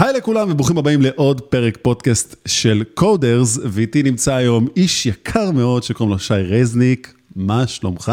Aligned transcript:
היי 0.00 0.12
לכולם 0.12 0.50
וברוכים 0.50 0.78
הבאים 0.78 1.02
לעוד 1.02 1.40
פרק 1.40 1.78
פודקאסט 1.82 2.36
של 2.46 2.82
קודרס, 2.94 3.58
ואיתי 3.64 4.02
נמצא 4.02 4.34
היום 4.34 4.68
איש 4.76 5.06
יקר 5.06 5.50
מאוד 5.50 5.82
שקוראים 5.82 6.12
לו 6.12 6.18
שי 6.18 6.34
רזניק, 6.34 7.14
מה 7.36 7.66
שלומך? 7.66 8.12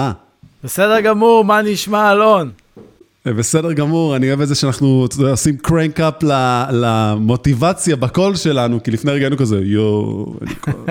בסדר 0.63 1.01
גמור, 1.01 1.45
מה 1.45 1.61
נשמע 1.61 2.11
אלון? 2.11 2.51
בסדר 3.25 3.73
גמור, 3.73 4.15
אני 4.15 4.27
אוהב 4.27 4.41
את 4.41 4.47
זה 4.47 4.55
שאנחנו 4.55 5.07
עושים 5.29 5.57
קרנק 5.57 5.99
אפ 5.99 6.23
למוטיבציה 6.71 7.95
בקול 7.95 8.35
שלנו, 8.35 8.83
כי 8.83 8.91
לפני 8.91 9.11
רגע 9.11 9.25
היינו 9.25 9.37
כזה, 9.37 9.59
יואו, 9.63 10.35
אני 10.41 10.55
כל... 10.55 10.71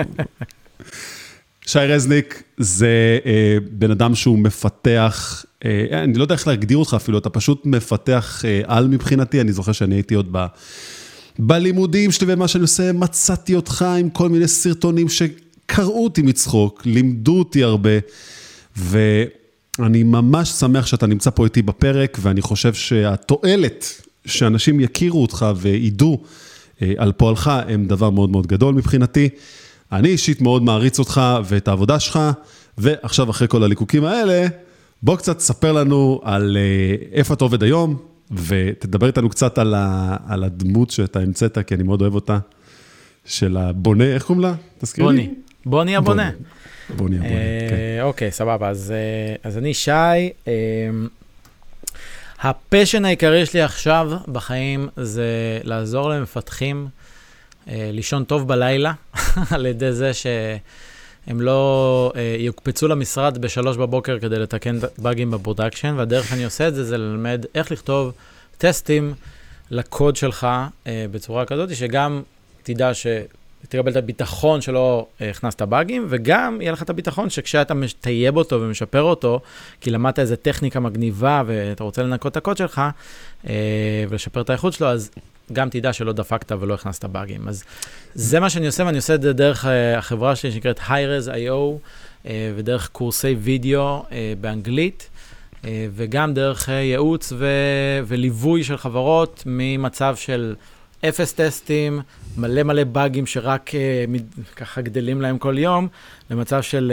שי 1.67 1.79
רזניק 1.79 2.43
זה 2.57 3.19
אה, 3.25 3.57
בן 3.71 3.91
אדם 3.91 4.15
שהוא 4.15 4.39
מפתח, 4.39 5.45
אה, 5.45 5.46
אני 5.65 6.13
לא 6.13 6.23
יודע 6.23 6.35
איך 6.35 6.47
להגדיר 6.47 6.77
אותך 6.77 6.93
אפילו, 6.93 7.17
אתה 7.17 7.29
פשוט 7.29 7.65
מפתח 7.65 8.41
אה, 8.45 8.61
על 8.65 8.87
מבחינתי, 8.87 9.41
אני 9.41 9.53
זוכר 9.53 9.71
שאני 9.71 9.95
הייתי 9.95 10.15
עוד 10.15 10.27
ב, 10.31 10.45
בלימודים 11.39 12.11
שלי 12.11 12.33
ומה 12.33 12.47
שאני 12.47 12.61
עושה, 12.61 12.93
מצאתי 12.93 13.55
אותך 13.55 13.85
עם 13.99 14.09
כל 14.09 14.29
מיני 14.29 14.47
סרטונים 14.47 15.07
שקראו 15.09 16.03
אותי 16.03 16.21
מצחוק, 16.21 16.81
לימדו 16.85 17.39
אותי 17.39 17.63
הרבה, 17.63 17.89
ואני 18.77 20.03
ממש 20.03 20.49
שמח 20.49 20.85
שאתה 20.85 21.07
נמצא 21.07 21.29
פה 21.29 21.45
איתי 21.45 21.61
בפרק, 21.61 22.17
ואני 22.21 22.41
חושב 22.41 22.73
שהתועלת 22.73 24.01
שאנשים 24.25 24.79
יכירו 24.79 25.21
אותך 25.21 25.45
וידעו 25.55 26.23
אה, 26.81 26.93
על 26.97 27.11
פועלך 27.11 27.51
הם 27.67 27.85
דבר 27.85 28.09
מאוד 28.09 28.29
מאוד 28.29 28.47
גדול 28.47 28.75
מבחינתי. 28.75 29.29
אני 29.91 30.09
אישית 30.09 30.41
מאוד 30.41 30.63
מעריץ 30.63 30.99
אותך 30.99 31.21
ואת 31.45 31.67
העבודה 31.67 31.99
שלך, 31.99 32.19
ועכשיו 32.77 33.29
אחרי 33.29 33.47
כל 33.47 33.63
הליקוקים 33.63 34.03
האלה, 34.03 34.47
בוא 35.03 35.17
קצת 35.17 35.37
תספר 35.37 35.71
לנו 35.71 36.21
על 36.23 36.57
אה, 36.57 36.95
איפה 37.11 37.33
אתה 37.33 37.43
עובד 37.43 37.63
היום, 37.63 37.97
ותדבר 38.31 39.07
איתנו 39.07 39.29
קצת 39.29 39.57
על, 39.57 39.73
ה, 39.73 40.17
על 40.27 40.43
הדמות 40.43 40.91
שאתה 40.91 41.19
המצאת, 41.19 41.57
כי 41.67 41.75
אני 41.75 41.83
מאוד 41.83 42.01
אוהב 42.01 42.15
אותה, 42.15 42.37
של 43.27 43.57
הבונה, 43.57 44.03
איך 44.03 44.23
קוראים 44.23 44.43
לה? 44.43 44.53
תזכירי 44.77 45.07
לי. 45.07 45.13
בוני. 45.13 45.33
בוני 45.65 45.95
הבונה. 45.95 46.29
בוני 46.95 47.15
הבונה, 47.17 47.29
כן. 47.29 47.35
אה, 47.35 48.03
אוקיי, 48.03 48.31
סבבה, 48.31 48.69
אז 48.69 48.93
אה, 48.95 49.35
אז 49.49 49.57
אני 49.57 49.73
שי. 49.73 49.91
אה, 50.47 50.53
ה 52.41 52.49
passion 52.49 53.05
העיקרי 53.05 53.45
שלי 53.45 53.61
עכשיו 53.61 54.11
בחיים 54.27 54.87
זה 54.97 55.59
לעזור 55.63 56.09
למפתחים 56.09 56.87
לישון 57.67 58.23
טוב 58.23 58.47
בלילה, 58.47 58.93
על 59.51 59.65
ידי 59.65 59.91
זה 59.91 60.11
שהם 61.27 61.41
לא 61.41 62.11
אה, 62.15 62.35
יוקפצו 62.39 62.87
למשרד 62.87 63.37
בשלוש 63.37 63.77
בבוקר 63.77 64.19
כדי 64.19 64.39
לתקן 64.39 64.77
באגים 64.97 65.31
ב 65.31 65.36
production, 65.36 65.93
והדרך 65.97 66.27
שאני 66.27 66.45
עושה 66.45 66.67
את 66.67 66.75
זה 66.75 66.83
זה 66.83 66.97
ללמד 66.97 67.45
איך 67.55 67.71
לכתוב 67.71 68.11
טסטים 68.57 69.13
לקוד 69.71 70.15
שלך 70.15 70.47
אה, 70.87 71.05
בצורה 71.11 71.45
כזאת, 71.45 71.75
שגם 71.75 72.21
תדע 72.63 72.93
ש... 72.93 73.07
תקבל 73.69 73.91
את 73.91 73.95
הביטחון 73.95 74.61
שלא 74.61 75.07
אה, 75.21 75.29
הכנסת 75.29 75.61
באגים, 75.61 76.05
וגם 76.09 76.61
יהיה 76.61 76.71
לך 76.71 76.81
את 76.81 76.89
הביטחון 76.89 77.29
שכשאתה 77.29 77.73
מטייב 77.73 78.37
אותו 78.37 78.61
ומשפר 78.61 79.01
אותו, 79.01 79.39
כי 79.81 79.91
למדת 79.91 80.19
איזה 80.19 80.35
טכניקה 80.35 80.79
מגניבה 80.79 81.43
ואתה 81.45 81.83
רוצה 81.83 82.03
לנקות 82.03 82.31
את 82.31 82.37
הקוד 82.37 82.57
שלך 82.57 82.81
ולשפר 84.09 84.41
את 84.41 84.49
האיכות 84.49 84.73
שלו, 84.73 84.87
אז 84.87 85.11
גם 85.53 85.69
תדע 85.69 85.93
שלא 85.93 86.13
דפקת 86.13 86.51
ולא 86.51 86.73
הכנסת 86.73 87.05
באגים. 87.05 87.47
אז 87.47 87.63
זה 88.13 88.39
מה 88.39 88.49
שאני 88.49 88.65
עושה, 88.65 88.83
ואני 88.85 88.97
עושה 88.97 89.15
את 89.15 89.21
זה 89.21 89.33
דרך 89.33 89.65
אה, 89.65 89.97
החברה 89.97 90.35
שלי 90.35 90.51
שנקראת 90.51 90.79
HiRes.io, 90.79 91.79
אה, 92.25 92.51
ודרך 92.55 92.89
קורסי 92.91 93.35
וידאו 93.39 94.05
אה, 94.11 94.33
באנגלית. 94.41 95.09
וגם 95.95 96.33
דרך 96.33 96.67
ייעוץ 96.69 97.33
ו- 97.37 97.99
וליווי 98.07 98.63
של 98.63 98.77
חברות 98.77 99.43
ממצב 99.45 100.15
של 100.15 100.55
אפס 101.05 101.33
טסטים, 101.33 102.01
מלא 102.37 102.63
מלא 102.63 102.83
באגים 102.83 103.25
שרק 103.25 103.71
ככה 104.55 104.81
גדלים 104.81 105.21
להם 105.21 105.37
כל 105.37 105.57
יום, 105.57 105.87
למצב 106.31 106.61
של 106.61 106.91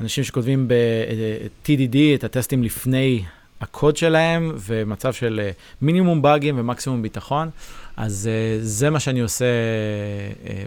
אנשים 0.00 0.24
שכותבים 0.24 0.68
ב-TDD 0.68 1.96
את 2.14 2.24
הטסטים 2.24 2.62
לפני 2.62 3.22
הקוד 3.60 3.96
שלהם, 3.96 4.52
ומצב 4.58 5.12
של 5.12 5.40
אה, 5.42 5.50
מינימום 5.82 6.22
באגים 6.22 6.58
ומקסימום 6.58 7.02
ביטחון. 7.02 7.50
אז 7.96 8.30
אה, 8.32 8.58
זה 8.60 8.90
מה 8.90 9.00
שאני 9.00 9.20
עושה 9.20 9.44
אה, 9.44 10.62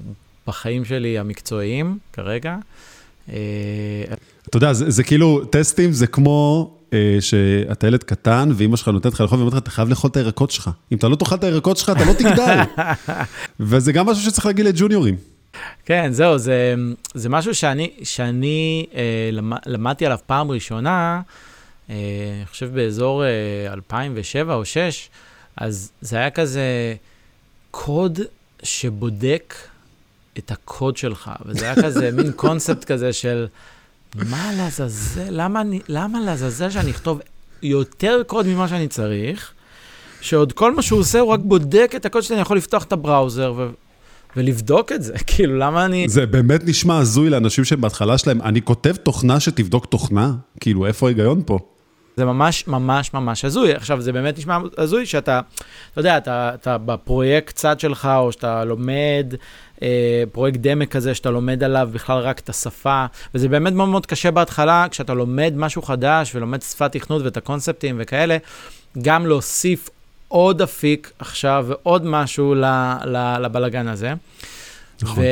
בחיים 0.48 0.86
שלי 0.86 1.20
המקצועיים 1.20 1.98
כרגע. 2.14 2.56
אתה 4.50 4.58
יודע, 4.58 4.74
זה, 4.74 4.92
זה 4.92 5.04
כאילו, 5.04 5.46
טסטים 5.46 5.92
זה 5.92 6.08
כמו 6.08 6.72
אה, 6.94 7.18
שאתה 7.20 7.88
ילד 7.88 8.04
קטן, 8.04 8.50
ואימא 8.56 8.78
שלך 8.78 8.88
נותנת 8.88 9.14
לך 9.14 9.22
לאכול 9.22 9.38
ואומרת 9.38 9.54
לך, 9.54 9.60
אתה 9.60 9.72
חייב 9.72 9.90
לאכול 9.90 10.10
את 10.10 10.18
הירקות 10.18 10.52
שלך. 10.52 10.70
אם 10.92 10.98
אתה 10.98 11.08
לא 11.08 11.16
תאכל 11.16 11.36
את 11.36 11.44
הירקות 11.44 11.78
שלך, 11.78 11.90
אתה 11.90 12.06
לא 12.06 12.14
תגדל. 12.14 12.60
וזה 13.60 13.92
גם 13.92 14.06
משהו 14.06 14.24
שצריך 14.24 14.46
להגיד 14.46 14.66
לג'וניורים. 14.66 15.16
כן, 15.86 16.12
זהו, 16.12 16.38
זה, 16.38 16.76
זה 17.14 17.30
משהו 17.30 17.56
שאני, 17.56 17.92
שאני 18.04 18.86
אה, 18.96 19.30
למ, 19.32 19.54
למדתי 19.66 20.06
עליו 20.06 20.18
פעם 20.26 20.52
ראשונה, 20.52 21.22
אני 21.90 21.98
חושב 22.50 22.74
באזור 22.74 23.24
אה, 23.26 23.30
2007 23.74 24.54
או 24.54 24.60
2006, 24.60 25.10
אז 25.58 25.92
זה 26.02 26.18
היה 26.18 26.30
כזה 26.30 26.96
קוד 27.72 28.20
שבודק 28.64 29.54
את 30.38 30.52
הקוד 30.52 30.98
שלך, 30.98 31.32
וזה 31.46 31.66
היה 31.66 31.76
כזה 31.84 32.12
מין 32.12 32.32
קונספט 32.42 32.84
כזה 32.84 33.14
של 33.14 33.48
מה 34.16 34.52
לעזאזל, 34.58 35.26
למה, 35.30 35.62
אני- 35.62 35.80
למה 35.90 36.20
לעזאזל 36.20 36.70
שאני 36.70 36.92
אכתוב 36.92 37.20
יותר 37.62 38.22
קוד 38.28 38.48
ממה 38.48 38.68
שאני 38.68 38.88
צריך, 38.88 39.52
שעוד 40.22 40.54
כל 40.54 40.76
מה 40.76 40.82
שהוא 40.82 41.00
עושה 41.00 41.20
הוא 41.20 41.30
רק 41.32 41.40
בודק 41.44 41.94
את 41.96 42.06
הקוד 42.06 42.24
שלי, 42.24 42.36
אני 42.36 42.42
יכול 42.42 42.58
לפתוח 42.58 42.84
את 42.84 42.94
הבראוזר 42.94 43.54
ו... 43.58 43.70
ולבדוק 44.36 44.92
את 44.92 45.04
זה, 45.04 45.14
כאילו, 45.28 45.58
למה 45.58 45.86
אני... 45.86 46.06
זה 46.10 46.26
באמת 46.26 46.64
נשמע 46.66 46.98
הזוי 46.98 47.30
לאנשים 47.30 47.66
שבהתחלה 47.66 48.18
שלהם, 48.18 48.42
אני 48.42 48.62
כותב 48.62 48.96
תוכנה 48.96 49.40
שתבדוק 49.40 49.86
תוכנה? 49.86 50.34
כאילו, 50.60 50.86
איפה 50.86 51.06
ההיגיון 51.08 51.42
פה? 51.46 51.60
זה 52.18 52.26
ממש 52.26 52.68
ממש 52.68 53.14
ממש 53.14 53.46
הזוי. 53.46 53.74
עכשיו, 53.74 54.02
זה 54.02 54.12
באמת 54.14 54.38
נשמע 54.38 54.58
הזוי 54.78 55.06
שאתה, 55.06 55.42
אתה 55.92 56.00
יודע, 56.00 56.18
אתה, 56.18 56.52
אתה 56.54 56.78
בפרויקט 56.78 57.56
צד 57.56 57.80
שלך, 57.80 58.10
או 58.18 58.32
שאתה 58.32 58.66
לומד, 58.66 59.34
אה, 59.82 60.24
פרויקט 60.32 60.60
דמה 60.60 60.86
כזה, 60.86 61.16
שאתה 61.16 61.30
לומד 61.30 61.64
עליו 61.64 61.90
בכלל 61.92 62.20
רק 62.20 62.40
את 62.40 62.50
השפה, 62.50 63.06
וזה 63.36 63.50
באמת 63.50 63.74
מאוד 63.74 63.90
מאוד 63.90 64.06
קשה 64.06 64.32
בהתחלה, 64.32 64.86
כשאתה 64.92 65.14
לומד 65.14 65.54
משהו 65.56 65.82
חדש 65.82 66.36
ולומד 66.36 66.62
שפת 66.62 66.92
תכנות 66.92 67.22
ואת 67.22 67.38
הקונספטים 67.38 67.96
וכאלה, 68.00 68.38
גם 69.02 69.26
להוסיף 69.26 69.90
עוד 70.28 70.62
אפיק 70.62 71.12
עכשיו 71.20 71.66
ועוד 71.70 72.06
משהו 72.06 72.56
לבלגן 73.40 73.88
הזה. 73.88 74.14
נכון. 75.02 75.24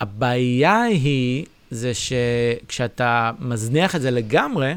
והבעיה 0.00 0.82
היא, 0.82 1.46
זה 1.70 1.92
שכשאתה 1.94 3.30
מזניח 3.40 3.96
את 3.96 4.00
זה 4.00 4.10
לגמרי, 4.10 4.74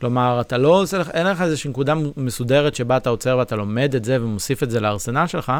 כלומר, 0.00 0.40
אתה 0.40 0.58
לא 0.58 0.68
עושה 0.68 0.98
לך, 0.98 1.10
אין 1.10 1.26
לך 1.26 1.40
איזושהי 1.40 1.70
נקודה 1.70 1.94
מסודרת 2.16 2.74
שבה 2.74 2.96
אתה 2.96 3.10
עוצר 3.10 3.36
ואתה 3.38 3.56
לומד 3.56 3.94
את 3.94 4.04
זה 4.04 4.16
ומוסיף 4.20 4.62
את 4.62 4.70
זה 4.70 4.80
לארסנל 4.80 5.26
שלך, 5.26 5.52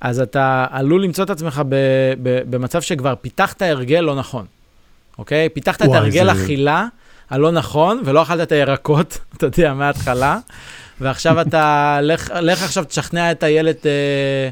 אז 0.00 0.20
אתה 0.20 0.66
עלול 0.70 1.04
למצוא 1.04 1.24
את 1.24 1.30
עצמך 1.30 1.62
ב, 1.68 1.74
ב, 2.22 2.40
במצב 2.50 2.80
שכבר 2.82 3.14
פיתחת 3.20 3.62
הרגל 3.62 4.00
לא 4.00 4.14
נכון, 4.14 4.44
אוקיי? 5.18 5.48
פיתחת 5.48 5.82
את 5.82 5.86
וואי, 5.86 5.98
הרגל 5.98 6.24
זה- 6.24 6.32
אכילה 6.44 6.86
הלא 7.30 7.50
נכון, 7.50 8.02
ולא 8.04 8.22
אכלת 8.22 8.40
את 8.40 8.52
הירקות, 8.52 9.18
אתה 9.36 9.46
יודע, 9.46 9.74
מההתחלה, 9.74 10.38
ועכשיו 11.00 11.40
אתה, 11.40 11.98
לך, 12.02 12.30
לך 12.40 12.62
עכשיו 12.62 12.84
תשכנע 12.84 13.30
את 13.30 13.42
הילד... 13.42 13.76
אה, 13.86 14.48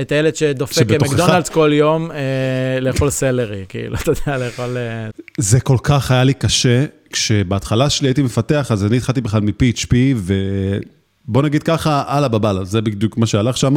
את 0.00 0.12
הילד 0.12 0.36
שדופק. 0.36 0.90
מקדונלדס 0.90 1.48
כל 1.48 1.70
יום, 1.74 2.10
אה, 2.10 2.80
לאכול 2.80 3.10
סלרי, 3.10 3.64
כאילו, 3.68 3.96
אתה 4.02 4.10
יודע, 4.10 4.38
לאכול... 4.38 4.76
אה, 4.76 5.08
זה 5.38 5.60
כל 5.60 5.76
כך 5.82 6.10
היה 6.10 6.24
לי 6.24 6.34
קשה, 6.34 6.84
כשבהתחלה 7.12 7.90
שלי 7.90 8.08
הייתי 8.08 8.22
מפתח, 8.22 8.66
אז 8.70 8.84
אני 8.84 8.96
התחלתי 8.96 9.20
בכלל 9.20 9.40
מ-PHP, 9.40 9.94
ובוא 10.16 11.42
נגיד 11.42 11.62
ככה, 11.62 12.04
על 12.08 12.28
באב 12.28 12.41
אללה, 12.41 12.64
זה 12.64 12.80
בדיוק 12.80 13.18
מה 13.18 13.26
שהלך 13.26 13.56
שם. 13.56 13.74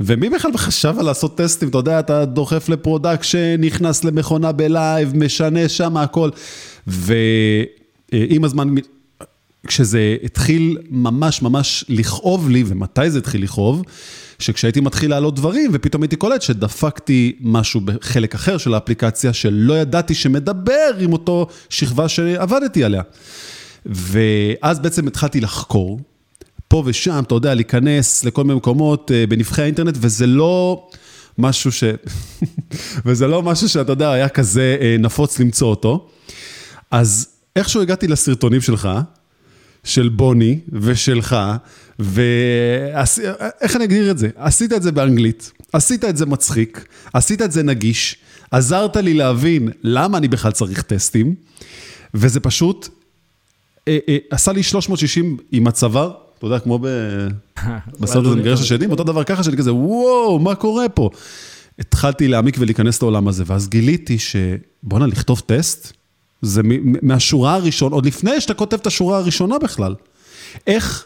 ומי 0.00 0.30
בכלל 0.30 0.56
חשב 0.56 0.94
על 0.98 1.04
לעשות 1.04 1.36
טסטים, 1.38 1.68
אתה 1.68 1.78
יודע, 1.78 2.00
אתה 2.00 2.24
דוחף 2.24 2.68
ל 2.68 2.76
production, 2.76 3.60
נכנס 3.60 4.04
למכונה 4.04 4.52
ב 4.52 4.63
live, 4.63 5.16
משנה 5.16 5.68
שם 5.68 5.96
הכל. 5.96 6.30
ועם 6.86 8.44
הזמן, 8.44 8.74
כשזה 9.66 10.16
התחיל 10.22 10.78
ממש 10.90 11.42
ממש 11.42 11.84
לכאוב 11.88 12.48
לי, 12.48 12.64
ומתי 12.66 13.10
זה 13.10 13.18
התחיל 13.18 13.42
לכאוב? 13.42 13.82
שכשהייתי 14.38 14.80
מתחיל 14.80 15.10
להעלות 15.10 15.34
דברים, 15.34 15.70
ופתאום 15.74 16.02
הייתי 16.02 16.16
קולט 16.16 16.42
שדפקתי 16.42 17.36
משהו 17.40 17.80
בחלק 17.80 18.34
אחר 18.34 18.58
של 18.58 18.74
האפליקציה, 18.74 19.32
שלא 19.32 19.78
ידעתי 19.78 20.14
שמדבר 20.14 20.90
עם 21.00 21.12
אותו 21.12 21.46
שכבה 21.68 22.08
שעבדתי 22.08 22.84
עליה. 22.84 23.02
ואז 23.86 24.80
בעצם 24.80 25.06
התחלתי 25.06 25.40
לחקור, 25.40 26.00
פה 26.68 26.82
ושם, 26.86 27.22
אתה 27.26 27.34
יודע, 27.34 27.54
להיכנס 27.54 28.24
לכל 28.24 28.44
מיני 28.44 28.56
מקומות 28.56 29.10
אה, 29.14 29.26
בנבחי 29.26 29.62
האינטרנט, 29.62 29.96
וזה 30.00 30.26
לא 30.26 30.88
משהו 31.38 31.72
ש... 31.72 31.84
וזה 33.06 33.26
לא 33.26 33.42
משהו 33.42 33.68
שאתה 33.68 33.92
יודע, 33.92 34.12
היה 34.12 34.28
כזה 34.28 34.76
אה, 34.80 34.96
נפוץ 34.98 35.38
למצוא 35.38 35.68
אותו. 35.68 36.08
אז 36.90 37.28
איכשהו 37.56 37.82
הגעתי 37.82 38.08
לסרטונים 38.08 38.60
שלך, 38.60 38.88
של 39.84 40.08
בוני 40.08 40.58
ושלך, 40.72 41.36
ואיך 41.98 43.76
אני 43.76 43.84
אגדיר 43.84 44.10
את 44.10 44.18
זה? 44.18 44.28
עשית 44.36 44.72
את 44.72 44.82
זה 44.82 44.92
באנגלית, 44.92 45.52
עשית 45.72 46.04
את 46.04 46.16
זה 46.16 46.26
מצחיק, 46.26 46.86
עשית 47.12 47.42
את 47.42 47.52
זה 47.52 47.62
נגיש, 47.62 48.16
עזרת 48.50 48.96
לי 48.96 49.14
להבין 49.14 49.68
למה 49.82 50.18
אני 50.18 50.28
בכלל 50.28 50.52
צריך 50.52 50.82
טסטים, 50.82 51.34
וזה 52.14 52.40
פשוט 52.40 52.88
אה, 53.88 53.98
אה, 54.08 54.16
עשה 54.30 54.52
לי 54.52 54.62
360 54.62 55.36
עם 55.52 55.66
הצוואר, 55.66 56.12
אתה 56.38 56.46
יודע, 56.46 56.58
כמו 56.58 56.78
בסרט 58.00 58.26
הזה 58.26 58.36
מגרש 58.36 58.60
השדים, 58.60 58.90
אותו 58.90 59.04
דבר 59.04 59.24
ככה, 59.24 59.42
שאני 59.44 59.56
כזה, 59.56 59.74
וואו, 59.74 60.38
מה 60.38 60.54
קורה 60.54 60.88
פה? 60.88 61.10
התחלתי 61.78 62.28
להעמיק 62.28 62.56
ולהיכנס 62.58 63.02
לעולם 63.02 63.28
הזה, 63.28 63.44
ואז 63.46 63.68
גיליתי 63.68 64.18
שבואנה, 64.18 65.06
לכתוב 65.06 65.42
טסט, 65.46 65.92
זה 66.42 66.62
מהשורה 67.02 67.54
הראשונה, 67.54 67.94
עוד 67.94 68.06
לפני 68.06 68.40
שאתה 68.40 68.54
כותב 68.54 68.76
את 68.76 68.86
השורה 68.86 69.18
הראשונה 69.18 69.58
בכלל. 69.58 69.94
איך 70.66 71.04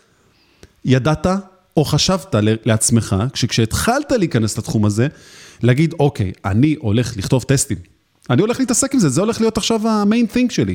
ידעת 0.85 1.27
או 1.77 1.85
חשבת 1.85 2.35
לעצמך, 2.65 3.17
כשהתחלת 3.33 4.13
להיכנס 4.13 4.59
לתחום 4.59 4.85
הזה, 4.85 5.09
להגיד, 5.63 5.95
אוקיי, 6.01 6.33
אני 6.45 6.77
הולך 6.79 7.17
לכתוב 7.17 7.43
טסטים. 7.43 7.79
אני 8.31 8.43
הולך 8.43 8.61
להתעסק 8.61 8.95
עם 8.95 9.01
זה, 9.01 9.09
זה 9.09 9.21
הולך 9.21 9.41
להיות 9.41 9.57
עכשיו 9.57 9.89
המיין 9.89 10.27
תינק 10.27 10.53
שלי. 10.53 10.75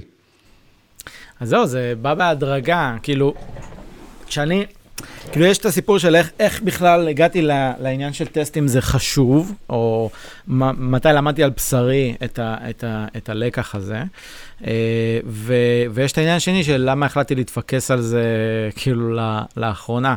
אז 1.40 1.50
זהו, 1.50 1.68
זה 1.68 1.94
בא 2.02 2.14
בהדרגה, 2.14 2.96
כאילו, 3.04 3.34
כשאני, 4.28 4.66
כאילו 5.32 5.46
יש 5.46 5.58
את 5.58 5.66
הסיפור 5.66 5.98
של 5.98 6.16
איך, 6.16 6.32
איך 6.40 6.62
בכלל 6.62 7.08
הגעתי 7.08 7.42
לעניין 7.80 8.14
של 8.14 8.26
טסטים 8.26 8.68
זה 8.68 8.82
חשוב, 8.82 9.54
או 9.70 10.10
מתי 10.48 11.10
למדתי 11.14 11.44
על 11.44 11.50
בשרי 11.50 12.16
את, 12.24 12.40
ה, 12.40 12.56
את, 12.70 12.84
ה, 12.84 13.06
את 13.18 13.30
הלקח 13.30 13.76
הזה. 13.76 14.04
אה, 14.68 15.20
ו, 15.26 15.54
ויש 15.92 16.12
את 16.12 16.18
העניין 16.18 16.36
השני 16.36 16.64
של 16.64 16.84
למה 16.90 17.06
החלטתי 17.06 17.36
להתפקס 17.36 17.92
על 17.92 18.02
זה 18.02 18.24
כאילו 18.76 19.18
לאחרונה. 19.58 20.16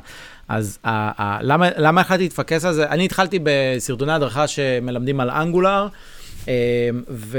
אז 0.49 0.79
ה, 0.85 1.23
ה, 1.23 1.39
למה, 1.43 1.69
למה 1.77 2.01
החלטתי 2.01 2.23
להתפקס 2.23 2.65
על 2.65 2.73
זה? 2.73 2.89
אני 2.89 3.05
התחלתי 3.05 3.39
בסרטוני 3.43 4.13
הדרכה 4.13 4.47
שמלמדים 4.47 5.21
על 5.21 5.31
אנגולר. 5.31 5.89
אמ, 6.49 6.53
ו, 7.09 7.39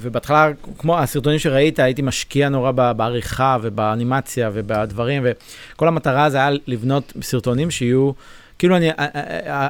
ובהתחלה, 0.00 0.50
כמו 0.78 0.98
הסרטונים 0.98 1.38
שראית, 1.38 1.78
הייתי 1.78 2.02
משקיע 2.02 2.48
נורא 2.48 2.70
בעריכה 2.70 3.56
ובאנימציה 3.62 4.50
ובדברים, 4.52 5.26
וכל 5.74 5.88
המטרה 5.88 6.30
זה 6.30 6.36
היה 6.36 6.50
לבנות 6.66 7.12
סרטונים 7.22 7.70
שיהיו... 7.70 8.10
כאילו 8.58 8.76
אני, 8.76 8.88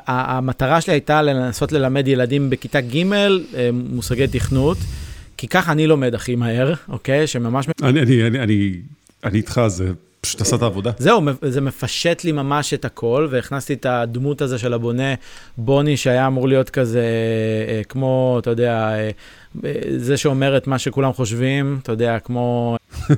המטרה 0.06 0.80
שלי 0.80 0.92
הייתה 0.92 1.22
לנסות 1.22 1.72
ללמד 1.72 2.08
ילדים 2.08 2.50
בכיתה 2.50 2.80
ג' 2.80 3.12
אה, 3.12 3.70
מושגי 3.72 4.26
תכנות, 4.26 4.78
כי 5.36 5.48
ככה 5.48 5.72
אני 5.72 5.86
לומד 5.86 6.14
הכי 6.14 6.36
מהר, 6.36 6.74
אוקיי? 6.88 7.26
שממש... 7.26 7.66
אני, 7.82 8.02
אני, 8.02 8.26
אני, 8.26 8.38
אני, 8.40 8.72
אני 9.24 9.38
איתך, 9.38 9.60
זה 9.66 9.92
פשוט 10.20 10.40
עשה 10.40 10.56
את 10.56 10.62
העבודה. 10.62 10.90
זהו, 10.98 11.22
זה 11.42 11.60
מפשט 11.60 12.24
לי 12.24 12.32
ממש 12.32 12.74
את 12.74 12.84
הכל, 12.84 13.28
והכנסתי 13.30 13.74
את 13.74 13.86
הדמות 13.86 14.40
הזה 14.40 14.58
של 14.58 14.72
הבונה 14.74 15.14
בוני, 15.58 15.96
שהיה 15.96 16.26
אמור 16.26 16.48
להיות 16.48 16.70
כזה, 16.70 17.04
אה, 17.68 17.82
כמו, 17.88 18.36
אתה 18.42 18.50
יודע, 18.50 18.72
אה, 18.72 19.10
אה, 19.64 19.72
זה 19.96 20.16
שאומר 20.16 20.56
את 20.56 20.66
מה 20.66 20.78
שכולם 20.78 21.12
חושבים, 21.12 21.78
אתה 21.82 21.92
יודע, 21.92 22.18
כמו... 22.18 22.76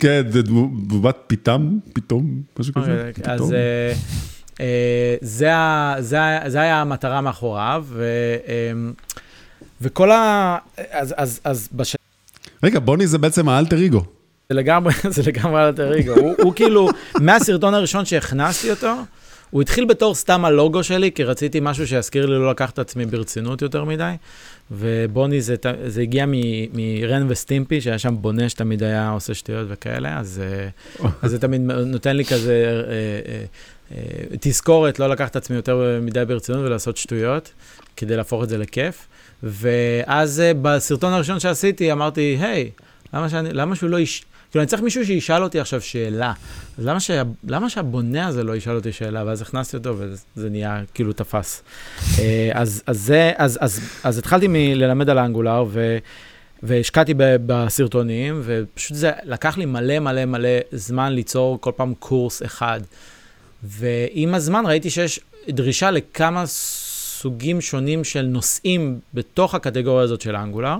כן, 0.00 0.22
זה 0.30 0.42
תגובת 0.42 1.16
פיתם, 1.26 1.78
פתאום, 1.92 2.42
משהו 2.58 2.74
כזה, 2.74 3.10
פתאום. 3.14 3.50
אז 5.22 6.16
זה 6.46 6.60
היה 6.60 6.80
המטרה 6.80 7.20
מאחוריו, 7.20 7.86
וכל 9.80 10.10
ה... 10.10 10.58
אז 11.44 11.68
בשנים... 11.72 12.09
רגע, 12.62 12.80
בוני 12.80 13.06
זה 13.06 13.18
בעצם 13.18 13.48
האלטר 13.48 13.76
איגו. 13.76 14.04
זה 14.48 14.54
לגמרי, 14.54 14.92
זה 15.14 15.22
לגמרי 15.26 15.60
האלטר 15.60 15.92
איגו. 15.92 16.12
הוא, 16.12 16.34
הוא 16.42 16.54
כאילו, 16.54 16.88
מהסרטון 17.20 17.74
הראשון 17.74 18.04
שהכנסתי 18.04 18.70
אותו, 18.70 18.94
הוא 19.50 19.62
התחיל 19.62 19.84
בתור 19.84 20.14
סתם 20.14 20.44
הלוגו 20.44 20.84
שלי, 20.84 21.12
כי 21.12 21.24
רציתי 21.24 21.58
משהו 21.62 21.86
שיזכיר 21.86 22.26
לי 22.26 22.38
לא 22.38 22.50
לקחת 22.50 22.74
את 22.74 22.78
עצמי 22.78 23.06
ברצינות 23.06 23.62
יותר 23.62 23.84
מדי. 23.84 24.14
ובוני 24.70 25.40
זה, 25.40 25.54
זה 25.86 26.00
הגיע 26.00 26.24
מרן 26.72 27.26
וסטימפי, 27.28 27.80
שהיה 27.80 27.98
שם 27.98 28.16
בונה 28.20 28.48
שתמיד 28.48 28.82
היה 28.82 29.10
עושה 29.10 29.34
שטויות 29.34 29.66
וכאלה, 29.70 30.18
אז, 30.18 30.42
אה, 30.44 31.08
אז 31.22 31.30
זה 31.30 31.38
תמיד 31.38 31.60
נותן 31.70 32.16
לי 32.16 32.24
כזה 32.24 32.82
אה, 32.88 33.44
אה, 33.96 34.36
תזכורת 34.40 34.98
לא 34.98 35.08
לקחת 35.08 35.30
את 35.30 35.36
עצמי 35.36 35.56
יותר 35.56 35.98
מדי 36.02 36.24
ברצינות 36.24 36.60
ולעשות 36.64 36.96
שטויות, 36.96 37.52
כדי 37.96 38.16
להפוך 38.16 38.42
את 38.42 38.48
זה 38.48 38.58
לכיף. 38.58 39.06
ואז 39.42 40.40
אה, 40.40 40.52
בסרטון 40.62 41.12
הראשון 41.12 41.40
שעשיתי, 41.40 41.92
אמרתי, 41.92 42.36
היי, 42.40 42.70
למה, 43.14 43.28
שאני, 43.28 43.52
למה 43.52 43.76
שהוא 43.76 43.90
לא 43.90 43.98
איש... 43.98 44.24
כאילו, 44.50 44.62
אני 44.62 44.66
צריך 44.68 44.82
מישהו 44.82 45.06
שישאל 45.06 45.42
אותי 45.42 45.60
עכשיו 45.60 45.80
שאלה. 45.80 46.32
אז 46.78 46.86
למה, 46.86 47.00
שה, 47.00 47.22
למה 47.48 47.70
שהבונה 47.70 48.26
הזה 48.26 48.44
לא 48.44 48.56
ישאל 48.56 48.76
אותי 48.76 48.92
שאלה? 48.92 49.24
ואז 49.26 49.42
הכנסתי 49.42 49.76
אותו, 49.76 49.94
וזה 49.98 50.50
נהיה 50.50 50.82
כאילו 50.94 51.12
תפס. 51.12 51.62
אה, 52.18 52.50
אז, 52.54 52.82
אז, 52.86 53.00
זה, 53.00 53.32
אז, 53.36 53.58
אז, 53.60 53.80
אז 54.04 54.18
התחלתי 54.18 54.48
ללמד 54.74 55.10
על 55.10 55.18
האנגולר, 55.18 55.64
ו... 55.68 55.98
והשקעתי 56.62 57.14
בסרטונים, 57.16 58.40
ופשוט 58.44 58.96
זה 58.96 59.10
לקח 59.24 59.58
לי 59.58 59.64
מלא 59.64 59.98
מלא 59.98 60.24
מלא 60.24 60.48
זמן 60.72 61.12
ליצור 61.12 61.60
כל 61.60 61.72
פעם 61.76 61.94
קורס 61.94 62.42
אחד. 62.42 62.80
ועם 63.62 64.34
הזמן 64.34 64.66
ראיתי 64.66 64.90
שיש 64.90 65.20
דרישה 65.48 65.90
לכמה 65.90 66.44
סוגים 67.20 67.60
שונים 67.60 68.04
של 68.04 68.22
נושאים 68.22 69.00
בתוך 69.14 69.54
הקטגוריה 69.54 70.04
הזאת 70.04 70.20
של 70.20 70.34
האנגולר, 70.34 70.76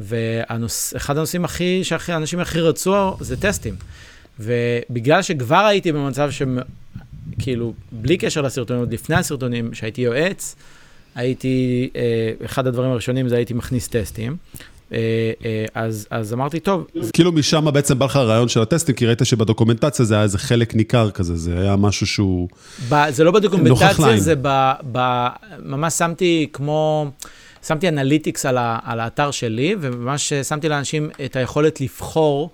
ואחד 0.00 1.16
הנושאים 1.16 1.44
הכי, 1.44 1.84
שהאנשים 1.84 2.40
הכי 2.40 2.60
רצו 2.60 3.16
זה 3.20 3.36
טסטים. 3.36 3.74
ובגלל 4.40 5.22
שכבר 5.22 5.64
הייתי 5.64 5.92
במצב 5.92 6.30
שכאילו, 6.30 7.72
בלי 7.92 8.16
קשר 8.16 8.42
לסרטונים, 8.42 8.80
עוד 8.80 8.92
לפני 8.92 9.16
הסרטונים, 9.16 9.74
שהייתי 9.74 10.00
יועץ, 10.00 10.56
הייתי, 11.14 11.90
אה, 11.96 12.32
אחד 12.44 12.66
הדברים 12.66 12.90
הראשונים 12.90 13.28
זה 13.28 13.36
הייתי 13.36 13.54
מכניס 13.54 13.88
טסטים. 13.88 14.36
אה, 14.92 14.98
אה, 15.44 15.64
אז, 15.74 16.06
אז 16.10 16.32
אמרתי, 16.32 16.60
טוב. 16.60 16.86
כאילו 17.12 17.32
משם 17.32 17.64
בעצם 17.72 17.98
בא 17.98 18.06
לך 18.06 18.16
הרעיון 18.16 18.48
של 18.48 18.62
הטסטים, 18.62 18.94
כי 18.94 19.06
ראית 19.06 19.20
שבדוקומנטציה 19.24 20.04
זה 20.04 20.14
היה 20.14 20.22
איזה 20.22 20.38
חלק 20.38 20.74
ניכר 20.74 21.10
כזה, 21.10 21.36
זה 21.36 21.60
היה 21.60 21.76
משהו 21.76 22.06
שהוא 22.06 22.48
ב, 22.88 23.10
זה 23.10 23.24
לא 23.24 23.30
בדוקומנטציה, 23.30 24.18
זה 24.18 24.34
ב, 24.42 24.72
ב... 24.92 25.26
ממש 25.64 25.94
שמתי 25.94 26.46
כמו... 26.52 27.10
שמתי 27.66 27.88
analytics 27.88 28.46
על, 28.46 28.58
ה, 28.58 28.78
על 28.84 29.00
האתר 29.00 29.30
שלי, 29.30 29.76
וממש 29.80 30.32
שמתי 30.32 30.68
לאנשים 30.68 31.10
את 31.24 31.36
היכולת 31.36 31.80
לבחור. 31.80 32.50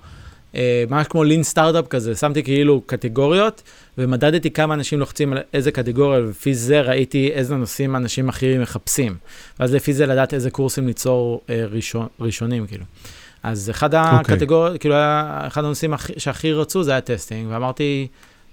אה, 0.54 0.84
ממש 0.90 1.06
כמו 1.06 1.24
lean 1.24 1.42
startup 1.42 1.88
כזה, 1.88 2.16
שמתי 2.16 2.42
כאילו 2.42 2.80
קטגוריות, 2.86 3.62
ומדדתי 3.98 4.50
כמה 4.50 4.74
אנשים 4.74 4.98
לוחצים 4.98 5.32
על 5.32 5.38
איזה 5.54 5.72
קטגוריה, 5.72 6.20
ולפי 6.20 6.54
זה 6.54 6.80
ראיתי 6.80 7.30
איזה 7.32 7.56
נושאים 7.56 7.96
אנשים 7.96 8.28
הכי 8.28 8.58
מחפשים. 8.58 9.16
ואז 9.60 9.74
לפי 9.74 9.92
זה 9.92 10.06
לדעת 10.06 10.34
איזה 10.34 10.50
קורסים 10.50 10.86
ליצור 10.86 11.40
אה, 11.50 11.64
ראשון, 11.70 12.06
ראשונים, 12.20 12.66
כאילו. 12.66 12.84
אז 13.42 13.70
אחד 13.70 13.94
okay. 13.94 13.98
אוקיי. 14.18 14.34
הקטגוריות, 14.34 14.80
כאילו, 14.80 14.94
היה, 14.94 15.42
אחד 15.46 15.64
הנושאים 15.64 15.94
הכי, 15.94 16.12
שהכי 16.16 16.52
רצו 16.52 16.82
זה 16.82 16.90
היה 16.90 17.00
testing, 17.00 17.48
ואמרתי, 17.50 18.06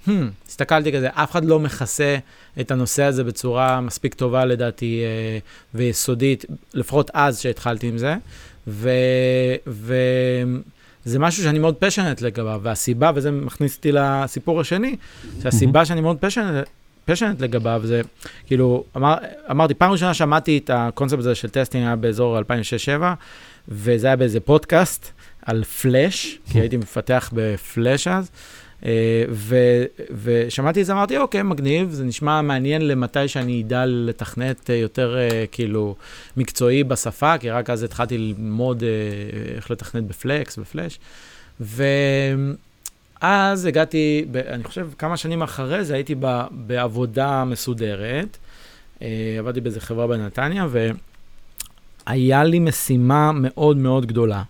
hmm, 0.07 0.11
הסתכלתי 0.47 0.93
כזה, 0.93 1.09
אף 1.13 1.31
אחד 1.31 1.45
לא 1.45 1.59
מכסה 1.59 2.17
את 2.59 2.71
הנושא 2.71 3.03
הזה 3.03 3.23
בצורה 3.23 3.81
מספיק 3.81 4.13
טובה 4.13 4.45
לדעתי 4.45 5.01
אה, 5.03 5.39
ויסודית, 5.73 6.45
לפחות 6.73 7.11
אז 7.13 7.39
שהתחלתי 7.39 7.87
עם 7.87 7.97
זה. 7.97 8.15
ו... 8.67 8.89
ו... 9.67 9.95
זה 11.07 11.19
משהו 11.19 11.43
שאני 11.43 11.59
מאוד 11.59 11.75
passionate 11.75 12.21
לגביו, 12.21 12.59
והסיבה, 12.63 13.11
וזה 13.15 13.31
מכניס 13.31 13.77
אותי 13.77 13.91
לסיפור 13.91 14.61
השני, 14.61 14.95
שהסיבה 15.41 15.85
שאני 15.85 16.01
מאוד 16.01 16.17
passionate, 16.19 16.67
passionate 17.05 17.41
לגביו 17.41 17.81
זה, 17.83 18.01
כאילו, 18.47 18.83
אמר, 18.97 19.15
אמרתי, 19.51 19.73
פעם 19.73 19.91
ראשונה 19.91 20.13
שמעתי 20.13 20.57
את 20.57 20.69
הקונספט 20.73 21.19
הזה 21.19 21.35
של 21.35 21.49
testing 21.49 21.85
היה 21.85 21.95
באזור 21.95 22.39
2006-2007, 22.39 22.43
וזה 23.67 24.07
היה 24.07 24.15
באיזה 24.15 24.39
פודקאסט 24.39 25.11
על 25.45 25.63
פלאש, 25.63 26.39
כי 26.51 26.59
הייתי 26.59 26.77
מפתח 26.77 27.29
בפלאש 27.33 28.07
אז, 28.07 28.31
ו, 29.29 29.55
ושמעתי 30.23 30.81
את 30.81 30.85
זה, 30.85 30.93
אמרתי, 30.93 31.17
אוקיי, 31.17 31.43
מגניב, 31.43 31.91
זה 31.91 32.03
נשמע 32.03 32.41
מעניין 32.41 32.87
למתי 32.87 33.27
שאני 33.27 33.61
אדע 33.61 33.85
לתכנת 33.85 34.69
יותר 34.69 35.17
אה, 35.17 35.45
כאילו 35.51 35.95
מקצועי 36.37 36.83
בשפה, 36.83 37.37
כי 37.37 37.49
רק 37.49 37.69
אז 37.69 37.83
התחלתי 37.83 38.17
ללמוד 38.17 38.83
אה, 38.83 38.89
איך 39.55 39.71
לתכנת 39.71 40.03
בפלקס, 40.03 40.57
בפלאש. 40.57 40.99
ואז 41.59 43.65
הגעתי, 43.65 44.25
אני 44.47 44.63
חושב, 44.63 44.89
כמה 44.97 45.17
שנים 45.17 45.41
אחרי 45.41 45.85
זה 45.85 45.93
הייתי 45.93 46.15
בעבודה 46.51 47.43
מסודרת. 47.43 48.37
עבדתי 49.39 49.61
באיזה 49.61 49.81
חברה 49.81 50.07
בנתניה, 50.07 50.67
והיה 52.07 52.43
לי 52.43 52.59
משימה 52.59 53.31
מאוד 53.33 53.77
מאוד 53.77 54.05
גדולה. 54.05 54.43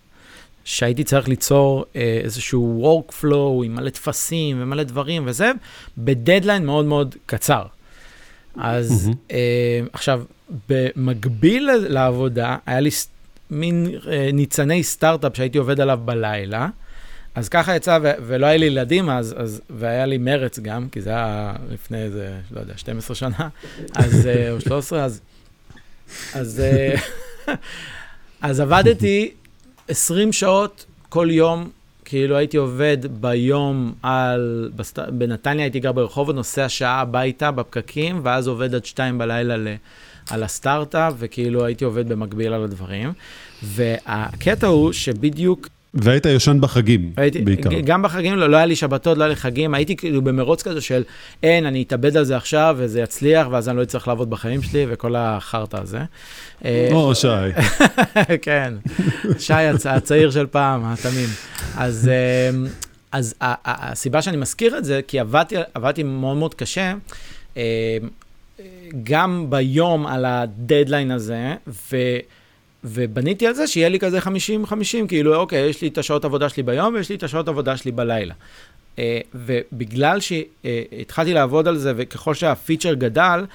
שהייתי 0.67 1.03
צריך 1.03 1.27
ליצור 1.27 1.85
אה, 1.95 2.19
איזשהו 2.23 3.03
workflow 3.09 3.65
עם 3.65 3.75
מלא 3.75 3.89
טפסים 3.89 4.61
ומלא 4.61 4.83
דברים 4.83 5.23
וזה, 5.25 5.51
בדדליין 5.97 6.65
מאוד 6.65 6.85
מאוד 6.85 7.15
קצר. 7.25 7.65
אז 8.57 9.09
mm-hmm. 9.09 9.15
אה, 9.31 9.81
עכשיו, 9.93 10.23
במקביל 10.69 11.69
לעבודה, 11.89 12.57
היה 12.65 12.79
לי 12.79 12.89
מין 13.51 13.87
אה, 14.11 14.29
ניצני 14.33 14.83
סטארט-אפ 14.83 15.37
שהייתי 15.37 15.57
עובד 15.57 15.79
עליו 15.79 15.99
בלילה. 16.05 16.67
אז 17.35 17.49
ככה 17.49 17.75
יצא, 17.75 17.99
ו- 18.03 18.11
ולא 18.27 18.45
היה 18.45 18.57
לי 18.57 18.65
ילדים 18.65 19.09
אז, 19.09 19.35
אז, 19.37 19.61
והיה 19.69 20.05
לי 20.05 20.17
מרץ 20.17 20.59
גם, 20.59 20.89
כי 20.89 21.01
זה 21.01 21.09
היה 21.09 21.53
לפני 21.69 22.03
איזה, 22.03 22.37
לא 22.51 22.59
יודע, 22.59 22.73
12 22.77 23.15
שנה, 23.15 23.49
אז, 23.95 24.27
אה, 24.27 24.51
או 24.51 24.61
13, 24.61 25.03
אז, 25.03 25.21
אז, 26.33 26.59
אה, 26.59 26.95
אז 28.41 28.59
עבדתי 28.59 29.31
20 29.87 30.33
שעות 30.33 30.85
כל 31.09 31.27
יום, 31.31 31.69
כאילו 32.05 32.37
הייתי 32.37 32.57
עובד 32.57 32.97
ביום 33.21 33.93
על, 34.03 34.71
בסט... 34.75 34.99
בנתניה 34.99 35.65
הייתי 35.65 35.79
גר 35.79 35.91
ברחובות, 35.91 36.35
נוסע 36.35 36.69
שעה 36.69 37.01
הביתה 37.01 37.51
בפקקים, 37.51 38.19
ואז 38.23 38.47
עובד 38.47 38.75
עד 38.75 38.85
שתיים 38.85 39.17
בלילה 39.17 39.57
ל... 39.57 39.67
על 40.29 40.43
הסטארט-אפ, 40.43 41.13
וכאילו 41.17 41.65
הייתי 41.65 41.85
עובד 41.85 42.09
במקביל 42.09 42.53
על 42.53 42.63
הדברים. 42.63 43.13
והקטע 43.63 44.67
הוא 44.67 44.91
שבדיוק 44.91 45.67
והיית 46.01 46.25
יושן 46.25 46.61
בחגים, 46.61 47.11
הייתי, 47.17 47.41
בעיקר. 47.41 47.69
גם 47.85 48.01
בחגים 48.01 48.35
לא, 48.35 48.49
לא 48.49 48.57
היה 48.57 48.65
לי 48.65 48.75
שבתות, 48.75 49.17
לא 49.17 49.23
היה 49.23 49.29
לי 49.29 49.35
חגים, 49.35 49.73
הייתי 49.73 49.95
כאילו 49.95 50.21
במרוץ 50.21 50.63
כזה 50.63 50.81
של 50.81 51.03
אין, 51.43 51.65
אני 51.65 51.83
אתאבד 51.83 52.17
על 52.17 52.23
זה 52.23 52.37
עכשיו 52.37 52.75
וזה 52.79 53.01
יצליח, 53.01 53.47
ואז 53.51 53.69
אני 53.69 53.77
לא 53.77 53.83
אצטרך 53.83 54.07
לעבוד 54.07 54.29
בחיים 54.29 54.61
שלי 54.61 54.85
וכל 54.89 55.15
החרטא 55.15 55.77
הזה. 55.77 55.99
אה, 56.65 56.89
או, 56.91 57.15
שי. 57.15 57.27
כן, 58.41 58.73
שי 59.39 59.53
הצ... 59.53 59.85
הצעיר 59.85 60.31
של 60.31 60.45
פעם, 60.45 60.85
התמים. 60.85 61.29
אז, 61.77 62.09
אה, 62.13 62.57
אז 63.11 63.35
הסיבה 63.41 64.21
שאני 64.21 64.37
מזכיר 64.37 64.77
את 64.77 64.85
זה, 64.85 64.99
כי 65.07 65.19
עבדתי, 65.19 65.55
עבדתי 65.73 66.03
מאוד 66.03 66.37
מאוד 66.37 66.53
קשה, 66.53 66.93
אה, 67.57 67.97
גם 69.03 69.45
ביום 69.49 70.07
על 70.07 70.25
הדדליין 70.25 71.11
הזה, 71.11 71.55
ו... 71.67 71.97
ובניתי 72.83 73.47
על 73.47 73.53
זה 73.53 73.67
שיהיה 73.67 73.89
לי 73.89 73.99
כזה 73.99 74.19
50-50, 74.19 74.27
כאילו, 75.07 75.35
אוקיי, 75.35 75.69
יש 75.69 75.81
לי 75.81 75.87
את 75.87 75.97
השעות 75.97 76.25
עבודה 76.25 76.49
שלי 76.49 76.63
ביום 76.63 76.93
ויש 76.93 77.09
לי 77.09 77.15
את 77.15 77.23
השעות 77.23 77.47
עבודה 77.47 77.77
שלי 77.77 77.91
בלילה. 77.91 78.33
אה, 78.99 79.19
ובגלל 79.35 80.19
שהתחלתי 80.19 81.33
לעבוד 81.33 81.67
על 81.67 81.77
זה, 81.77 81.93
וככל 81.95 82.33
שהפיצ'ר 82.33 82.93
גדל, 82.93 83.45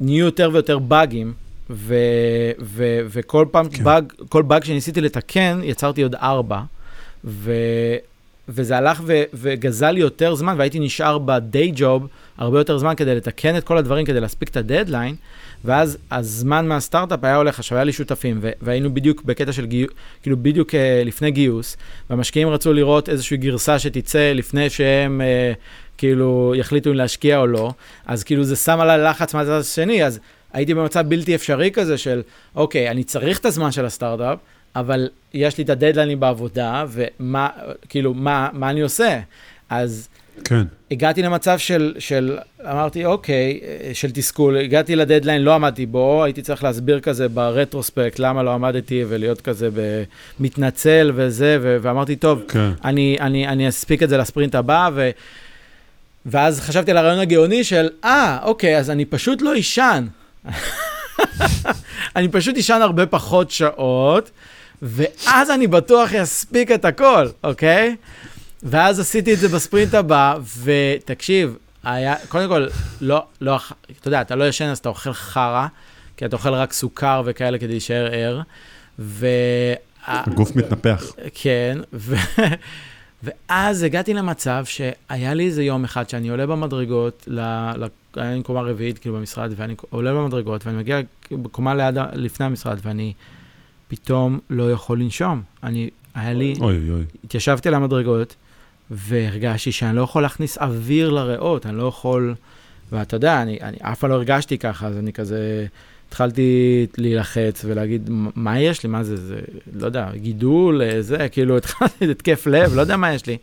נהיו 0.00 0.24
יותר 0.24 0.50
ויותר 0.52 0.78
באגים, 0.78 1.32
ו- 1.70 2.50
ו- 2.60 3.00
וכל 3.08 3.46
פעם 3.50 3.68
כן. 3.68 3.84
באג, 3.84 4.12
כל 4.28 4.42
באג 4.42 4.64
שניסיתי 4.64 5.00
לתקן, 5.00 5.60
יצרתי 5.62 6.02
עוד 6.02 6.14
ארבע, 6.14 6.60
ו- 7.24 7.96
וזה 8.48 8.76
הלך 8.76 9.00
ו- 9.06 9.22
וגזל 9.34 9.98
יותר 9.98 10.34
זמן, 10.34 10.54
והייתי 10.58 10.80
נשאר 10.80 11.18
ב-day 11.18 11.78
job 11.78 12.06
הרבה 12.38 12.58
יותר 12.58 12.78
זמן 12.78 12.94
כדי 12.96 13.14
לתקן 13.14 13.56
את 13.56 13.64
כל 13.64 13.78
הדברים, 13.78 14.06
כדי 14.06 14.20
להספיק 14.20 14.48
את 14.48 14.56
הדדליין, 14.56 15.14
ואז 15.64 15.98
הזמן 16.10 16.68
מהסטארט-אפ 16.68 17.24
היה 17.24 17.36
הולך, 17.36 17.58
עכשיו 17.58 17.78
היה 17.78 17.84
לי 17.84 17.92
שותפים, 17.92 18.40
והיינו 18.62 18.94
בדיוק 18.94 19.22
בקטע 19.22 19.52
של 19.52 19.66
גיוס, 19.66 19.90
כאילו 20.22 20.36
בדיוק 20.42 20.70
uh, 20.70 20.74
לפני 21.04 21.30
גיוס, 21.30 21.76
והמשקיעים 22.10 22.48
רצו 22.48 22.72
לראות 22.72 23.08
איזושהי 23.08 23.36
גרסה 23.36 23.78
שתצא 23.78 24.32
לפני 24.34 24.70
שהם 24.70 25.20
uh, 25.20 25.58
כאילו 25.98 26.54
יחליטו 26.56 26.90
אם 26.90 26.94
להשקיע 26.94 27.38
או 27.38 27.46
לא, 27.46 27.72
אז 28.06 28.24
כאילו 28.24 28.44
זה 28.44 28.56
שם 28.56 28.80
עליי 28.80 28.98
לחץ 28.98 29.34
מהצד 29.34 29.50
השני, 29.50 30.04
אז 30.04 30.20
הייתי 30.52 30.74
במצב 30.74 31.04
בלתי 31.08 31.34
אפשרי 31.34 31.70
כזה 31.70 31.98
של, 31.98 32.22
אוקיי, 32.54 32.90
אני 32.90 33.04
צריך 33.04 33.38
את 33.38 33.44
הזמן 33.44 33.72
של 33.72 33.84
הסטארט-אפ, 33.84 34.38
אבל 34.76 35.08
יש 35.34 35.58
לי 35.58 35.64
את 35.64 35.70
הדדליינים 35.70 36.20
בעבודה, 36.20 36.84
ומה, 36.88 37.48
כאילו, 37.88 38.14
מה, 38.14 38.48
מה 38.52 38.70
אני 38.70 38.80
עושה? 38.80 39.20
אז 39.70 40.08
כן. 40.44 40.62
הגעתי 40.90 41.22
למצב 41.22 41.58
של, 41.58 41.94
של, 41.98 42.38
אמרתי, 42.70 43.04
אוקיי, 43.04 43.60
של 43.92 44.10
תסכול, 44.10 44.56
הגעתי 44.56 44.96
לדדליין, 44.96 45.42
לא 45.42 45.54
עמדתי 45.54 45.86
בו, 45.86 46.24
הייתי 46.24 46.42
צריך 46.42 46.64
להסביר 46.64 47.00
כזה 47.00 47.28
ברטרוספקט 47.28 48.18
למה 48.18 48.42
לא 48.42 48.54
עמדתי, 48.54 49.04
ולהיות 49.08 49.40
כזה 49.40 49.68
מתנצל 50.40 51.12
וזה, 51.14 51.58
ו- 51.62 51.76
ואמרתי, 51.82 52.16
טוב, 52.16 52.42
כן. 52.48 52.70
אני, 52.84 53.16
אני, 53.20 53.48
אני 53.48 53.68
אספיק 53.68 54.02
את 54.02 54.08
זה 54.08 54.16
לספרינט 54.16 54.54
הבא, 54.54 54.90
ו... 54.94 55.10
ואז 56.26 56.60
חשבתי 56.60 56.90
על 56.90 56.96
הרעיון 56.96 57.18
הגאוני 57.18 57.64
של, 57.64 57.88
אה, 58.04 58.38
אוקיי, 58.42 58.78
אז 58.78 58.90
אני 58.90 59.04
פשוט 59.04 59.42
לא 59.42 59.54
אישן. 59.54 60.06
אני 62.16 62.28
פשוט 62.28 62.56
אישן 62.56 62.78
הרבה 62.82 63.06
פחות 63.06 63.50
שעות, 63.50 64.30
ואז 64.84 65.50
אני 65.50 65.66
בטוח 65.66 66.14
אספיק 66.14 66.70
את 66.70 66.84
הכל, 66.84 67.26
אוקיי? 67.44 67.96
ואז 68.62 69.00
עשיתי 69.00 69.34
את 69.34 69.38
זה 69.38 69.48
בספרינט 69.48 69.94
הבא, 69.94 70.38
ותקשיב, 70.62 71.56
היה, 71.84 72.14
קודם 72.28 72.48
כל, 72.48 72.66
לא, 73.00 73.24
לא, 73.40 73.56
אתה 74.00 74.08
יודע, 74.08 74.20
אתה 74.20 74.36
לא 74.36 74.48
ישן 74.48 74.64
אז 74.64 74.78
אתה 74.78 74.88
אוכל 74.88 75.12
חרא, 75.12 75.66
כי 76.16 76.26
אתה 76.26 76.36
אוכל 76.36 76.54
רק 76.54 76.72
סוכר 76.72 77.22
וכאלה 77.24 77.58
כדי 77.58 77.68
להישאר 77.68 78.08
ער, 78.12 78.40
ו... 78.98 79.26
הגוף 80.06 80.56
מתנפח. 80.56 81.12
כן, 81.34 81.78
ו... 81.92 82.14
ואז 83.22 83.82
הגעתי 83.82 84.14
למצב 84.14 84.64
שהיה 84.64 85.34
לי 85.34 85.46
איזה 85.46 85.62
יום 85.62 85.84
אחד 85.84 86.08
שאני 86.08 86.28
עולה 86.28 86.46
במדרגות, 86.46 87.24
ל... 87.26 87.40
ל... 87.76 87.84
לי 88.16 88.42
קומה 88.42 88.60
רביעית 88.60 88.98
כאילו 88.98 89.14
במשרד, 89.14 89.52
ואני 89.56 89.74
עולה 89.90 90.14
במדרגות, 90.14 90.66
ואני 90.66 90.78
מגיע 90.78 91.00
בקומה 91.30 91.74
ליד, 91.74 91.94
לפני 92.12 92.46
המשרד, 92.46 92.78
ואני 92.82 93.12
פתאום 93.88 94.38
לא 94.50 94.72
יכול 94.72 95.00
לנשום. 95.00 95.42
אני, 95.62 95.90
היה 96.14 96.32
לי, 96.32 96.54
אוי 96.60 96.90
אוי. 96.90 97.04
התיישבתי 97.24 97.68
על 97.68 97.74
המדרגות, 97.74 98.36
והרגשתי 98.90 99.72
שאני 99.72 99.96
לא 99.96 100.02
יכול 100.02 100.22
להכניס 100.22 100.58
אוויר 100.58 101.10
לריאות, 101.10 101.66
אני 101.66 101.76
לא 101.76 101.86
יכול... 101.88 102.34
ואתה 102.92 103.16
יודע, 103.16 103.42
אני, 103.42 103.58
אני 103.62 103.76
אף 103.80 103.98
פעם 103.98 104.10
לא 104.10 104.14
הרגשתי 104.14 104.58
ככה, 104.58 104.86
אז 104.86 104.98
אני 104.98 105.12
כזה... 105.12 105.66
התחלתי 106.08 106.86
להילחץ 106.98 107.64
ולהגיד, 107.64 108.10
"מ- 108.10 108.28
מה 108.34 108.60
יש 108.60 108.82
לי? 108.82 108.88
מה 108.88 109.02
זה? 109.02 109.16
זה, 109.16 109.40
לא 109.80 109.86
יודע, 109.86 110.10
גידול, 110.16 110.82
אה, 110.82 111.02
זה, 111.02 111.28
כאילו, 111.28 111.56
התחלתי 111.56 112.10
התקף 112.10 112.46
לב, 112.46 112.74
לא 112.74 112.80
יודע 112.80 112.96
מה 112.96 113.14
יש 113.14 113.26
לי. 113.26 113.36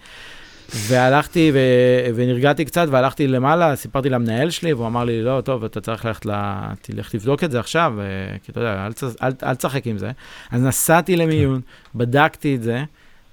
והלכתי 0.76 1.52
ו... 1.54 1.60
ונרגעתי 2.16 2.66
קצת, 2.66 2.88
והלכתי 2.90 3.28
למעלה, 3.28 3.76
סיפרתי 3.76 4.10
למנהל 4.10 4.50
שלי, 4.50 4.74
והוא 4.74 4.88
אמר 4.88 5.04
לי, 5.04 5.22
לא, 5.22 5.42
טוב, 5.46 5.64
אתה 5.64 5.82
צריך 5.82 6.06
ללכת 6.06 6.26
ל... 6.26 6.32
תלך 6.82 7.12
תבדוק 7.12 7.44
את 7.44 7.52
זה 7.52 7.60
עכשיו, 7.60 7.94
אה, 8.00 8.38
כי 8.44 8.52
אתה 8.52 8.60
יודע, 8.60 8.86
אל, 8.86 8.92
אל, 9.24 9.32
אל 9.44 9.56
תשחק 9.56 9.88
עם 9.88 9.98
זה. 9.98 10.12
אז 10.52 10.62
נסעתי 10.62 11.16
למיון, 11.16 11.62
בדקתי 11.96 12.56
את 12.56 12.64
זה, 12.64 12.84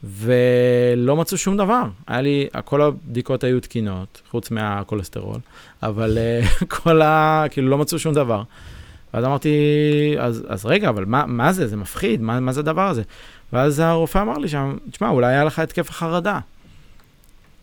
ולא 0.04 1.16
מצאו 1.16 1.38
שום 1.38 1.56
דבר. 1.56 1.82
היה 2.06 2.20
לי, 2.20 2.48
כל 2.64 2.82
הבדיקות 2.82 3.44
היו 3.44 3.60
תקינות, 3.60 4.22
חוץ 4.30 4.50
מהכולסטרול, 4.50 5.40
אבל 5.82 6.18
אה, 6.18 6.40
כל 6.82 7.02
ה... 7.02 7.44
כאילו, 7.50 7.68
לא 7.68 7.78
מצאו 7.78 7.98
שום 7.98 8.14
דבר. 8.14 8.42
ואז 9.14 9.24
אמרתי, 9.24 9.54
אז, 10.18 10.44
אז 10.48 10.66
רגע, 10.66 10.88
אבל 10.88 11.04
מה, 11.04 11.26
מה 11.26 11.52
זה? 11.52 11.66
זה 11.66 11.76
מפחיד, 11.76 12.22
מה, 12.22 12.40
מה 12.40 12.52
זה 12.52 12.60
הדבר 12.60 12.88
הזה? 12.88 13.02
ואז 13.52 13.78
הרופא 13.78 14.18
אמר 14.18 14.38
לי 14.38 14.48
שם, 14.48 14.76
תשמע, 14.90 15.08
אולי 15.08 15.26
היה 15.26 15.44
לך 15.44 15.58
התקף 15.58 15.90
החרדה. 15.90 16.38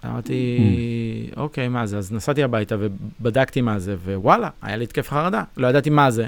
אמרתי, 0.05 0.59
אוקיי, 1.37 1.67
מה 1.67 1.87
זה? 1.87 1.97
אז 1.97 2.11
נסעתי 2.11 2.43
הביתה 2.43 2.75
ובדקתי 2.79 3.61
מה 3.61 3.79
זה, 3.79 3.95
ווואלה, 4.05 4.49
היה 4.61 4.77
לי 4.77 4.83
התקף 4.83 5.09
חרדה. 5.09 5.43
לא 5.57 5.67
ידעתי 5.67 5.89
מה 5.89 6.11
זה, 6.11 6.27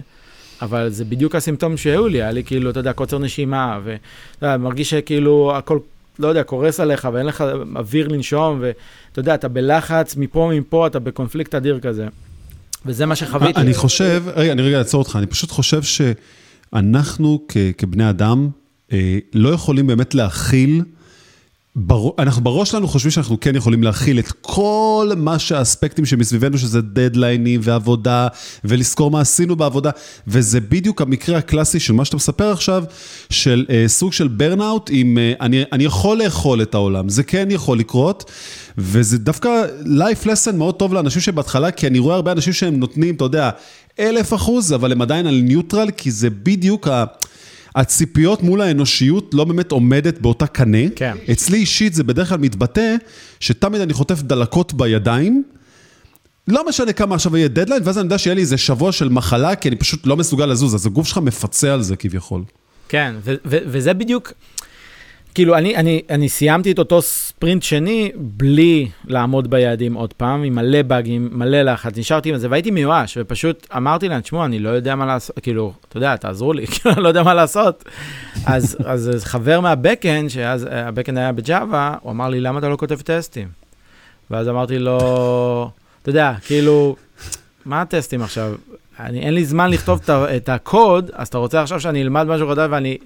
אבל 0.62 0.90
זה 0.90 1.06
בדיוק 1.06 1.36
הסימפטום 1.36 1.78
שהיו 1.78 2.08
לי, 2.08 2.22
היה 2.22 2.32
לי 2.32 2.44
כאילו, 2.44 2.70
אתה 2.70 2.80
יודע, 2.80 2.94
קוצר 2.94 3.20
נשימה, 3.20 3.80
ואתה 3.84 4.46
יודע, 4.46 4.58
מרגיש 4.58 4.90
שכאילו 4.90 5.54
הכל, 5.58 5.80
לא 6.20 6.28
יודע, 6.28 6.44
קורס 6.44 6.80
עליך 6.80 7.08
ואין 7.14 7.26
לך 7.26 7.44
אוויר 7.76 8.08
לנשום, 8.08 8.58
ואתה 8.62 9.20
יודע, 9.20 9.36
אתה 9.36 9.48
בלחץ 9.48 10.16
מפה 10.16 10.52
מפה, 10.54 10.88
אתה 10.88 11.00
בקונפליקט 11.00 11.56
אדיר 11.56 11.80
כזה. 11.80 12.08
וזה 12.86 13.06
מה 13.06 13.16
שחוויתי. 13.16 13.60
אני 13.60 13.74
חושב, 13.74 14.24
רגע, 14.36 14.52
אני 14.52 14.62
רגע 14.62 14.78
אעצור 14.78 15.02
אותך, 15.02 15.16
אני 15.16 15.26
פשוט 15.28 15.52
חושב 15.52 15.82
שאנחנו 15.84 17.46
כבני 17.78 18.10
אדם 18.10 18.50
אה, 18.92 19.18
לא 19.34 19.50
יכולים 19.50 19.88
באמת 19.88 20.16
להכיל. 20.16 20.82
אנחנו 22.20 22.44
בראש 22.44 22.72
שלנו 22.72 22.88
חושבים 22.88 23.12
שאנחנו 23.12 23.40
כן 23.40 23.56
יכולים 23.56 23.84
להכיל 23.84 24.20
את 24.20 24.32
כל 24.42 25.12
מה 25.18 25.40
שהאספקטים 25.40 26.06
שמסביבנו, 26.06 26.58
שזה 26.58 26.82
דדליינים 26.82 27.60
ועבודה, 27.64 28.28
ולזכור 28.64 29.12
מה 29.12 29.22
עשינו 29.22 29.56
בעבודה, 29.56 29.90
וזה 30.28 30.60
בדיוק 30.62 31.02
המקרה 31.02 31.38
הקלאסי 31.38 31.80
של 31.80 31.94
מה 31.94 32.06
שאתה 32.06 32.16
מספר 32.16 32.52
עכשיו, 32.52 32.84
של 33.30 33.66
אה, 33.70 33.84
סוג 33.88 34.14
של 34.14 34.28
burnout 34.28 34.90
עם 34.94 35.18
אה, 35.18 35.34
אני, 35.42 35.64
אני 35.72 35.84
יכול 35.84 36.18
לאכול 36.18 36.62
את 36.62 36.76
העולם, 36.76 37.10
זה 37.10 37.24
כן 37.24 37.48
יכול 37.52 37.80
לקרות, 37.80 38.32
וזה 38.78 39.18
דווקא 39.18 39.50
life 39.84 40.26
lesson 40.26 40.56
מאוד 40.56 40.76
טוב 40.76 40.94
לאנשים 40.94 41.22
שבהתחלה, 41.22 41.72
כי 41.72 41.88
אני 41.88 42.00
רואה 42.00 42.16
הרבה 42.16 42.32
אנשים 42.32 42.54
שהם 42.54 42.80
נותנים, 42.80 43.16
אתה 43.16 43.24
יודע, 43.24 43.50
אלף 44.00 44.34
אחוז, 44.34 44.74
אבל 44.74 44.92
הם 44.92 45.02
עדיין 45.02 45.28
על 45.28 45.42
neutral, 45.44 45.90
כי 45.98 46.12
זה 46.12 46.30
בדיוק 46.30 46.88
ה... 46.88 47.06
הציפיות 47.78 48.44
מול 48.44 48.62
האנושיות 48.62 49.34
לא 49.34 49.44
באמת 49.44 49.72
עומדת 49.72 50.20
באותה 50.20 50.48
קנה. 50.48 50.90
כן. 50.96 51.18
אצלי 51.32 51.58
אישית 51.58 51.94
זה 51.94 52.04
בדרך 52.04 52.30
כלל 52.30 52.38
מתבטא 52.38 52.96
שתמיד 53.40 53.82
אני 53.82 53.94
חוטף 53.94 54.22
דלקות 54.22 54.74
בידיים. 54.74 55.44
לא 56.48 56.68
משנה 56.70 56.94
כמה 56.94 57.16
עכשיו 57.16 57.38
יהיה 57.38 57.48
דדליין, 57.48 57.82
ואז 57.86 57.98
אני 57.98 58.06
יודע 58.06 58.18
שיהיה 58.18 58.34
לי 58.34 58.42
איזה 58.42 58.58
שבוע 58.58 58.92
של 58.92 59.10
מחלה, 59.10 59.56
כי 59.56 59.70
אני 59.70 59.76
פשוט 59.76 60.08
לא 60.08 60.18
מסוגל 60.18 60.46
לזוז, 60.46 60.76
אז 60.76 60.86
הגוף 60.86 61.08
שלך 61.08 61.18
מפצה 61.18 61.74
על 61.74 61.82
זה 61.82 61.96
כביכול. 61.96 62.44
כן, 62.90 63.16
ו- 63.24 63.36
ו- 63.46 63.58
וזה 63.66 63.94
בדיוק, 63.94 64.32
כאילו, 65.38 65.58
אני, 65.58 65.76
אני, 65.76 66.02
אני 66.10 66.30
סיימתי 66.30 66.72
את 66.72 66.80
אותו 66.80 67.02
ספרינט 67.02 67.64
שני 67.64 68.12
בלי 68.16 68.90
לעמוד 69.06 69.50
ביעדים 69.50 69.94
עוד 69.94 70.14
פעם, 70.14 70.44
עם 70.44 70.56
מלא 70.56 70.82
באגים, 70.82 71.30
מלא 71.32 71.62
לחץ, 71.62 71.98
נשארתי 71.98 72.30
עם 72.30 72.38
זה, 72.38 72.48
והייתי 72.50 72.72
מיואש, 72.72 73.18
ופשוט 73.22 73.68
אמרתי 73.78 74.10
להם, 74.10 74.22
תשמעו, 74.22 74.46
אני 74.46 74.60
לא 74.60 74.70
יודע 74.70 74.96
מה 74.96 75.06
לעשות, 75.06 75.40
כאילו, 75.40 75.74
אתה 75.90 75.98
יודע, 75.98 76.16
תעזרו 76.16 76.54
לי, 76.54 76.68
כאילו, 76.72 76.96
אני 76.96 77.04
לא 77.04 77.08
יודע 77.08 77.24
מה 77.24 77.34
לעשות. 77.34 77.84
אז, 78.46 78.78
אז 78.86 79.24
חבר 79.24 79.60
מהבקאנד, 79.62 80.30
שאז 80.30 80.68
הבקאנד 80.72 81.18
היה 81.18 81.32
בג'אווה, 81.32 81.96
הוא 82.02 82.12
אמר 82.12 82.30
לי, 82.30 82.40
למה 82.40 82.60
אתה 82.60 82.70
לא 82.70 82.78
כותב 82.78 83.02
טסטים? 83.02 83.48
ואז 84.32 84.50
אמרתי 84.50 84.80
לו, 84.80 85.70
אתה 86.02 86.10
יודע, 86.10 86.34
כאילו, 86.46 86.96
מה 87.66 87.82
הטסטים 87.82 88.22
עכשיו? 88.22 88.54
אני, 89.00 89.20
אין 89.20 89.34
לי 89.34 89.46
זמן 89.46 89.70
לכתוב 89.70 90.00
את 90.10 90.50
הקוד, 90.50 91.12
אז 91.14 91.28
אתה 91.28 91.38
רוצה 91.38 91.62
עכשיו 91.62 91.80
שאני 91.80 92.02
אלמד 92.02 92.24
משהו 92.24 92.50
חדש 92.50 92.68
ואני 92.72 92.98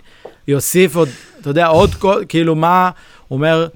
יוסיף 0.48 0.95
עוד, 0.95 1.10
אתה 1.41 1.50
יודע, 1.50 1.67
עוד 1.67 1.95
קוד, 1.95 2.24
כאילו 2.29 2.55
מה, 2.55 2.89
הוא 3.27 3.38
אומר, 3.38 3.67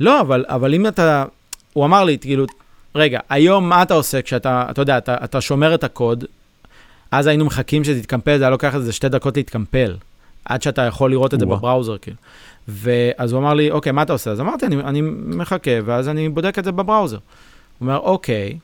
לא, 0.00 0.20
אבל, 0.20 0.44
אבל 0.48 0.74
אם 0.74 0.86
אתה, 0.86 1.24
הוא 1.72 1.84
אמר 1.84 2.04
לי, 2.04 2.18
כאילו, 2.18 2.46
רגע, 2.94 3.20
היום 3.28 3.68
מה 3.68 3.82
אתה 3.82 3.94
עושה 3.94 4.22
כשאתה, 4.22 4.66
אתה 4.70 4.82
יודע, 4.82 4.98
אתה, 4.98 5.16
אתה 5.24 5.40
שומר 5.40 5.74
את 5.74 5.84
הקוד, 5.84 6.24
אז 7.10 7.26
היינו 7.26 7.44
מחכים 7.44 7.84
שזה 7.84 7.98
יתקמפל, 7.98 8.38
זה 8.38 8.44
היה 8.44 8.50
לוקח 8.50 8.74
איזה 8.74 8.92
שתי 8.92 9.08
דקות 9.08 9.36
להתקמפל, 9.36 9.96
עד 10.44 10.62
שאתה 10.62 10.82
יכול 10.82 11.10
לראות 11.10 11.34
את 11.34 11.40
זה 11.40 11.46
בבראוזר, 11.46 11.98
כאילו. 11.98 12.16
ואז 12.68 13.32
הוא 13.32 13.40
אמר 13.40 13.54
לי, 13.54 13.70
אוקיי, 13.70 13.92
מה 13.92 14.02
אתה 14.02 14.12
עושה? 14.12 14.30
אז 14.30 14.40
אמרתי, 14.40 14.66
אני, 14.66 14.76
אני 14.76 15.00
מחכה, 15.26 15.70
ואז 15.84 16.08
אני 16.08 16.28
בודק 16.28 16.58
את 16.58 16.64
זה 16.64 16.72
בבראוזר. 16.72 17.16
הוא 17.16 17.88
אומר, 17.88 17.98
אוקיי, 17.98 18.58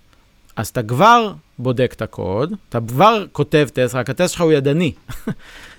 אז 0.57 0.69
אתה 0.69 0.83
כבר 0.83 1.33
בודק 1.59 1.93
את 1.97 2.03
הקוד, 2.03 2.53
אתה 2.69 2.79
כבר 2.89 3.25
כותב 3.33 3.69
טסט, 3.73 3.95
רק 3.95 4.11
הטסט 4.11 4.33
שלך 4.33 4.41
הוא 4.41 4.53
ידני. 4.53 4.93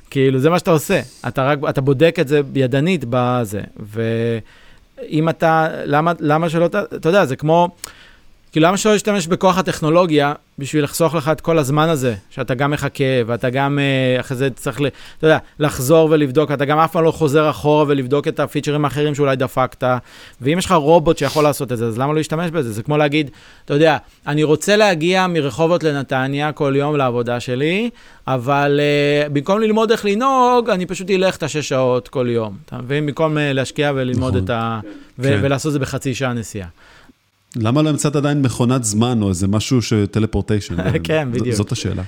כאילו, 0.10 0.40
זה 0.40 0.50
מה 0.50 0.60
שאתה 0.60 0.72
עושה. 0.72 1.02
אתה 1.28 1.44
רק, 1.50 1.60
אתה 1.70 1.82
בודק 1.82 2.16
את 2.22 2.28
זה 2.28 2.42
ידנית 2.56 3.06
בזה. 3.10 3.62
ואם 3.80 5.30
אתה, 5.30 5.68
למה, 5.86 6.14
למה 6.20 6.50
שלא, 6.50 6.66
אתה 6.66 7.10
יודע, 7.10 7.26
זה 7.26 7.36
כמו, 7.36 7.70
כאילו, 8.52 8.68
למה 8.68 8.78
שלא 8.78 8.94
להשתמש 8.94 9.28
בכוח 9.28 9.58
הטכנולוגיה 9.58 10.34
בשביל 10.60 10.84
לחסוך 10.84 11.16
לך 11.16 11.30
את 11.30 11.42
כל 11.42 11.58
הזמן 11.58 11.90
הזה, 11.90 12.16
שאתה 12.30 12.54
גם 12.54 12.72
מחכה, 12.72 13.04
ואתה 13.26 13.50
גם 13.50 13.80
אה, 13.80 14.20
אחרי 14.20 14.38
זה 14.38 14.50
צריך, 14.50 14.82
אתה 15.18 15.28
יודע, 15.28 15.38
לחזור 15.60 16.08
ולבדוק, 16.12 16.52
אתה 16.52 16.66
גם 16.66 16.80
אף 16.80 16.92
פעם 16.92 17.04
לא 17.04 17.12
חוזר 17.12 17.50
אחורה 17.50 17.86
ולבדוק 17.88 18.28
את 18.28 18.40
הפיצ'רים 18.40 18.86
האחרים 18.86 19.16
שאולי 19.16 19.36
דפקת, 19.36 19.84
ואם 20.42 20.58
יש 20.58 20.66
לך 20.66 20.72
רובוט 20.72 21.18
שיכול 21.18 21.44
לעשות 21.44 21.72
את 21.72 21.78
זה, 21.78 21.88
אז 21.88 21.98
למה 21.98 22.14
לא 22.14 22.18
להשתמש 22.18 22.52
בזה? 22.52 22.72
זה 22.72 22.84
כמו 22.84 22.98
להגיד, 22.98 23.32
אתה 23.66 23.74
יודע, 23.74 23.98
אני 24.28 24.44
רוצה 24.44 24.76
להגיע 24.76 25.28
מרחובות 25.28 25.84
לנתניה 25.84 26.52
כל 26.52 26.74
יום 26.76 26.96
לעבודה 26.96 27.40
שלי, 27.40 27.90
אבל 28.28 28.80
uh, 28.80 29.30
במקום 29.30 29.62
ללמוד 29.62 29.92
איך 29.92 30.06
לנהוג, 30.06 30.70
אני 30.70 30.86
פשוט 30.86 31.10
אלך 31.12 31.36
את 31.36 31.44
השש 31.44 31.70
שעות 31.70 32.08
כל 32.08 32.28
יום, 32.30 32.58
אתה 32.66 32.78
מבין? 32.78 33.06
במקום 33.06 33.38
uh, 33.38 33.40
להשקיע 33.54 33.92
וללמוד 33.96 34.34
נכון. 34.34 34.46
את 34.46 34.50
ה... 34.50 34.80
ו- 35.20 35.24
כן. 35.24 35.40
ולעשות 35.42 35.70
את 35.70 35.74
זה 35.74 35.80
בחצי 35.80 36.16
שעה 36.16 36.34
נסיעה. 36.34 36.68
למה 37.56 37.82
לא 37.82 37.90
המצאת 37.90 38.16
עדיין 38.16 38.42
מכונת 38.42 38.84
זמן 38.84 39.22
או 39.22 39.30
איזה 39.30 39.48
משהו 39.48 39.82
של 39.82 40.06
טלפורטיישן? 40.06 40.76
כן, 41.04 41.28
בדיוק. 41.32 41.56
זאת 41.56 41.72
השאלה. 41.72 42.04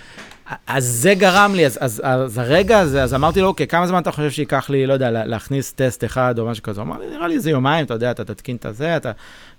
אז 0.68 0.86
זה 0.86 1.14
גרם 1.14 1.56
לי, 1.56 1.66
אז, 1.66 1.78
אז, 1.82 2.02
אז 2.06 2.38
הרגע 2.38 2.80
הזה, 2.80 3.04
אז 3.04 3.14
אמרתי 3.14 3.42
לו, 3.42 3.48
אוקיי, 3.48 3.68
כמה 3.68 3.88
זמן 3.88 4.02
אתה 4.02 4.12
חושב 4.12 4.32
שייקח 4.32 4.70
לי, 4.70 4.88
לא 4.88 4.94
יודע, 4.94 5.26
להכניס 5.26 5.74
טסט 5.74 6.04
אחד 6.04 6.40
או 6.40 6.46
משהו 6.46 6.64
כזה? 6.64 6.82
הוא 6.82 6.88
אמר 6.88 7.00
לי, 7.00 7.06
נראה 7.10 7.28
לי 7.28 7.36
איזה 7.36 7.50
יומיים, 7.50 7.86
אתה 7.86 7.94
יודע, 7.94 8.12
אתה 8.12 8.24
תתקין 8.24 8.56
את 8.56 8.66
הזה, 8.66 8.98
אתה, 8.98 9.12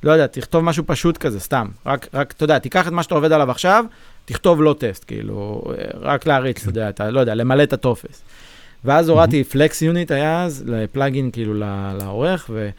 לא 0.02 0.12
יודע, 0.12 0.26
תכתוב 0.26 0.64
משהו 0.64 0.84
פשוט 0.86 1.16
כזה, 1.16 1.40
סתם. 1.40 1.68
רק, 1.86 2.08
רק, 2.14 2.32
אתה 2.36 2.44
יודע, 2.44 2.58
תיקח 2.58 2.86
את 2.86 2.92
מה 2.92 3.02
שאתה 3.02 3.14
עובד 3.14 3.32
עליו 3.32 3.50
עכשיו, 3.50 3.84
תכתוב 4.24 4.62
לו 4.62 4.74
טסט, 4.78 5.04
כאילו, 5.06 5.62
רק 6.00 6.26
להריץ, 6.26 6.60
אתה 6.60 6.70
יודע, 6.70 6.88
אתה, 6.88 7.10
לא 7.10 7.20
יודע, 7.20 7.34
למלא 7.34 7.62
את 7.62 7.72
הטופס. 7.72 8.22
ואז 8.84 9.08
הורדתי 9.08 9.44
FlexUnit 9.44 10.10
היה 10.10 10.44
אז, 10.44 10.64
ל 10.66 10.75
plugin 10.75 11.30
כאילו 11.30 11.54
לעורך, 11.98 12.50
ו... 12.50 12.70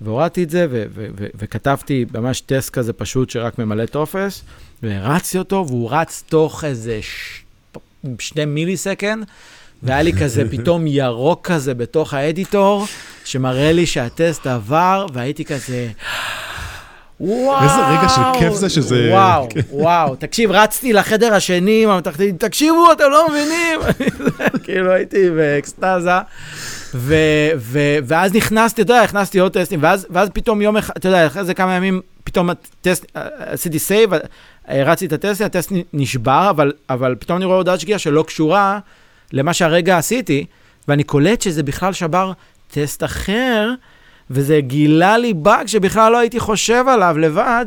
והורדתי 0.00 0.42
את 0.42 0.50
זה, 0.50 0.66
ו- 0.70 0.84
ו- 0.94 1.06
ו- 1.18 1.26
וכתבתי 1.34 2.04
ממש 2.14 2.40
טסט 2.40 2.70
כזה 2.70 2.92
פשוט 2.92 3.30
שרק 3.30 3.58
ממלא 3.58 3.86
טופס, 3.86 4.42
והרצתי 4.82 5.38
אותו, 5.38 5.64
והוא 5.68 5.88
רץ 5.92 6.24
תוך 6.28 6.64
איזה 6.64 6.98
ש... 7.02 7.42
שני 8.18 8.44
millisecond, 8.44 9.24
והיה 9.82 10.02
לי 10.02 10.12
כזה 10.12 10.42
פתאום 10.52 10.86
ירוק 10.86 11.46
כזה 11.46 11.74
בתוך 11.74 12.14
ה 12.14 12.23
editor, 12.23 12.86
שמראה 13.24 13.72
לי 13.72 13.86
שהטסט 13.86 14.46
עבר, 14.46 15.06
והייתי 15.12 15.44
כזה... 15.44 15.88
וואו. 17.20 17.62
איזה 17.62 17.98
רגע 17.98 18.08
של 18.08 18.38
כיף 18.38 18.54
זה 18.54 18.68
שזה... 18.68 19.08
וואו, 19.10 19.48
כן. 19.50 19.60
וואו. 19.70 20.16
תקשיב, 20.16 20.50
רצתי 20.50 20.92
לחדר 20.92 21.34
השני, 21.34 21.86
תקשיבו, 22.38 22.92
אתם 22.92 23.04
לא 23.10 23.26
מבינים. 23.28 23.80
כאילו 24.64 24.92
הייתי 24.92 25.30
באקסטזה. 25.30 26.18
ו, 26.94 27.14
ו, 27.56 27.78
ואז 28.04 28.34
נכנסתי, 28.34 28.82
אתה 28.82 28.92
יודע, 28.92 29.02
הכנסתי 29.02 29.38
עוד 29.38 29.52
טסטים, 29.52 29.82
ואז, 29.82 30.06
ואז 30.10 30.28
פתאום 30.32 30.62
יום 30.62 30.76
אחד, 30.76 30.92
אתה 30.96 31.08
יודע, 31.08 31.26
אחרי 31.26 31.44
זה 31.44 31.54
כמה 31.54 31.74
ימים, 31.74 32.00
פתאום 32.24 32.50
הטסט, 32.50 33.06
עשיתי 33.38 33.78
save, 33.78 34.10
הרצתי 34.68 35.06
את 35.06 35.12
הטסט, 35.12 35.40
הטסט 35.40 35.72
נשבר, 35.92 36.46
אבל, 36.50 36.72
אבל 36.90 37.14
פתאום 37.18 37.36
אני 37.36 37.44
רואה 37.44 37.56
הודעה 37.56 37.78
שגיאה 37.78 37.98
שלא 37.98 38.22
קשורה 38.22 38.78
למה 39.32 39.52
שהרגע 39.52 39.98
עשיתי, 39.98 40.46
ואני 40.88 41.04
קולט 41.04 41.40
שזה 41.40 41.62
בכלל 41.62 41.92
שבר 41.92 42.32
טסט 42.70 43.04
אחר, 43.04 43.70
וזה 44.30 44.60
גילה 44.60 45.18
לי 45.18 45.34
באג 45.34 45.66
שבכלל 45.66 46.12
לא 46.12 46.18
הייתי 46.18 46.40
חושב 46.40 46.84
עליו 46.88 47.18
לבד, 47.18 47.66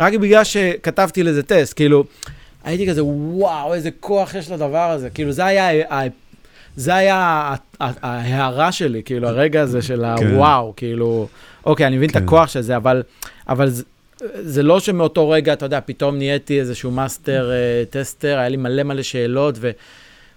רק 0.00 0.14
בגלל 0.14 0.44
שכתבתי 0.44 1.22
לזה 1.22 1.42
טסט, 1.42 1.76
כאילו, 1.76 2.04
הייתי 2.64 2.88
כזה, 2.88 3.04
וואו, 3.04 3.74
איזה 3.74 3.90
כוח 4.00 4.34
יש 4.34 4.50
לדבר 4.50 4.90
הזה, 4.90 5.10
כאילו, 5.10 5.32
זה 5.32 5.44
היה 5.44 5.68
זה 6.76 6.94
היה 6.94 7.54
ההארה 7.80 8.72
שלי, 8.72 9.02
כאילו, 9.04 9.28
הרגע 9.28 9.60
הזה 9.60 9.82
של 9.82 10.04
כן. 10.18 10.26
הוואו, 10.26 10.72
כאילו, 10.76 11.28
אוקיי, 11.66 11.86
אני 11.86 11.96
מבין 11.96 12.10
את 12.10 12.16
כן. 12.16 12.24
הכוח 12.24 12.48
של 12.48 12.60
זה, 12.60 12.76
אבל, 12.76 13.02
אבל 13.48 13.68
זה, 13.68 13.82
זה 14.40 14.62
לא 14.62 14.80
שמאותו 14.80 15.30
רגע, 15.30 15.52
אתה 15.52 15.66
יודע, 15.66 15.80
פתאום 15.84 16.18
נהייתי 16.18 16.60
איזשהו 16.60 16.90
master 16.90 17.50
uh, 17.50 17.92
tester, 17.92 18.38
היה 18.38 18.48
לי 18.48 18.56
מלא 18.56 18.82
מלא 18.82 19.02
שאלות, 19.02 19.54
ו, 19.60 19.70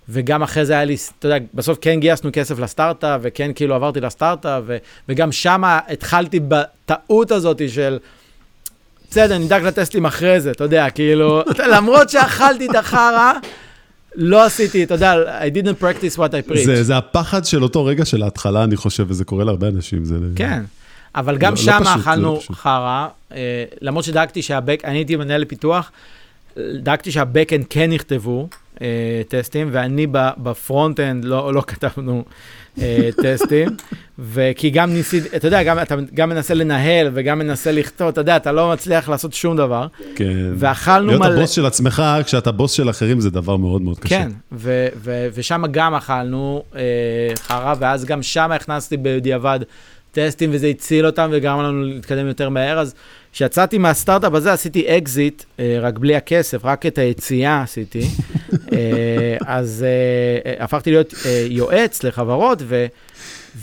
וגם 0.10 0.44
אחרי 0.44 0.66
זה 0.66 0.74
היה 0.74 0.86
לי, 0.86 0.96
אתה 1.20 1.28
יודע, 1.28 1.46
בסוף 1.54 1.78
כן 1.82 2.00
גייסנו 2.00 2.30
כסף 2.34 2.60
לסטארט-אפ, 2.60 3.20
וכן 3.24 3.52
כאילו 3.56 3.76
עברתי 3.76 4.02
לסטארט-אפ, 4.02 4.64
וגם 5.10 5.32
שם 5.32 5.62
התחלתי 5.66 6.40
בטעות 6.40 7.32
הזאת 7.32 7.70
של... 7.70 7.98
בסדר, 9.12 9.38
נדאג 9.38 9.64
לטסטים 9.64 10.06
אחרי 10.06 10.42
זה, 10.42 10.52
אתה 10.52 10.64
יודע, 10.64 10.90
כאילו, 10.90 11.42
למרות 11.74 12.10
שאכלתי 12.10 12.68
את 12.70 12.76
החרא, 12.76 13.34
לא 14.20 14.46
עשיתי, 14.46 14.84
אתה 14.84 14.94
יודע, 14.94 15.14
I 15.42 15.56
didn't 15.58 15.84
practice 15.84 16.18
what 16.18 16.30
I 16.30 16.52
preach. 16.52 16.66
זה, 16.66 16.84
זה 16.84 16.98
הפחד 16.98 17.46
של 17.46 17.64
אותו 17.64 17.86
רגע 17.86 18.06
של 18.06 18.24
ההתחלה, 18.24 18.64
אני 18.64 18.76
חושב, 18.76 19.06
וזה 19.08 19.26
קורה 19.26 19.44
להרבה 19.44 19.68
אנשים. 19.68 20.06
זה... 20.06 20.16
כן, 20.36 20.64
אבל 21.16 21.38
גם 21.38 21.52
לא, 21.52 21.58
שם 21.58 21.80
לא 21.84 21.96
אכלנו 21.96 22.34
לא 22.34 22.56
חרא, 22.56 23.08
אה, 23.32 23.64
למרות 23.82 24.06
שדאגתי 24.06 24.42
שהבק, 24.42 24.82
אני 24.86 24.98
הייתי 24.98 25.16
מנהל 25.16 25.42
לפיתוח, 25.42 25.92
דאגתי 26.58 27.12
שה 27.12 27.28
backend 27.28 27.66
כן 27.70 27.92
יכתבו 27.94 28.50
טסטים, 29.28 29.70
ואני 29.72 30.08
ב 30.38 30.47
frontend 30.47 31.26
לא, 31.26 31.54
לא 31.54 31.64
כתבנו 31.68 32.24
אה, 32.82 33.10
טסטים, 33.24 33.70
וכי 34.32 34.70
גם 34.70 34.94
ניסיתי, 34.94 35.36
אתה 35.36 35.48
יודע, 35.48 35.64
גם, 35.64 35.80
אתה 35.80 35.96
גם 36.14 36.30
מנסה 36.30 36.54
לנהל 36.54 37.10
וגם 37.14 37.40
מנסה 37.40 37.72
לכתוב, 37.72 38.08
אתה 38.08 38.22
יודע, 38.22 38.38
אתה 38.38 38.52
לא 38.52 38.72
מצליח 38.72 39.10
לעשות 39.10 39.34
שום 39.34 39.58
דבר. 39.58 39.88
כן. 40.16 40.54
ואכלנו 40.56 41.08
מלא... 41.08 41.18
להיות 41.18 41.38
הבוס 41.38 41.52
של 41.52 41.66
עצמך 41.66 42.04
כשאתה 42.26 42.52
בוס 42.52 42.72
של 42.72 42.90
אחרים 42.90 43.20
זה 43.20 43.30
דבר 43.30 43.58
מאוד 43.58 43.82
מאוד 43.82 44.00
קשה. 44.00 44.10
כן, 44.10 44.32
ו- 44.52 44.88
ו- 44.96 45.28
ושם 45.34 45.64
גם 45.72 45.96
אכלנו 45.96 46.64
אה, 46.76 46.82
חרא, 47.36 47.74
ואז 47.80 48.06
גם 48.06 48.24
שם 48.24 48.52
הכנסתי 48.52 48.98
בדיעבד 48.98 49.60
טסטים, 50.12 50.50
וזה 50.54 50.68
הציל 50.68 51.06
אותם 51.06 51.30
וגרם 51.32 51.60
לנו 51.60 51.84
להתקדם 51.84 52.28
יותר 52.28 52.50
מהר, 52.50 52.80
אז... 52.80 52.96
כשיצאתי 53.34 53.78
מהסטארט-אפ 53.78 54.34
הזה 54.34 54.54
עשיתי 54.54 54.98
אקזיט, 54.98 55.44
אה, 55.60 55.78
רק 55.82 55.98
בלי 55.98 56.16
הכסף, 56.16 56.66
רק 56.66 56.86
את 56.86 56.98
היציאה 56.98 57.62
עשיתי. 57.62 58.02
אה, 58.74 59.38
אז 59.46 59.86
אה, 59.88 60.64
הפכתי 60.64 60.92
להיות 60.92 61.14
יועץ 61.50 62.04
לחברות, 62.04 62.60
ו... 62.66 62.86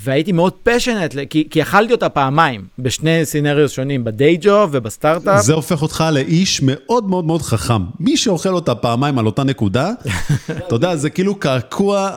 והייתי 0.03 0.33
מאוד 0.33 0.53
passionate, 0.63 1.15
כי, 1.31 1.49
כי 1.51 1.63
אכלתי 1.63 1.93
אותה 1.93 2.09
פעמיים, 2.09 2.65
בשני 2.79 3.25
scenarios 3.25 3.73
שונים, 3.73 4.05
ב 4.05 4.13
day 4.13 4.39
job 4.41 4.71
ובסטארט-אפ. 4.73 5.43
זה 5.43 5.55
הופך 5.55 5.83
אותך 5.83 6.05
לאיש 6.13 6.61
מאוד 6.63 7.09
מאוד 7.09 7.25
מאוד 7.25 7.43
חכם. 7.43 7.83
מי 8.01 8.17
שאוכל 8.17 8.55
אותה 8.55 8.75
פעמיים 8.75 9.19
על 9.19 9.27
אותה 9.27 9.45
נקודה, 9.45 9.91
אתה 10.67 10.75
יודע, 10.75 10.97
זה 10.97 11.11
כאילו 11.11 11.35
קעקוע 11.35 12.11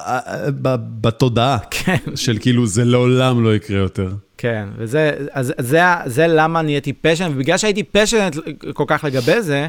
בתודעה, 1.01 1.57
כן. 1.71 2.15
של 2.15 2.37
כאילו 2.41 2.67
זה 2.67 2.85
לעולם 2.85 3.43
לא 3.43 3.55
יקרה 3.55 3.77
יותר. 3.77 4.09
כן, 4.37 4.67
וזה, 4.77 5.11
אז 5.31 5.53
זה, 5.57 5.81
זה 6.05 6.27
למה 6.27 6.61
נהייתי 6.61 6.93
פשנט, 6.93 7.31
ובגלל 7.35 7.57
שהייתי 7.57 7.83
פשנט 7.83 8.35
כל 8.73 8.83
כך 8.87 9.03
לגבי 9.03 9.41
זה, 9.41 9.67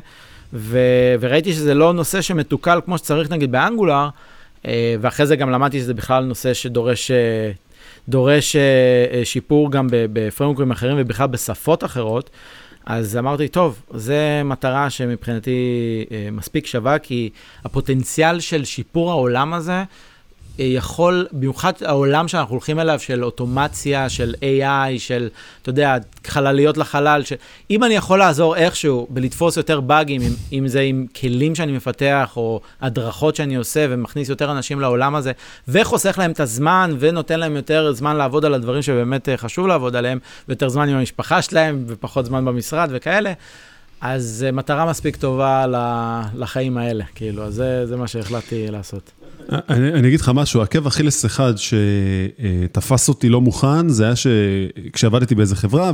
ו, 0.52 0.78
וראיתי 1.20 1.52
שזה 1.52 1.74
לא 1.74 1.92
נושא 1.92 2.20
שמתוקל 2.20 2.80
כמו 2.84 2.98
שצריך 2.98 3.30
נגיד 3.30 3.52
באנגולר, 3.52 4.08
אה, 4.66 4.96
ואחרי 5.00 5.26
זה 5.26 5.36
גם 5.36 5.50
למדתי 5.50 5.80
שזה 5.80 5.94
בכלל 5.94 6.24
נושא 6.24 6.54
שדורש 6.54 7.10
אה, 7.10 7.16
דורש 8.08 8.56
אה, 8.56 9.20
שיפור 9.24 9.72
גם 9.72 9.86
בפרמקרים 9.90 10.70
אחרים 10.70 10.96
ובכלל 10.98 11.26
בשפות 11.26 11.84
אחרות, 11.84 12.30
אז 12.86 13.16
אמרתי, 13.16 13.48
טוב, 13.48 13.82
זו 13.94 14.14
מטרה 14.44 14.90
שמבחינתי 14.90 15.60
מספיק 16.32 16.66
שווה, 16.66 16.98
כי 16.98 17.30
הפוטנציאל 17.64 18.40
של 18.40 18.64
שיפור 18.64 19.10
העולם 19.10 19.54
הזה, 19.54 19.82
יכול, 20.58 21.26
במיוחד 21.32 21.72
העולם 21.84 22.28
שאנחנו 22.28 22.52
הולכים 22.52 22.80
אליו, 22.80 23.00
של 23.00 23.24
אוטומציה, 23.24 24.08
של 24.08 24.34
AI, 24.40 24.98
של, 24.98 25.28
אתה 25.62 25.70
יודע, 25.70 25.96
חלליות 26.26 26.76
לחלל, 26.76 27.22
ש... 27.24 27.32
אם 27.70 27.84
אני 27.84 27.94
יכול 27.94 28.18
לעזור 28.18 28.56
איכשהו 28.56 29.06
בלתפוס 29.10 29.56
יותר 29.56 29.80
באגים, 29.80 30.20
אם, 30.22 30.32
אם 30.52 30.68
זה 30.68 30.80
עם 30.80 31.06
כלים 31.20 31.54
שאני 31.54 31.72
מפתח, 31.72 32.32
או 32.36 32.60
הדרכות 32.80 33.36
שאני 33.36 33.56
עושה, 33.56 33.86
ומכניס 33.90 34.28
יותר 34.28 34.52
אנשים 34.52 34.80
לעולם 34.80 35.14
הזה, 35.14 35.32
וחוסך 35.68 36.18
להם 36.18 36.30
את 36.30 36.40
הזמן, 36.40 36.96
ונותן 36.98 37.40
להם 37.40 37.56
יותר 37.56 37.92
זמן 37.92 38.16
לעבוד 38.16 38.44
על 38.44 38.54
הדברים 38.54 38.82
שבאמת 38.82 39.28
אה, 39.28 39.36
חשוב 39.36 39.66
לעבוד 39.66 39.96
עליהם, 39.96 40.18
ויותר 40.48 40.68
זמן 40.68 40.88
עם 40.88 40.96
המשפחה 40.96 41.42
שלהם, 41.42 41.84
ופחות 41.86 42.26
זמן 42.26 42.44
במשרד 42.44 42.88
וכאלה, 42.92 43.32
אז 44.00 44.24
זו 44.24 44.46
מטרה 44.52 44.90
מספיק 44.90 45.16
טובה 45.16 45.66
לחיים 46.34 46.78
האלה, 46.78 47.04
כאילו, 47.14 47.44
אז 47.44 47.54
זה, 47.54 47.86
זה 47.86 47.96
מה 47.96 48.08
שהחלטתי 48.08 48.66
לעשות. 48.70 49.10
אני, 49.48 49.92
אני 49.92 50.08
אגיד 50.08 50.20
לך 50.20 50.30
משהו, 50.34 50.62
עקב 50.62 50.86
אכילס 50.86 51.26
אחד 51.26 51.52
שתפס 51.56 53.08
אותי 53.08 53.28
לא 53.28 53.40
מוכן, 53.40 53.88
זה 53.88 54.04
היה 54.04 54.14
כשעבדתי 54.92 55.34
באיזה 55.34 55.56
חברה, 55.56 55.92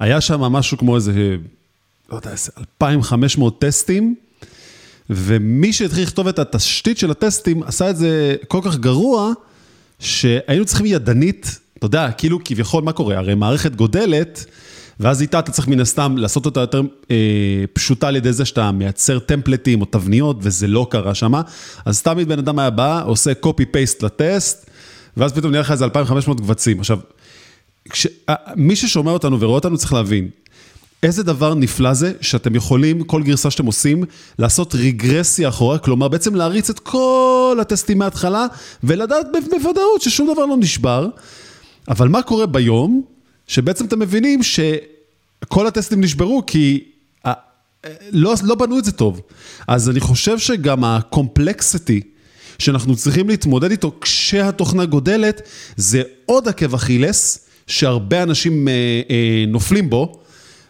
והיה 0.00 0.20
שם 0.20 0.40
משהו 0.40 0.78
כמו 0.78 0.96
איזה, 0.96 1.36
לא 2.12 2.16
יודע, 2.16 2.30
2,500 2.82 3.60
טסטים, 3.60 4.14
ומי 5.10 5.72
שהתחיל 5.72 6.02
לכתוב 6.02 6.28
את 6.28 6.38
התשתית 6.38 6.98
של 6.98 7.10
הטסטים, 7.10 7.62
עשה 7.62 7.90
את 7.90 7.96
זה 7.96 8.36
כל 8.48 8.60
כך 8.64 8.76
גרוע, 8.76 9.32
שהיינו 9.98 10.64
צריכים 10.64 10.86
ידנית, 10.86 11.58
אתה 11.78 11.86
יודע, 11.86 12.10
כאילו 12.10 12.38
כביכול, 12.44 12.82
מה 12.82 12.92
קורה? 12.92 13.18
הרי 13.18 13.34
מערכת 13.34 13.74
גודלת, 13.76 14.44
ואז 15.02 15.22
איתה 15.22 15.38
אתה 15.38 15.52
צריך 15.52 15.68
מן 15.68 15.80
הסתם 15.80 16.16
לעשות 16.16 16.46
אותה 16.46 16.60
יותר 16.60 16.82
אה, 17.10 17.16
פשוטה 17.72 18.08
על 18.08 18.16
ידי 18.16 18.32
זה 18.32 18.44
שאתה 18.44 18.72
מייצר 18.72 19.18
טמפלטים 19.18 19.80
או 19.80 19.86
תבניות, 19.86 20.36
וזה 20.40 20.66
לא 20.66 20.86
קרה 20.90 21.14
שם. 21.14 21.32
אז 21.84 22.02
תמיד 22.02 22.28
בן 22.28 22.38
אדם 22.38 22.58
היה 22.58 22.70
בא, 22.70 23.02
עושה 23.04 23.32
copy-paste 23.44 24.04
לטסט, 24.04 24.70
ואז 25.16 25.32
פתאום 25.32 25.52
נראה 25.52 25.62
לך 25.62 25.70
איזה 25.70 25.84
2,500 25.84 26.40
קבצים. 26.40 26.80
עכשיו, 26.80 26.98
כש, 27.90 28.06
אה, 28.28 28.34
מי 28.56 28.76
ששומע 28.76 29.10
אותנו 29.10 29.40
ורואה 29.40 29.54
אותנו 29.54 29.78
צריך 29.78 29.92
להבין, 29.92 30.28
איזה 31.02 31.22
דבר 31.22 31.54
נפלא 31.54 31.94
זה 31.94 32.12
שאתם 32.20 32.54
יכולים, 32.54 33.04
כל 33.04 33.22
גרסה 33.22 33.50
שאתם 33.50 33.66
עושים, 33.66 34.04
לעשות 34.38 34.74
רגרסיה 34.74 35.48
אחורה, 35.48 35.78
כלומר 35.78 36.08
בעצם 36.08 36.34
להריץ 36.34 36.70
את 36.70 36.78
כל 36.78 37.58
הטסטים 37.60 37.98
מההתחלה, 37.98 38.46
ולדעת 38.84 39.26
בוודאות 39.50 40.02
ששום 40.02 40.32
דבר 40.32 40.46
לא 40.46 40.56
נשבר. 40.56 41.08
אבל 41.88 42.08
מה 42.08 42.22
קורה 42.22 42.46
ביום, 42.46 43.02
שבעצם 43.46 43.84
אתם 43.84 43.98
מבינים 43.98 44.42
שכל 45.44 45.66
הטסטים 45.66 46.00
נשברו 46.00 46.42
כי 46.46 46.84
לא, 48.12 48.34
לא 48.42 48.54
בנו 48.54 48.78
את 48.78 48.84
זה 48.84 48.92
טוב. 48.92 49.20
אז 49.68 49.90
אני 49.90 50.00
חושב 50.00 50.38
שגם 50.38 50.84
הקומפלקסיטי 50.84 52.00
שאנחנו 52.58 52.96
צריכים 52.96 53.28
להתמודד 53.28 53.70
איתו 53.70 53.92
כשהתוכנה 54.00 54.84
גודלת, 54.84 55.42
זה 55.76 56.02
עוד 56.26 56.48
עקב 56.48 56.74
אכילס 56.74 57.48
שהרבה 57.66 58.22
אנשים 58.22 58.68
אה, 58.68 58.72
אה, 59.10 59.44
נופלים 59.48 59.90
בו. 59.90 60.18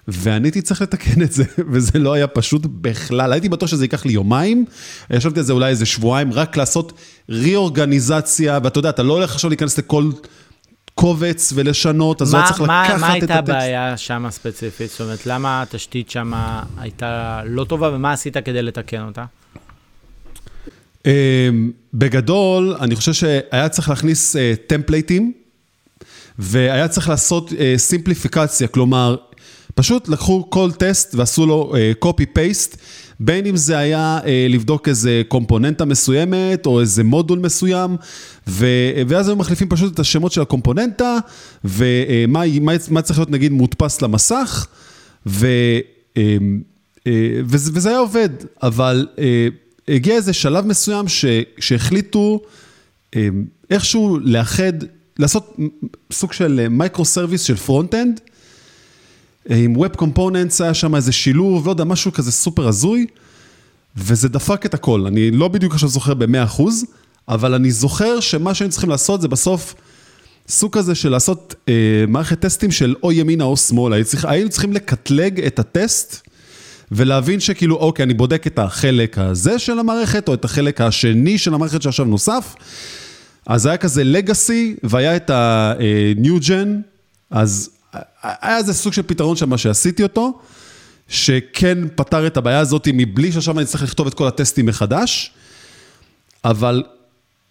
ואני 0.09 0.47
הייתי 0.47 0.63
צריך 0.63 0.83
לתקן 0.83 1.23
את 1.23 1.33
זה, 1.33 1.45
וזה 1.73 1.99
לא 1.99 2.13
היה 2.13 2.27
פשוט 2.27 2.63
בכלל. 2.67 3.33
הייתי 3.33 3.49
בטוח 3.49 3.69
שזה 3.69 3.85
ייקח 3.85 4.07
לי 4.07 4.13
יומיים, 4.13 4.65
ישבתי 5.11 5.41
על 5.41 5.47
זה 5.47 5.53
אולי 5.53 5.71
איזה 5.71 5.87
שבועיים, 5.87 6.33
רק 6.33 6.57
לעשות 6.57 6.93
ריאורגניזציה, 7.29 8.59
ואתה 8.65 8.79
יודע, 8.79 8.91
אתה 8.91 9.03
לא 9.03 9.13
הולך 9.13 9.33
עכשיו 9.33 9.51
להיכנס 9.51 9.79
לכל 9.79 10.11
קובץ 11.03 11.53
ולשנות, 11.57 12.23
אז 12.23 12.35
לא 12.35 12.41
צריך 12.47 12.61
מה, 12.61 12.83
לקחת 12.85 13.01
מה 13.01 13.19
את 13.19 13.23
הטקסט. 13.23 13.31
מה 13.31 13.35
הייתה 13.35 13.39
הבעיה 13.39 13.97
שם 13.97 14.27
ספציפית? 14.31 14.91
זאת 14.91 15.01
אומרת, 15.01 15.27
למה 15.27 15.63
התשתית 15.63 16.11
שם 16.11 16.33
הייתה 16.79 17.43
לא 17.45 17.65
טובה, 17.65 17.91
ומה 17.95 18.13
עשית 18.13 18.37
כדי 18.37 18.63
לתקן 18.63 19.03
אותה? 19.03 19.25
Um, 21.03 21.07
בגדול, 21.95 22.77
אני 22.81 22.97
חושב 22.97 23.13
שהיה 23.13 23.69
צריך 23.69 23.89
להכניס 23.89 24.37
uh, 24.37 24.39
טמפלייטים, 24.67 25.33
והיה 26.39 26.89
צריך 26.89 27.09
לעשות 27.09 27.53
סימפליפיקציה, 27.77 28.69
כלומר, 28.69 29.17
פשוט 29.75 30.09
לקחו 30.09 30.51
כל 30.51 30.71
טסט 30.73 31.15
ועשו 31.15 31.47
לו 31.47 31.73
קופי-פייסט, 31.99 32.75
uh, 32.75 32.79
בין 33.25 33.47
אם 33.47 33.57
זה 33.57 33.79
היה 33.79 34.19
אה, 34.27 34.47
לבדוק 34.51 34.89
איזה 34.89 35.23
קומפוננטה 35.29 35.85
מסוימת 35.85 36.67
או 36.67 36.81
איזה 36.81 37.05
מודול 37.05 37.39
מסוים, 37.39 37.97
ו, 38.49 38.67
ואז 39.09 39.29
היו 39.29 39.37
מחליפים 39.37 39.69
פשוט 39.69 39.95
את 39.95 39.99
השמות 39.99 40.33
של 40.33 40.41
הקומפוננטה, 40.41 41.19
ומה 41.65 42.43
מה, 42.61 42.73
מה 42.91 43.03
צריך 43.03 43.19
להיות 43.19 43.31
נגיד 43.31 43.53
מודפס 43.53 44.03
למסך, 44.03 44.67
ו, 45.27 45.47
אה, 46.17 46.37
אה, 47.07 47.41
וזה, 47.45 47.71
וזה 47.75 47.89
היה 47.89 47.99
עובד, 47.99 48.29
אבל 48.63 49.07
אה, 49.19 49.49
הגיע 49.89 50.15
איזה 50.15 50.33
שלב 50.33 50.67
מסוים 50.67 51.09
ש, 51.09 51.25
שהחליטו 51.59 52.41
אה, 53.17 53.29
איכשהו 53.71 54.19
לאחד, 54.23 54.73
לעשות 55.19 55.57
סוג 56.13 56.33
של 56.33 56.69
microservice 56.71 57.43
של 57.43 57.57
frontend, 57.57 58.21
עם 59.49 59.77
Web 59.77 59.97
Components 59.97 60.65
היה 60.65 60.75
שם 60.75 60.95
איזה 60.95 61.13
שילוב, 61.13 61.67
לא 61.67 61.71
יודע, 61.71 61.85
משהו 61.85 62.13
כזה 62.13 62.33
סופר 62.33 62.69
הזוי, 62.69 63.07
וזה 63.97 64.29
דפק 64.29 64.67
את 64.67 64.75
הכל. 64.75 65.07
אני 65.07 65.31
לא 65.31 65.49
בדיוק 65.49 65.75
עכשיו 65.75 65.89
זוכר 65.89 66.15
ב-100%, 66.15 66.63
אבל 67.29 67.55
אני 67.55 67.71
זוכר 67.71 68.21
שמה 68.21 68.55
שהיינו 68.55 68.73
צריכים 68.73 68.91
לעשות 68.91 69.21
זה 69.21 69.29
בסוף 69.29 69.75
סוג 70.49 70.73
כזה 70.73 70.95
של 70.95 71.09
לעשות 71.09 71.55
אה, 71.69 72.05
מערכת 72.09 72.41
טסטים 72.41 72.71
של 72.71 72.95
או 73.03 73.13
ימינה 73.13 73.45
או 73.45 73.57
שמאלה. 73.57 73.97
היינו, 73.97 74.09
צריך, 74.09 74.25
היינו 74.25 74.49
צריכים 74.51 74.73
לקטלג 74.73 75.41
את 75.41 75.59
הטסט. 75.59 76.29
ולהבין 76.95 77.41
שכאילו, 77.41 77.77
אוקיי, 77.77 78.03
אני 78.03 78.15
בודק 78.15 78.47
את 78.47 78.59
החלק 78.59 79.19
הזה 79.19 79.59
של 79.59 79.79
המערכת, 79.79 80.29
או 80.29 80.35
את 80.35 80.45
החלק 80.45 80.81
השני 80.81 81.39
של 81.39 81.55
המערכת 81.55 81.83
שעכשיו 81.83 82.05
נוסף. 82.05 82.55
אז 83.47 83.67
היה 83.67 83.77
כזה 83.77 84.05
לגאסי, 84.05 84.77
והיה 84.83 85.17
את 85.17 85.31
ה-new 85.31 86.51
אה, 86.51 86.63
gen, 86.63 86.69
אז 87.31 87.71
היה 88.23 88.57
איזה 88.57 88.75
סוג 88.75 88.93
של 88.93 89.03
פתרון 89.03 89.37
שם 89.37 89.57
שעשיתי 89.57 90.03
אותו, 90.03 90.39
שכן 91.09 91.79
פתר 91.95 92.27
את 92.27 92.37
הבעיה 92.37 92.59
הזאת 92.59 92.89
מבלי 92.93 93.33
שעכשיו 93.33 93.59
אני 93.59 93.67
צריך 93.67 93.83
לכתוב 93.83 94.07
את 94.07 94.15
כל 94.15 94.27
הטסטים 94.27 94.67
מחדש, 94.67 95.33
אבל 96.45 96.83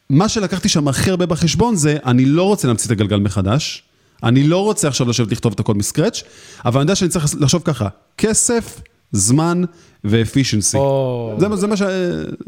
מה 0.10 0.30
שלקחתי 0.30 0.69
שם 0.69 0.88
הכי 0.88 1.10
הרבה 1.10 1.25
בחשבון 1.25 1.75
זה, 1.75 1.97
אני 2.06 2.25
לא 2.25 2.43
רוצה 2.43 2.67
להמציא 2.67 2.86
את 2.86 2.91
הגלגל 2.91 3.19
מחדש, 3.19 3.84
אני 4.23 4.43
לא 4.43 4.63
רוצה 4.63 4.88
עכשיו 4.88 5.10
לשבת 5.10 5.32
לכתוב 5.32 5.54
את 5.54 5.60
הכל 5.60 5.73
מסקרץ', 5.73 6.23
אבל 6.65 6.80
אני 6.80 6.84
יודע 6.84 6.95
שאני 6.95 7.10
צריך 7.10 7.25
לחשוב 7.39 7.62
ככה, 7.65 7.88
כסף, 8.17 8.82
זמן 9.12 9.63
ואפישנסי. 10.04 10.77
Oh. 10.77 11.39
זה, 11.39 11.47
זה, 11.56 11.67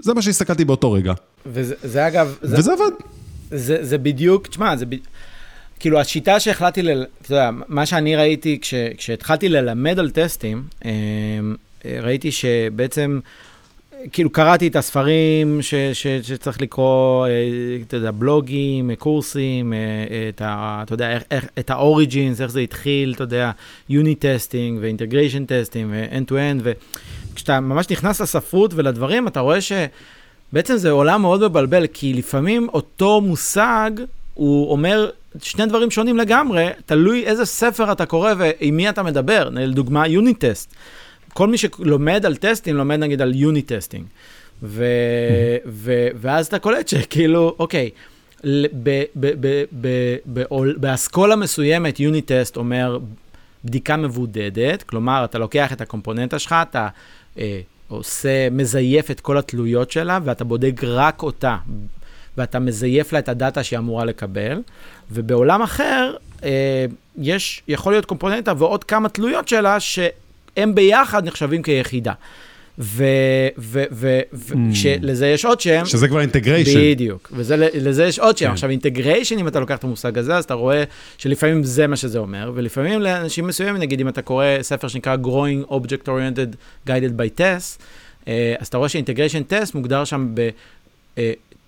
זה 0.01 0.13
מה 0.13 0.21
שהסתכלתי 0.21 0.65
באותו 0.65 0.91
רגע. 0.91 1.13
וזה 1.45 2.07
אגב... 2.07 2.35
וזה 2.41 2.61
זה, 2.61 2.73
עבד. 2.73 2.91
זה, 3.51 3.77
זה 3.81 3.97
בדיוק, 3.97 4.47
תשמע, 4.47 4.77
זה 4.77 4.85
בדיוק... 4.85 5.07
כאילו, 5.83 5.99
השיטה 5.99 6.39
שהחלטתי, 6.39 6.81
ל... 6.81 7.03
אתה 7.21 7.33
יודע, 7.33 7.49
מה 7.67 7.85
שאני 7.85 8.15
ראיתי 8.15 8.59
כש... 8.61 8.73
כשהתחלתי 8.97 9.49
ללמד 9.49 9.99
על 9.99 10.09
טסטים, 10.09 10.63
אמ, 10.85 11.55
ראיתי 11.85 12.31
שבעצם, 12.31 13.19
כאילו, 14.11 14.29
קראתי 14.29 14.67
את 14.67 14.75
הספרים 14.75 15.61
ש... 15.61 15.73
ש... 15.93 16.07
שצריך 16.07 16.61
לקרוא, 16.61 17.27
אה, 17.27 17.31
אתה 17.87 17.97
יודע, 17.97 18.11
בלוגים, 18.11 18.95
קורסים, 18.95 19.73
אה, 19.73 19.79
את 20.29 20.41
ה... 20.41 20.81
אתה 20.83 20.93
יודע, 20.93 21.17
איך... 21.31 21.45
את 21.59 21.69
ה-Origins, 21.69 22.41
איך 22.41 22.51
זה 22.51 22.59
התחיל, 22.59 23.13
אתה 23.15 23.23
יודע, 23.23 23.51
unit 23.89 24.25
testing 24.25 24.79
ו 24.81 24.86
integration 24.86 25.45
testing 25.45 25.89
ו-end-to-end, 25.91 26.67
וכשאתה 27.31 27.59
ממש 27.59 27.89
נכנס 27.89 28.21
לספרות 28.21 28.73
ולדברים, 28.73 29.27
אתה 29.27 29.39
רואה 29.39 29.59
שבעצם 29.61 30.77
זה 30.77 30.91
עולם 30.91 31.21
מאוד 31.21 31.47
מבלבל, 31.47 31.87
כי 31.87 32.13
לפעמים 32.13 32.67
אותו 32.73 33.21
מושג, 33.21 33.91
הוא 34.33 34.71
אומר 34.71 35.09
שני 35.41 35.65
דברים 35.65 35.91
שונים 35.91 36.17
לגמרי, 36.17 36.67
תלוי 36.85 37.23
איזה 37.25 37.45
ספר 37.45 37.91
אתה 37.91 38.05
קורא 38.05 38.33
ועם 38.37 38.77
מי 38.77 38.89
אתה 38.89 39.03
מדבר. 39.03 39.49
לדוגמה, 39.51 40.07
unit 40.07 40.45
test. 40.45 40.75
כל 41.33 41.47
מי 41.47 41.57
שלומד 41.57 42.25
על 42.25 42.35
טסטים, 42.35 42.75
לומד 42.75 42.99
נגיד 42.99 43.21
על 43.21 43.35
unit 43.35 43.71
testing. 43.73 44.05
ו- 44.63 45.57
ו- 45.65 46.07
ואז 46.15 46.47
אתה 46.47 46.59
קולט 46.59 46.87
שכאילו, 46.87 47.55
אוקיי, 47.59 47.89
באסכולה 50.77 51.35
מסוימת 51.35 51.99
unit 51.99 52.31
test 52.31 52.57
אומר 52.57 52.97
בדיקה 53.65 53.97
מבודדת, 53.97 54.83
כלומר, 54.83 55.25
אתה 55.25 55.37
לוקח 55.37 55.73
את 55.73 55.81
הקומפוננטה 55.81 56.39
שלך, 56.39 56.55
אתה 56.69 56.87
אה, 57.37 57.59
עושה, 57.87 58.49
מזייף 58.51 59.11
את 59.11 59.19
כל 59.19 59.37
התלויות 59.37 59.91
שלה, 59.91 60.19
ואתה 60.23 60.43
בודק 60.43 60.83
רק 60.83 61.23
אותה 61.23 61.57
ואתה 62.37 62.59
מזייף 62.59 63.13
לה 63.13 63.19
את 63.19 63.29
הדאטה 63.29 63.63
שהיא 63.63 63.79
אמורה 63.79 64.05
לקבל, 64.05 64.61
ובעולם 65.11 65.61
אחר, 65.61 66.15
אה, 66.43 66.85
יש, 67.17 67.61
יכול 67.67 67.93
להיות 67.93 68.05
קומפוננטה 68.05 68.53
ועוד 68.57 68.83
כמה 68.83 69.09
תלויות 69.09 69.47
שלה, 69.47 69.79
שהם 69.79 70.75
ביחד 70.75 71.27
נחשבים 71.27 71.63
כיחידה. 71.63 72.13
ולזה 72.77 74.21
mm. 75.25 75.33
יש 75.33 75.45
עוד 75.45 75.61
שם. 75.61 75.85
שזה 75.85 76.07
כבר 76.07 76.21
אינטגריישן. 76.21 76.79
בדיוק, 76.79 77.31
ולזה 77.35 78.05
יש 78.05 78.19
עוד 78.19 78.37
שם. 78.37 78.45
כן. 78.45 78.51
עכשיו, 78.51 78.69
אינטגריישן, 78.69 79.39
אם 79.39 79.47
אתה 79.47 79.59
לוקח 79.59 79.77
את 79.77 79.83
המושג 79.83 80.17
הזה, 80.17 80.35
אז 80.35 80.43
אתה 80.43 80.53
רואה 80.53 80.83
שלפעמים 81.17 81.63
זה 81.63 81.87
מה 81.87 81.95
שזה 81.95 82.19
אומר, 82.19 82.51
ולפעמים 82.55 83.01
לאנשים 83.01 83.47
מסוימים, 83.47 83.81
נגיד 83.81 83.99
אם 83.99 84.07
אתה 84.07 84.21
קורא 84.21 84.45
ספר 84.61 84.87
שנקרא 84.87 85.17
Growing 85.23 85.71
Object 85.71 86.07
Oriented 86.07 86.55
Guided 86.87 87.11
by 87.17 87.39
Test, 87.39 87.81
אה, 88.27 88.55
אז 88.59 88.67
אתה 88.67 88.77
רואה 88.77 88.89
ש 88.89 88.97
integration 88.97 89.43
test 89.43 89.75
מוגדר 89.75 90.03
שם 90.03 90.31
ב... 90.33 90.49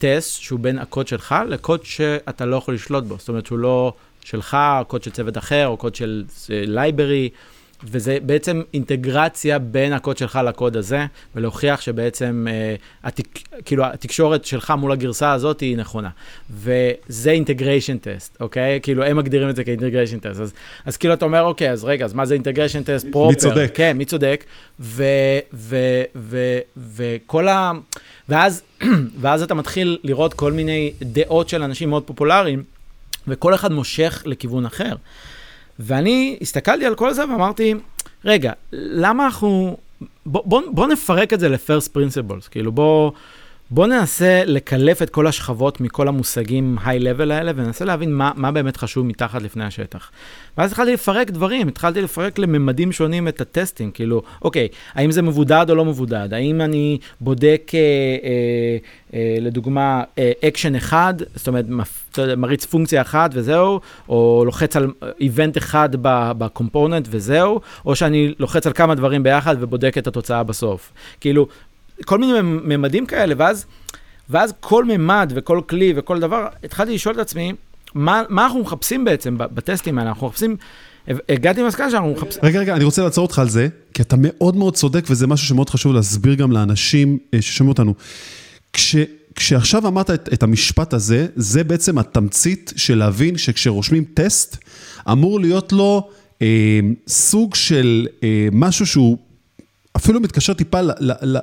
אה, 0.04 0.20
טסט 0.20 0.42
שהוא 0.42 0.60
בין 0.60 0.80
הקוד 0.80 1.08
שלך 1.08 1.36
לקוד 1.48 1.86
שאתה 1.86 2.46
לא 2.46 2.56
יכול 2.56 2.74
לשלוט 2.74 3.04
בו. 3.04 3.16
זאת 3.20 3.30
אומרת, 3.30 3.46
שהוא 3.46 3.60
לא 3.60 3.94
שלך, 4.24 4.58
קוד 4.88 5.04
של 5.04 5.12
צוות 5.12 5.38
אחר, 5.38 5.68
או 5.68 5.78
קוד 5.78 5.96
של 5.96 6.24
library. 6.50 7.30
וזה 7.92 8.18
בעצם 8.22 8.62
אינטגרציה 8.74 9.60
בין 9.60 9.94
הקוד 9.94 10.18
שלך 10.18 10.40
לקוד 10.46 10.78
הזה, 10.78 11.06
ולהוכיח 11.36 11.82
שבעצם, 11.82 12.48
אה, 12.50 12.76
התק, 13.04 13.40
כאילו, 13.66 13.86
התקשורת 13.86 14.46
שלך 14.46 14.74
מול 14.78 14.92
הגרסה 14.92 15.32
הזאת 15.32 15.60
היא 15.60 15.78
נכונה. 15.78 16.10
וזה 16.50 17.32
integration 17.32 17.98
test, 17.98 18.38
אוקיי? 18.40 18.80
כאילו, 18.84 19.04
הם 19.04 19.18
מגדירים 19.18 19.50
את 19.50 19.56
זה 19.56 19.64
כ 19.64 19.72
integration 19.72 20.20
test. 20.20 20.40
אז, 20.40 20.54
אז 20.86 20.98
כאילו, 20.98 21.14
אתה 21.14 21.26
אומר, 21.26 21.42
אוקיי, 21.42 21.72
אז 21.72 21.84
רגע, 21.84 22.06
אז 22.06 22.14
מה 22.14 22.26
זה 22.26 22.34
integration 22.34 22.84
test 22.84 23.08
proper? 23.12 23.30
מי 23.30 23.36
צודק? 23.36 23.72
כן, 23.74 23.98
מי 23.98 24.06
צודק? 24.06 24.44
ו, 24.80 25.04
ו, 25.54 25.78
ו, 26.16 26.58
וכל 26.96 27.48
ה... 27.48 27.72
ואז, 28.30 28.62
ואז 29.22 29.44
אתה 29.44 29.54
מתחיל 29.54 29.98
לראות 30.04 30.34
כל 30.34 30.52
מיני 30.52 30.94
דעות 31.02 31.50
של 31.50 31.64
אנשים 31.64 31.90
מאוד 31.90 32.04
פופולריים, 32.04 32.64
וכל 33.28 33.54
אחד 33.56 33.72
מושך 33.72 34.24
לכיוון 34.26 34.66
אחר. 34.66 34.96
ואני 35.80 36.38
הסתכלתי 36.42 36.86
על 36.86 36.96
כל 36.96 37.14
זה 37.14 37.30
ואמרתי, 37.30 37.74
רגע, 38.26 38.52
למה 38.72 39.26
אנחנו... 39.26 39.78
בוא, 40.26 40.42
בוא, 40.46 40.62
בוא 40.72 40.88
נפרק 40.88 41.34
את 41.34 41.40
זה 41.40 41.50
ל-first 41.50 41.90
principles, 41.98 42.50
כאילו 42.52 42.72
בוא, 42.72 43.12
בוא 43.72 43.88
ננסה 43.88 44.44
לקלף 44.46 45.02
את 45.02 45.10
כל 45.10 45.28
השכבות 45.28 45.82
מכל 45.82 46.08
המושגים 46.08 46.78
high-level 46.86 47.34
האלה, 47.34 47.52
וננסה 47.56 47.86
להבין 47.86 48.14
מה, 48.14 48.32
מה 48.36 48.52
באמת 48.52 48.78
חשוב 48.78 49.06
מתחת 49.06 49.42
לפני 49.42 49.64
השטח. 49.64 50.12
ואז 50.58 50.72
התחלתי 50.72 50.94
לפרק 50.94 51.32
דברים, 51.32 51.68
התחלתי 51.68 52.02
לפרק 52.02 52.40
לממדים 52.40 52.92
שונים 52.92 53.28
את 53.28 53.42
הטסטים, 53.42 53.92
כאילו, 53.92 54.22
אוקיי, 54.42 54.68
האם 54.94 55.12
זה 55.12 55.22
מבודד 55.22 55.66
או 55.70 55.76
לא 55.76 55.86
מבודד? 55.86 56.34
האם 56.34 56.62
אני 56.62 56.98
בודק, 57.22 57.72
אה, 57.74 57.80
אה, 57.80 58.78
אה, 59.14 59.38
לדוגמה, 59.42 60.04
אקשן 60.48 60.74
אה, 60.74 60.80
אחד, 60.80 61.14
זאת 61.36 61.48
אומרת, 61.48 61.66
מריץ 62.38 62.66
פונקציה 62.66 63.02
אחת 63.02 63.32
וזהו, 63.34 63.80
או 64.10 64.44
לוחץ 64.46 64.76
על 64.76 64.92
event 65.20 65.58
אחד 65.58 65.90
ב 66.38 66.45
component 66.45 67.08
וזהו, 67.12 67.62
או 67.86 67.96
שאני 67.96 68.34
לוחץ 68.40 68.68
על 68.68 68.74
כמה 68.74 68.96
דברים 68.96 69.24
ביחד 69.24 69.56
ובודק 69.60 69.98
את 69.98 70.08
התוצאה 70.08 70.44
בסוף. 70.44 70.92
כאילו, 71.20 71.48
כל 72.06 72.18
מיני 72.18 72.42
ממדים 72.42 73.06
כאלה, 73.06 73.36
ואז, 73.38 73.66
ואז 74.30 74.54
כל 74.60 74.86
ממד 74.86 75.32
וכל 75.36 75.62
כלי 75.70 75.94
וכל 75.96 76.20
דבר, 76.20 76.48
התחלתי 76.64 76.94
לשאול 76.94 77.16
את 77.16 77.20
עצמי, 77.20 77.54
מה, 77.96 78.24
מה 78.30 78.44
אנחנו 78.44 78.60
מחפשים 78.60 79.06
בעצם 79.06 79.38
בטסטים 79.38 79.98
האלה? 79.98 80.10
אנחנו 80.10 80.28
מחפשים... 80.28 80.58
הגעתי 81.30 81.62
למסקנה 81.62 81.92
שאנחנו 81.92 82.12
מחפשים... 82.12 82.42
רגע, 82.44 82.60
רגע, 82.60 82.76
אני 82.76 82.84
רוצה 82.84 83.04
לעצור 83.04 83.26
אותך 83.26 83.40
על 83.40 83.50
זה, 83.50 83.68
כי 83.94 84.02
אתה 84.02 84.16
מאוד 84.20 84.56
מאוד 84.56 84.76
צודק, 84.76 85.04
וזה 85.10 85.28
משהו 85.28 85.48
שמאוד 85.48 85.70
חשוב 85.70 85.94
להסביר 85.94 86.34
גם 86.34 86.52
לאנשים 86.52 87.18
אה, 87.34 87.42
ששומעים 87.42 87.70
אותנו. 87.70 87.94
כש, 88.74 88.96
כשעכשיו 89.36 89.88
אמרת 89.88 90.10
את, 90.10 90.30
את 90.34 90.44
המשפט 90.44 90.94
הזה, 90.94 91.28
זה 91.36 91.64
בעצם 91.64 91.98
התמצית 91.98 92.74
של 92.76 92.98
להבין 92.98 93.38
שכשרושמים 93.38 94.04
טסט, 94.14 94.58
אמור 95.12 95.40
להיות 95.40 95.74
לו 95.74 96.10
אה, 96.42 96.80
סוג 97.08 97.56
של 97.56 98.08
אה, 98.24 98.48
משהו 98.52 98.86
שהוא 98.86 99.18
אפילו 99.96 100.20
מתקשר 100.20 100.54
טיפה 100.54 100.80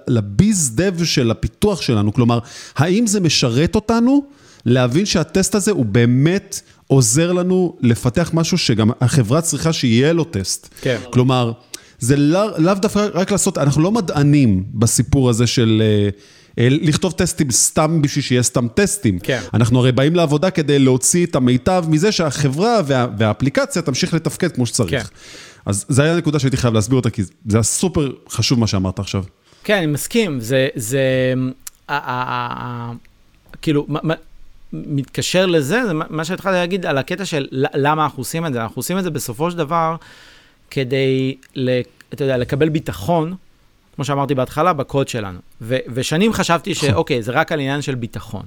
לביז 0.08 0.70
דב 0.74 1.04
של 1.04 1.30
הפיתוח 1.30 1.82
שלנו, 1.82 2.12
כלומר, 2.12 2.38
האם 2.76 3.06
זה 3.06 3.20
משרת 3.20 3.74
אותנו 3.74 4.24
להבין 4.66 5.06
שהטסט 5.06 5.54
הזה 5.54 5.70
הוא 5.70 5.84
באמת 5.84 6.60
עוזר 6.86 7.32
לנו 7.32 7.76
לפתח 7.80 8.30
משהו 8.34 8.58
שגם 8.58 8.90
החברה 9.00 9.40
צריכה 9.40 9.72
שיהיה 9.72 10.12
לו 10.12 10.24
טסט. 10.24 10.68
כן. 10.80 10.98
כלומר, 11.12 11.52
זה 11.98 12.16
לאו 12.16 12.48
לא 12.58 12.74
דווקא 12.74 13.08
רק 13.14 13.30
לעשות, 13.32 13.58
אנחנו 13.58 13.82
לא 13.82 13.92
מדענים 13.92 14.64
בסיפור 14.74 15.30
הזה 15.30 15.46
של... 15.46 15.82
אה, 15.84 16.08
אה, 16.58 16.68
לכתוב 16.70 17.12
טסטים 17.12 17.50
סתם 17.50 18.02
בשביל 18.02 18.22
שיהיה 18.22 18.42
סתם 18.42 18.68
טסטים. 18.74 19.18
כן. 19.18 19.40
אנחנו 19.54 19.78
הרי 19.78 19.92
באים 19.92 20.14
לעבודה 20.14 20.50
כדי 20.50 20.78
להוציא 20.78 21.26
את 21.26 21.36
המיטב 21.36 21.84
מזה 21.88 22.12
שהחברה 22.12 22.80
וה, 22.86 23.06
והאפליקציה 23.18 23.82
תמשיך 23.82 24.14
לתפקד 24.14 24.52
כמו 24.52 24.66
שצריך. 24.66 25.02
כן. 25.02 25.14
אז 25.66 25.86
זו 25.88 26.02
הייתה 26.02 26.14
הנקודה 26.14 26.38
שהייתי 26.38 26.56
חייב 26.56 26.74
להסביר 26.74 26.96
אותה, 26.96 27.10
כי 27.10 27.22
זה 27.22 27.56
היה 27.56 27.62
סופר 27.62 28.12
חשוב 28.28 28.60
מה 28.60 28.66
שאמרת 28.66 28.98
עכשיו. 28.98 29.24
כן, 29.64 29.76
אני 29.76 29.86
מסכים. 29.86 30.40
זה, 30.40 30.68
זה, 30.74 31.34
כאילו, 33.62 33.86
מתקשר 34.72 35.46
לזה, 35.46 35.86
זה 35.86 35.92
מה 35.92 36.24
שהתחלתי 36.24 36.56
להגיד 36.56 36.86
על 36.86 36.98
הקטע 36.98 37.24
של 37.24 37.46
למה 37.52 38.04
אנחנו 38.04 38.20
עושים 38.20 38.46
את 38.46 38.52
זה. 38.52 38.62
אנחנו 38.62 38.78
עושים 38.78 38.98
את 38.98 39.04
זה 39.04 39.10
בסופו 39.10 39.50
של 39.50 39.56
דבר 39.56 39.96
כדי, 40.70 41.36
אתה 42.12 42.24
יודע, 42.24 42.36
לקבל 42.36 42.68
ביטחון, 42.68 43.34
כמו 43.96 44.04
שאמרתי 44.04 44.34
בהתחלה, 44.34 44.72
בקוד 44.72 45.08
שלנו. 45.08 45.38
ו, 45.60 45.76
ושנים 45.94 46.32
חשבתי 46.32 46.74
שאוקיי, 46.80 47.22
זה 47.22 47.32
רק 47.32 47.52
על 47.52 47.60
עניין 47.60 47.82
של 47.82 47.94
ביטחון. 47.94 48.42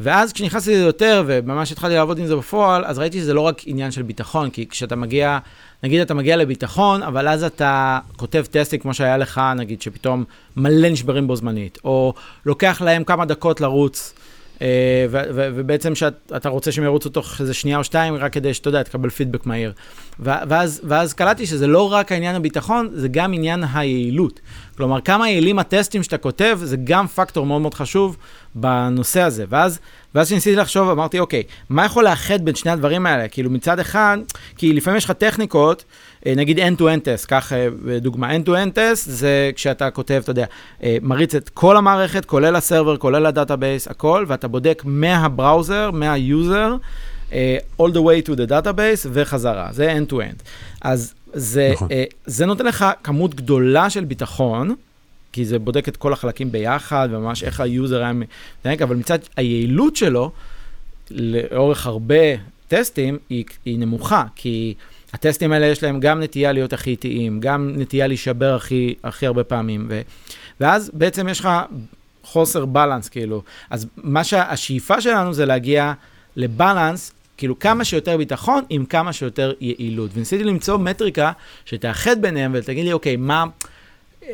ואז 0.00 0.32
כשנכנסתי 0.32 0.72
לזה 0.74 0.82
יותר, 0.82 1.22
וממש 1.26 1.72
התחלתי 1.72 1.94
לעבוד 1.94 2.18
עם 2.18 2.26
זה 2.26 2.36
בפועל, 2.36 2.84
אז 2.84 2.98
ראיתי 2.98 3.18
שזה 3.18 3.34
לא 3.34 3.40
רק 3.40 3.62
עניין 3.66 3.90
של 3.90 4.02
ביטחון, 4.02 4.50
כי 4.50 4.68
כשאתה 4.68 4.96
מגיע, 4.96 5.38
נגיד 5.82 6.00
אתה 6.00 6.14
מגיע 6.14 6.36
לביטחון, 6.36 7.02
אבל 7.02 7.28
אז 7.28 7.44
אתה 7.44 7.98
כותב 8.16 8.44
טסטים 8.50 8.80
כמו 8.80 8.94
שהיה 8.94 9.16
לך, 9.16 9.40
נגיד 9.56 9.82
שפתאום 9.82 10.24
מלא 10.56 10.88
נשברים 10.88 11.26
בו 11.26 11.36
זמנית, 11.36 11.78
או 11.84 12.14
לוקח 12.46 12.82
להם 12.84 13.04
כמה 13.04 13.24
דקות 13.24 13.60
לרוץ. 13.60 14.14
אה, 14.62 15.06
ובעצם 15.10 15.94
שאתה 15.94 16.48
רוצה 16.48 16.72
שהם 16.72 16.84
ירוצו 16.84 17.08
תוך 17.08 17.40
איזה 17.40 17.54
שנייה 17.54 17.78
או 17.78 17.84
שתיים, 17.84 18.14
רק 18.14 18.32
כדי 18.32 18.54
שאתה 18.54 18.68
יודע, 18.68 18.82
תקבל 18.82 19.10
פידבק 19.10 19.46
מהיר. 19.46 19.72
ואז, 20.20 20.80
ואז 20.84 21.12
קלטתי 21.12 21.46
שזה 21.46 21.66
לא 21.66 21.92
רק 21.92 22.12
העניין 22.12 22.36
הביטחון, 22.36 22.88
זה 22.92 23.08
גם 23.08 23.32
עניין 23.32 23.64
היעילות. 23.74 24.40
כלומר, 24.76 25.00
כמה 25.00 25.30
יעילים 25.30 25.58
הטסטים 25.58 26.02
שאתה 26.02 26.18
כותב, 26.18 26.58
זה 26.62 26.76
גם 26.84 27.06
פקטור 27.06 27.46
מאוד 27.46 27.60
מאוד 27.60 27.74
חשוב 27.74 28.16
בנושא 28.54 29.20
הזה. 29.20 29.44
ואז, 29.48 29.78
ואז 30.14 30.26
כשניסיתי 30.26 30.56
לחשוב, 30.56 30.88
אמרתי, 30.88 31.18
אוקיי, 31.18 31.42
מה 31.68 31.84
יכול 31.84 32.04
לאחד 32.04 32.44
בין 32.44 32.54
שני 32.54 32.70
הדברים 32.70 33.06
האלה? 33.06 33.28
כאילו, 33.28 33.50
מצד 33.50 33.78
אחד, 33.78 34.18
כי 34.56 34.72
לפעמים 34.72 34.96
יש 34.96 35.04
לך 35.04 35.10
טכניקות, 35.10 35.84
אה, 36.26 36.34
נגיד 36.36 36.58
end-to-end 36.58 37.04
test, 37.04 37.26
קח 37.26 37.52
אה, 37.52 37.68
דוגמה, 38.00 38.36
end-to-end 38.36 38.74
test 38.74 38.94
זה 38.94 39.50
כשאתה 39.54 39.90
כותב, 39.90 40.20
אתה 40.22 40.30
יודע, 40.30 40.46
אה, 40.82 40.96
מריץ 41.02 41.34
את 41.34 41.48
כל 41.48 41.76
המערכת, 41.76 42.24
כולל 42.24 42.56
ה 42.56 42.61
server, 42.61 42.96
כולל 42.96 43.26
ה 43.26 43.32
database, 43.32 43.88
הכל, 43.88 44.24
ואתה 44.28 44.48
בודק 44.48 44.82
מה 44.84 45.05
browser, 45.05 45.90
מה 45.90 46.15
user, 46.15 46.76
all 47.80 47.90
the 47.92 48.00
way 48.00 48.28
to 48.28 48.30
the 48.30 48.50
database 48.50 49.06
וחזרה, 49.12 49.68
זה 49.72 49.96
end-to-end. 49.98 50.42
אז 50.80 51.14
זה, 51.34 51.70
נכון. 51.72 51.88
זה 52.26 52.46
נותן 52.46 52.66
לך 52.66 52.84
כמות 53.02 53.34
גדולה 53.34 53.90
של 53.90 54.04
ביטחון, 54.04 54.74
כי 55.32 55.44
זה 55.44 55.58
בודק 55.58 55.88
את 55.88 55.96
כל 55.96 56.12
החלקים 56.12 56.52
ביחד, 56.52 57.08
וממש 57.12 57.44
איך 57.44 57.60
ה 57.60 57.68
user 57.68 58.02
היה 58.02 58.12
מתנהג, 58.12 58.82
אבל 58.82 58.96
מצד 58.96 59.18
היעילות 59.36 59.96
שלו, 59.96 60.30
לאורך 61.10 61.86
הרבה 61.86 62.24
טסטים, 62.68 63.18
היא, 63.28 63.44
היא 63.64 63.78
נמוכה, 63.78 64.24
כי 64.34 64.74
הטסטים 65.12 65.52
האלה 65.52 65.66
יש 65.66 65.82
להם 65.82 66.00
גם 66.00 66.20
נטייה 66.20 66.52
להיות 66.52 66.72
הכי 66.72 66.90
איטיים, 66.90 67.40
גם 67.40 67.72
נטייה 67.76 68.06
להישבר 68.06 68.54
הכי, 68.54 68.94
הכי 69.04 69.26
הרבה 69.26 69.44
פעמים, 69.44 69.86
ו, 69.88 70.00
ואז 70.60 70.90
בעצם 70.94 71.28
יש 71.28 71.40
לך 71.40 71.48
חוסר 72.22 72.64
בלנס, 72.64 73.08
כאילו. 73.08 73.42
אז 73.70 73.86
מה 73.96 74.24
שהשאיפה 74.24 75.00
שלנו 75.00 75.32
זה 75.32 75.46
להגיע 75.46 75.92
לבלנס, 76.36 77.12
כאילו 77.36 77.58
כמה 77.58 77.84
שיותר 77.84 78.16
ביטחון 78.16 78.64
עם 78.70 78.84
כמה 78.84 79.12
שיותר 79.12 79.52
יעילות. 79.60 80.10
וניסיתי 80.14 80.44
למצוא 80.44 80.78
מטריקה 80.78 81.32
שתאחד 81.64 82.22
ביניהם 82.22 82.52
ותגיד 82.54 82.84
לי, 82.84 82.92
אוקיי, 82.92 83.16
מה... 83.16 83.44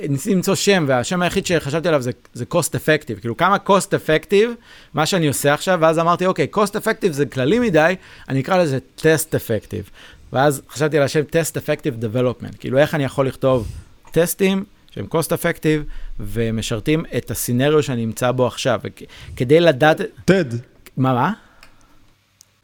ניסיתי 0.08 0.34
למצוא 0.34 0.54
שם, 0.54 0.84
והשם 0.88 1.22
היחיד 1.22 1.46
שחשבתי 1.46 1.88
עליו 1.88 2.02
זה, 2.02 2.10
זה 2.34 2.44
cost 2.54 2.68
effective, 2.74 3.20
כאילו 3.20 3.36
כמה 3.36 3.56
cost 3.66 3.88
effective, 3.90 4.48
מה 4.94 5.06
שאני 5.06 5.28
עושה 5.28 5.54
עכשיו, 5.54 5.78
ואז 5.80 5.98
אמרתי, 5.98 6.26
אוקיי, 6.26 6.46
cost 6.56 6.70
effective 6.70 7.10
זה 7.10 7.26
כללי 7.26 7.58
מדי, 7.58 7.94
אני 8.28 8.40
אקרא 8.40 8.58
לזה 8.58 8.78
test 8.98 9.34
effective. 9.34 9.90
ואז 10.32 10.62
חשבתי 10.68 10.98
על 10.98 11.02
השם 11.02 11.20
test 11.20 11.56
effective 11.56 12.04
development, 12.04 12.56
כאילו 12.58 12.78
איך 12.78 12.94
אני 12.94 13.04
יכול 13.04 13.26
לכתוב 13.26 13.68
טסטים 14.10 14.64
שהם 14.90 15.06
cost 15.14 15.28
effective 15.28 15.90
ומשרתים 16.20 17.04
את 17.16 17.30
הסינריו 17.30 17.82
שאני 17.82 18.06
נמצא 18.06 18.32
בו 18.32 18.46
עכשיו, 18.46 18.80
כדי 19.36 19.60
לדעת... 19.60 20.00
TED. 20.00 20.54
מה, 20.96 21.14
מה? 21.14 21.32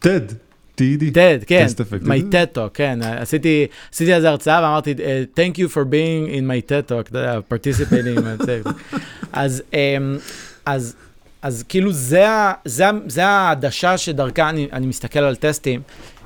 TED. 0.00 0.32
TED. 0.76 1.14
TED, 1.14 1.44
כן, 1.46 1.66
my 2.02 2.32
TED 2.32 2.56
talk, 2.56 2.70
כן, 2.74 2.98
עשיתי, 3.02 3.66
עשיתי 3.92 4.12
על 4.12 4.20
זה 4.20 4.28
הרצאה 4.28 4.62
ואמרתי, 4.62 4.94
thank 5.34 5.56
you 5.56 5.72
for 5.74 5.84
being 5.84 6.30
in 6.30 6.42
my 6.42 6.70
TED 6.70 6.90
talk, 6.90 7.08
אתה 7.10 7.18
יודע, 7.18 7.38
participating 7.50 8.18
in 8.18 8.20
my 8.20 8.44
TED. 8.44 8.70
אז, 9.32 9.62
אמ, 9.74 10.18
אז, 10.66 10.96
אז 11.42 11.64
כאילו 11.68 11.92
זה, 11.92 12.26
זה, 12.64 12.84
זה 13.06 13.26
העדשה 13.26 13.98
שדרכה 13.98 14.48
אני, 14.48 14.68
אני 14.72 14.86
מסתכל 14.86 15.18
על 15.18 15.36
טסטים, 15.36 15.80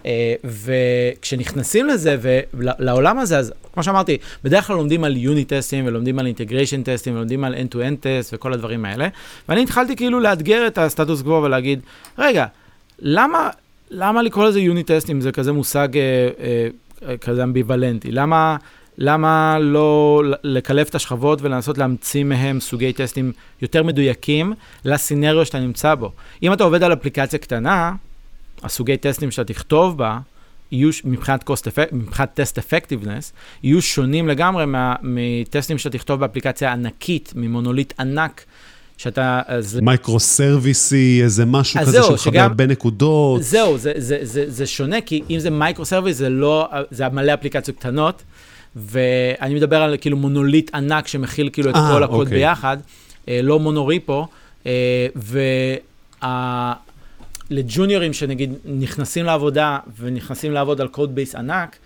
אה, 0.06 0.34
וכשנכנסים 0.44 1.86
לזה 1.86 2.16
ולעולם 2.54 3.18
הזה, 3.18 3.38
אז 3.38 3.52
כמו 3.72 3.82
שאמרתי, 3.82 4.18
בדרך 4.44 4.66
כלל 4.66 4.76
לומדים 4.76 5.04
על 5.04 5.16
יוני 5.16 5.44
טסטים 5.44 5.86
ולומדים 5.86 6.18
על 6.18 6.26
אינטגריישן 6.26 6.82
טסטים 6.82 7.14
ולומדים 7.14 7.44
על 7.44 7.54
end-to-end 7.54 7.96
טסט 8.00 8.34
וכל 8.34 8.52
הדברים 8.52 8.84
האלה, 8.84 9.08
ואני 9.48 9.62
התחלתי 9.62 9.96
כאילו 9.96 10.20
לאתגר 10.20 10.66
את 10.66 10.78
הסטטוס 10.78 11.22
קוו 11.22 11.42
ולהגיד, 11.42 11.80
רגע, 12.18 12.46
למה, 13.00 13.50
למה 13.90 14.22
לקרוא 14.22 14.44
לזה 14.44 14.60
יוני 14.60 14.82
טסטים 14.82 15.20
זה 15.20 15.32
כזה 15.32 15.52
מושג 15.52 15.88
אה, 15.96 16.28
אה, 17.08 17.16
כזה 17.16 17.42
אמביוולנטי? 17.42 18.12
למה... 18.12 18.56
למה 19.02 19.58
לא 19.60 20.22
לקלף 20.42 20.88
את 20.88 20.94
השכבות 20.94 21.42
ולנסות 21.42 21.78
להמציא 21.78 22.24
מהם 22.24 22.60
סוגי 22.60 22.92
טסטים 22.92 23.32
יותר 23.62 23.82
מדויקים 23.82 24.52
ל 24.84 24.91
scenario 24.91 25.46
שאתה 25.46 25.58
נמצא 25.58 25.94
בו? 25.94 26.12
אם 26.42 26.52
אתה 26.52 26.64
עובד 26.64 26.82
על 26.82 26.92
אפליקציה 26.92 27.38
קטנה, 27.38 27.92
הסוגי 28.62 28.96
טסטים 28.96 29.30
שאתה 29.30 29.52
תכתוב 29.52 29.98
בה, 29.98 30.18
יהיו, 30.72 30.90
מבחינת, 31.04 31.50
cost 31.50 31.68
מבחינת 31.92 32.30
test 32.34 32.58
effectiveness, 32.58 33.32
יהיו 33.62 33.82
שונים 33.82 34.28
לגמרי 34.28 34.66
מה, 34.66 34.94
מטסטים 35.02 35.78
שאתה 35.78 35.98
תכתוב 35.98 36.20
באפליקציה 36.20 36.72
ענקית, 36.72 37.32
ממונוליט 37.36 38.00
ענק, 38.00 38.44
שאתה... 39.02 39.40
microservice-י, 39.82 41.20
איזה 41.22 41.46
משהו 41.46 41.80
כזה 41.80 42.02
שמחבר 42.02 42.16
שגם, 42.16 42.48
הרבה 42.48 42.66
נקודות. 42.66 43.42
זהו, 43.42 43.78
זה, 43.78 43.92
זה, 43.96 44.18
זה, 44.22 44.44
זה 44.48 44.66
שונה, 44.66 45.00
כי 45.00 45.22
אם 45.30 45.38
זה 45.38 45.50
microservice, 45.50 46.16
זה 46.16 46.28
לא, 46.28 46.68
זה 46.90 47.08
מלא 47.08 47.34
אפליקציות 47.34 47.76
קטנות, 47.78 48.22
ואני 48.76 49.54
מדבר 49.54 49.82
על 49.82 49.96
כאילו 50.00 50.16
מונוליט 50.16 50.74
ענק 50.74 51.06
שמכיל 51.06 51.50
כאילו 51.52 51.70
את 51.70 51.74
אה, 51.74 51.78
אה, 51.78 51.92
כל 51.92 52.02
הקוד 52.02 52.26
אוקיי. 52.26 52.38
ביחד, 52.38 52.76
אה, 53.28 53.40
לא 53.42 53.58
monorepo, 53.58 54.26
אה, 54.66 55.06
וה... 55.16 56.72
לג'וניורים 57.50 58.12
שנגיד 58.12 58.52
נכנסים 58.64 59.24
לעבודה 59.24 59.78
ונכנסים 59.98 60.52
לעבוד 60.52 60.80
על 60.80 60.88
code 60.88 61.14
base 61.14 61.34
ענק, 61.34 61.76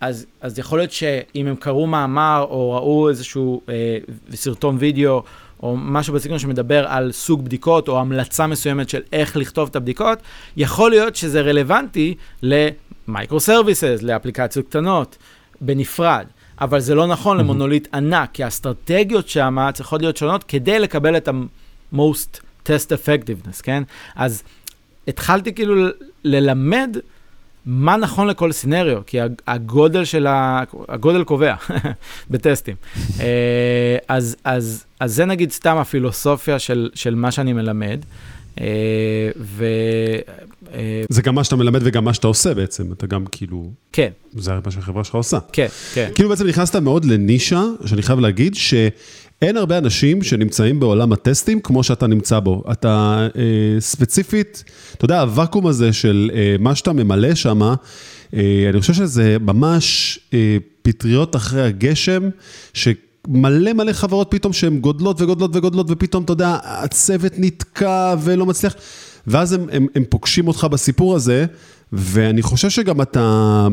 אז, 0.00 0.26
אז 0.40 0.58
יכול 0.58 0.78
להיות 0.78 0.92
שאם 0.92 1.46
הם 1.46 1.56
קראו 1.56 1.86
מאמר 1.86 2.46
או 2.50 2.72
ראו 2.72 3.08
איזשהו 3.08 3.60
אה, 3.68 3.98
סרטון 4.34 4.76
וידאו 4.78 5.22
או 5.64 5.76
משהו 5.76 6.14
בסגנון 6.14 6.38
שמדבר 6.38 6.86
על 6.86 7.12
סוג 7.12 7.44
בדיקות 7.44 7.88
או 7.88 8.00
המלצה 8.00 8.46
מסוימת 8.46 8.88
של 8.88 9.00
איך 9.12 9.36
לכתוב 9.36 9.68
את 9.70 9.76
הבדיקות, 9.76 10.18
יכול 10.56 10.90
להיות 10.90 11.16
שזה 11.16 11.40
רלוונטי 11.40 12.14
ל 12.42 13.40
microservices, 13.40 13.98
לאפליקציות 14.02 14.66
קטנות, 14.68 15.16
בנפרד. 15.60 16.26
אבל 16.60 16.80
זה 16.80 16.94
לא 16.94 17.06
נכון 17.06 17.36
mm-hmm. 17.36 17.40
למונוליט 17.40 17.94
ענק, 17.94 18.30
כי 18.32 18.44
האסטרטגיות 18.44 19.28
שם 19.28 19.56
צריכות 19.74 20.00
להיות 20.00 20.16
שונות 20.16 20.44
כדי 20.44 20.78
לקבל 20.78 21.16
את 21.16 21.28
ה-most 21.28 22.40
test 22.66 22.88
effectiveness, 22.90 23.62
כן? 23.62 23.82
אז 24.16 24.42
התחלתי 25.08 25.54
כאילו 25.54 25.88
ללמד 26.24 26.96
מה 27.66 27.96
נכון 27.96 28.26
לכל 28.26 28.52
scenario, 28.52 29.00
כי 29.06 29.18
הגודל 29.46 30.04
של 30.04 30.26
ה... 30.26 30.62
הגודל 30.88 31.24
קובע 31.24 31.54
בטסטים. 32.30 32.74
אה, 33.20 33.96
אז, 34.08 34.36
אז, 34.44 34.84
אז 35.00 35.14
זה 35.14 35.24
נגיד 35.24 35.52
סתם 35.52 35.76
הפילוסופיה 35.76 36.58
של, 36.58 36.90
של 36.94 37.14
מה 37.14 37.30
שאני 37.30 37.52
מלמד. 37.52 38.00
אה, 38.60 38.66
ו... 39.36 39.64
אה, 40.74 41.02
זה 41.08 41.22
גם 41.22 41.34
מה 41.34 41.44
שאתה 41.44 41.56
מלמד 41.56 41.80
וגם 41.84 42.04
מה 42.04 42.14
שאתה 42.14 42.26
עושה 42.26 42.54
בעצם, 42.54 42.92
אתה 42.92 43.06
גם 43.06 43.24
כאילו... 43.32 43.70
כן. 43.92 44.10
זה 44.32 44.52
מה 44.64 44.70
שהחברה 44.70 45.04
שלך 45.04 45.14
עושה. 45.14 45.38
כן, 45.52 45.66
כן. 45.94 46.10
כאילו 46.14 46.28
בעצם 46.28 46.46
נכנסת 46.46 46.76
מאוד 46.76 47.04
לנישה, 47.04 47.62
שאני 47.86 48.02
חייב 48.02 48.20
להגיד, 48.20 48.54
ש... 48.54 48.74
אין 49.42 49.56
הרבה 49.56 49.78
אנשים 49.78 50.22
שנמצאים 50.22 50.80
בעולם 50.80 51.12
הטסטים 51.12 51.60
כמו 51.60 51.82
שאתה 51.82 52.06
נמצא 52.06 52.40
בו. 52.40 52.64
אתה 52.72 53.26
אה, 53.36 53.80
ספציפית, 53.80 54.64
אתה 54.94 55.04
יודע, 55.04 55.20
הוואקום 55.20 55.66
הזה 55.66 55.92
של 55.92 56.30
אה, 56.34 56.56
מה 56.58 56.74
שאתה 56.74 56.92
ממלא 56.92 57.34
שם, 57.34 57.62
אה, 58.34 58.66
אני 58.70 58.80
חושב 58.80 58.92
שזה 58.92 59.36
ממש 59.40 60.18
אה, 60.34 60.56
פטריות 60.82 61.36
אחרי 61.36 61.62
הגשם, 61.62 62.28
שמלא 62.74 63.72
מלא 63.72 63.92
חברות 63.92 64.28
פתאום 64.30 64.52
שהן 64.52 64.78
גודלות 64.78 65.20
וגודלות 65.20 65.56
וגודלות, 65.56 65.86
ופתאום, 65.90 66.24
אתה 66.24 66.32
יודע, 66.32 66.58
הצוות 66.62 67.32
נתקע 67.36 68.14
ולא 68.22 68.46
מצליח, 68.46 68.74
ואז 69.26 69.52
הם, 69.52 69.66
הם, 69.72 69.86
הם 69.94 70.04
פוגשים 70.08 70.48
אותך 70.48 70.66
בסיפור 70.70 71.16
הזה, 71.16 71.46
ואני 71.92 72.42
חושב 72.42 72.70
שגם 72.70 73.00
אתה... 73.00 73.68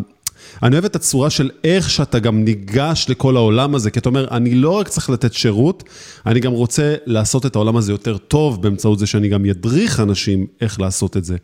אני 0.63 0.75
אוהב 0.75 0.85
את 0.85 0.95
הצורה 0.95 1.29
של 1.29 1.49
איך 1.63 1.89
שאתה 1.89 2.19
גם 2.19 2.43
ניגש 2.43 3.05
לכל 3.09 3.35
העולם 3.35 3.75
הזה, 3.75 3.91
כי 3.91 3.99
אתה 3.99 4.09
אומר, 4.09 4.27
אני 4.31 4.55
לא 4.55 4.69
רק 4.69 4.87
צריך 4.87 5.09
לתת 5.09 5.33
שירות, 5.33 5.83
אני 6.25 6.39
גם 6.39 6.51
רוצה 6.51 6.95
לעשות 7.05 7.45
את 7.45 7.55
העולם 7.55 7.77
הזה 7.77 7.91
יותר 7.91 8.17
טוב 8.17 8.61
באמצעות 8.61 8.99
זה 8.99 9.07
שאני 9.07 9.29
גם 9.29 9.45
ידריך 9.45 9.99
אנשים 9.99 10.47
איך 10.61 10.79
לעשות 10.79 11.17
את 11.17 11.25
זה. 11.25 11.37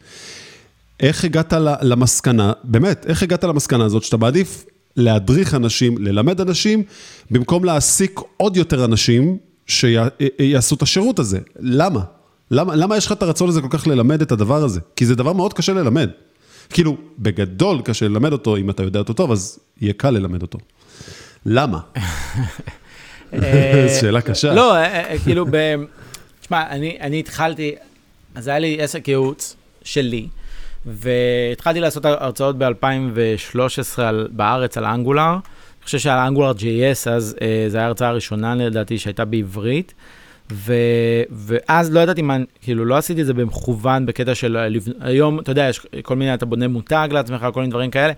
איך 1.00 1.26
הגעת 1.26 1.54
למסקנה, 1.82 2.54
באמת, 2.64 3.06
איך 3.06 3.24
הגעת 3.24 3.44
למסקנה 3.44 3.86
הזאת 3.86 4.04
שאתה 4.04 4.18
מעדיף 4.18 4.66
להדריך 4.98 5.56
אנשים, 5.56 5.98
ללמד 5.98 6.42
אנשים, 6.42 6.84
במקום 7.32 7.66
להעסיק 7.66 8.20
עוד 8.38 8.58
יותר 8.58 8.86
אנשים 8.86 9.38
שיעשו 9.68 10.76
את 10.76 10.82
השירות 10.82 11.20
הזה? 11.20 11.40
למה? 11.60 12.02
למה, 12.52 12.76
למה 12.76 12.98
יש 12.98 13.06
לך 13.06 13.12
את 13.12 13.24
הרצון 13.24 13.50
הזה 13.50 13.62
כל 13.62 13.68
כך 13.70 13.88
ללמד 13.88 14.22
את 14.22 14.32
הדבר 14.32 14.64
הזה? 14.64 14.80
כי 14.96 15.06
זה 15.06 15.16
דבר 15.16 15.34
מאוד 15.34 15.54
קשה 15.54 15.74
ללמד. 15.74 16.10
כאילו, 16.70 16.98
בגדול 17.20 17.82
קשה 17.82 18.08
ללמד 18.08 18.32
אותו, 18.32 18.58
אם 18.58 18.70
אתה 18.70 18.84
יודע 18.84 19.00
אותו 19.00 19.14
טוב, 19.14 19.32
אז 19.32 19.60
יהיה 19.82 19.94
קל 19.94 20.10
ללמד 20.10 20.42
אותו. 20.42 20.60
למה? 21.46 21.80
אה, 23.34 23.88
שאלה 24.02 24.22
קשה. 24.22 24.54
לא, 24.54 24.76
אה, 24.76 25.12
אה, 25.12 25.20
כאילו, 25.24 25.46
תשמע, 26.42 26.72
אני 26.72 27.20
התחלתי, 27.20 27.76
אז 28.36 28.48
היה 28.48 28.60
לי 28.60 28.82
עסק 28.82 29.08
ייעוץ 29.08 29.56
שלי, 29.84 30.28
והתחלתי 30.86 31.80
לעשות 31.80 32.06
הרצאות 32.06 32.58
ב-2013 32.58 34.00
בארץ 34.30 34.78
על 34.78 34.86
אנגולר. 34.86 35.32
אני 35.32 35.86
חושב 35.86 36.00
שעל 36.00 36.20
אנגולר 36.20 36.52
JS, 36.52 37.10
אז 37.10 37.36
זו 37.68 37.78
הייתה 37.78 37.84
ההרצאה 37.84 38.08
הראשונה 38.08 38.56
לדעתי 38.56 38.98
שהייתה 38.98 39.26
בעברית. 39.26 39.94
ו, 40.52 40.74
ואז 41.32 41.94
לא 41.94 42.00
ידעתי 42.00 42.22
מה, 42.22 42.38
כאילו, 42.62 42.86
לא 42.86 42.98
עשיתי 42.98 43.22
את 43.22 43.26
זה 43.26 43.34
במכוון 43.34 44.06
בקטע 44.06 44.36
של 44.36 44.58
היום, 45.00 45.40
אתה 45.40 45.52
יודע, 45.52 45.68
יש 45.70 45.88
כל 46.02 46.16
מיני, 46.16 46.34
אתה 46.34 46.46
בונה 46.46 46.68
מותג 46.68 47.10
לעצמך, 47.12 47.48
כל 47.54 47.60
מיני 47.60 47.72
דברים 47.72 47.92
כאלה. 47.92 48.14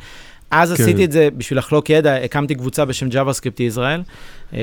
אז 0.52 0.74
כן. 0.74 0.84
עשיתי 0.84 1.06
את 1.06 1.12
זה 1.12 1.30
בשביל 1.38 1.60
לחלוק 1.60 1.90
ידע, 1.90 2.16
הקמתי 2.16 2.56
קבוצה 2.56 2.86
בשם 2.86 3.08
JavaScript 3.08 3.62
ישראל. 3.64 4.02
אה, 4.54 4.60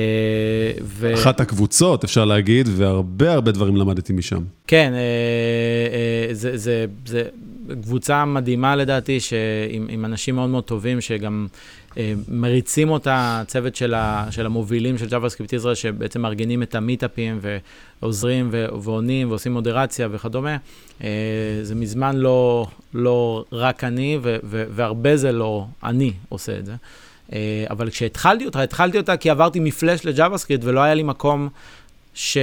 ו... 0.83 1.13
אחת 1.13 1.39
הקבוצות, 1.39 2.03
אפשר 2.03 2.25
להגיד, 2.25 2.69
והרבה 2.71 3.33
הרבה 3.33 3.51
דברים 3.51 3.75
למדתי 3.75 4.13
משם. 4.13 4.41
כן, 4.67 4.93
אה, 4.93 4.99
אה, 4.99 6.33
זה, 6.33 6.57
זה, 6.57 6.85
זה 7.05 7.23
קבוצה 7.81 8.25
מדהימה 8.25 8.75
לדעתי, 8.75 9.19
שעם, 9.19 9.87
עם 9.89 10.05
אנשים 10.05 10.35
מאוד 10.35 10.49
מאוד 10.49 10.63
טובים, 10.63 11.01
שגם 11.01 11.47
מריצים 12.27 12.89
אותה, 12.89 13.43
צוות 13.47 13.75
של, 13.75 13.93
ה, 13.93 14.27
של 14.31 14.45
המובילים 14.45 14.97
של 14.97 15.07
JavaScript 15.07 15.55
ישראל, 15.55 15.75
שבעצם 15.75 16.21
מארגנים 16.21 16.63
את 16.63 16.75
המיטאפים 16.75 17.39
ועוזרים 18.01 18.49
ועונים 18.51 19.29
ועושים 19.29 19.53
מודרציה 19.53 20.07
וכדומה. 20.11 20.57
זה 21.63 21.75
מזמן 21.75 22.15
לא, 22.15 22.67
לא 22.93 23.45
רק 23.51 23.83
אני, 23.83 24.19
ו, 24.21 24.37
ו, 24.43 24.63
והרבה 24.69 25.17
זה 25.17 25.31
לא 25.31 25.65
אני 25.83 26.13
עושה 26.29 26.59
את 26.59 26.65
זה. 26.65 26.73
אה, 27.33 27.65
אבל 27.69 27.89
כשהתחלתי 27.89 28.45
אותה, 28.45 28.61
התחלתי 28.61 28.97
אותה 28.97 29.17
כי 29.17 29.29
עברתי 29.29 29.59
מ 29.59 29.67
Flash 29.67 30.05
ל 30.05 30.10
JavaScript 30.10 30.63
ולא 30.63 30.79
היה 30.79 30.93
לי 30.93 31.03
מקום 31.03 31.49
ש... 32.13 32.37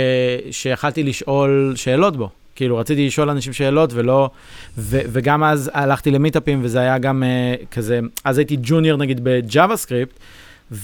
שיכלתי 0.50 1.02
לשאול 1.02 1.72
שאלות 1.76 2.16
בו. 2.16 2.30
כאילו, 2.54 2.76
רציתי 2.76 3.06
לשאול 3.06 3.30
אנשים 3.30 3.52
שאלות 3.52 3.90
ולא... 3.92 4.30
ו... 4.78 5.00
וגם 5.12 5.44
אז 5.44 5.70
הלכתי 5.74 6.10
למיטאפים 6.10 6.60
וזה 6.62 6.80
היה 6.80 6.98
גם 6.98 7.22
uh, 7.22 7.66
כזה... 7.66 8.00
אז 8.24 8.38
הייתי 8.38 8.56
ג'וניור 8.62 8.98
נגיד 8.98 9.20
ב 9.22 9.30
JavaScript, 9.30 10.18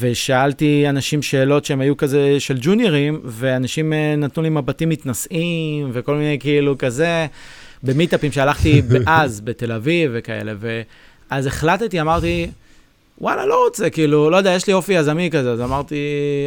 ושאלתי 0.01 0.89
אנשים 0.89 1.23
שאלות 1.23 1.65
שהם 1.65 1.81
היו 1.81 1.97
כזה 1.97 2.37
של 2.39 2.59
ג'וניורים, 2.61 3.21
ואנשים 3.25 3.93
uh, 3.93 4.21
נתנו 4.21 4.43
לי 4.43 4.49
מבטים 4.49 4.89
מתנשאים 4.89 5.91
וכל 5.93 6.15
מיני 6.15 6.39
כאילו 6.39 6.79
כזה, 6.79 7.27
במיטאפים 7.83 8.33
שהלכתי 8.33 8.83
אז 9.07 9.41
בתל 9.41 9.73
אביב 9.73 10.11
וכאלה. 10.15 10.53
ואז 11.31 11.47
החלטתי, 11.47 12.01
אמרתי, 12.01 12.51
וואלה, 13.21 13.47
לא 13.47 13.65
רוצה, 13.65 13.91
כאילו, 13.91 14.31
לא 14.31 14.37
יודע, 14.37 14.51
יש 14.51 14.67
לי 14.67 14.73
אופי 14.73 14.93
יזמי 14.93 15.31
כזה, 15.31 15.53
אז 15.53 15.61
אמרתי, 15.61 15.97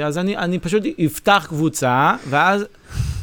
אז 0.05 0.17
אני, 0.17 0.37
אני 0.37 0.59
פשוט 0.59 0.83
אפתח 1.05 1.45
קבוצה, 1.49 2.15
ואז 2.29 2.65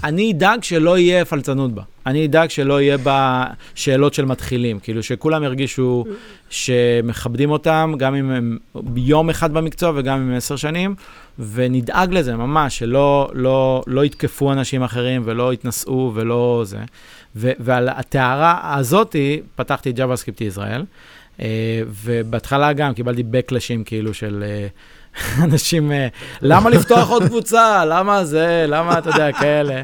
אני 0.04 0.32
אדאג 0.32 0.62
שלא 0.62 0.98
יהיה 0.98 1.24
פלצנות 1.24 1.72
בה. 1.72 1.82
אני 2.06 2.26
אדאג 2.26 2.50
שלא 2.50 2.80
יהיה 2.80 2.98
בה 2.98 3.44
שאלות 3.74 4.14
של 4.14 4.24
מתחילים, 4.24 4.78
כאילו 4.78 5.02
שכולם 5.02 5.42
ירגישו 5.42 6.04
שמכבדים 6.50 7.50
אותם, 7.50 7.94
גם 7.98 8.14
אם 8.14 8.30
הם 8.30 8.58
יום 8.96 9.30
אחד 9.30 9.52
במקצוע 9.52 9.92
וגם 9.94 10.18
אם 10.18 10.30
הם 10.30 10.36
עשר 10.36 10.56
שנים, 10.56 10.94
ונדאג 11.38 12.12
לזה 12.12 12.36
ממש, 12.36 12.78
שלא 12.78 13.30
לא, 13.32 13.82
לא 13.86 14.04
יתקפו 14.04 14.52
אנשים 14.52 14.82
אחרים 14.82 15.22
ולא 15.24 15.52
יתנשאו 15.52 16.12
ולא 16.14 16.62
זה. 16.66 16.78
ו, 17.36 17.50
ועל 17.58 17.88
הטהרה 17.88 18.74
הזאתי 18.78 19.40
פתחתי 19.56 19.90
את 19.90 19.98
JavaScript 19.98 20.44
ישראל. 20.44 20.84
אה, 21.40 21.82
ובהתחלה 21.86 22.72
גם 22.72 22.94
קיבלתי 22.94 23.22
בקלאשים 23.22 23.84
כאילו 23.84 24.14
של 24.14 24.44
אה, 24.46 24.66
אנשים, 25.44 25.92
אה, 25.92 26.08
למה 26.42 26.70
לפתוח 26.70 27.10
עוד 27.10 27.22
קבוצה? 27.22 27.84
למה 27.84 28.24
זה? 28.24 28.64
למה, 28.68 28.98
אתה 28.98 29.10
יודע, 29.10 29.32
כאלה. 29.32 29.82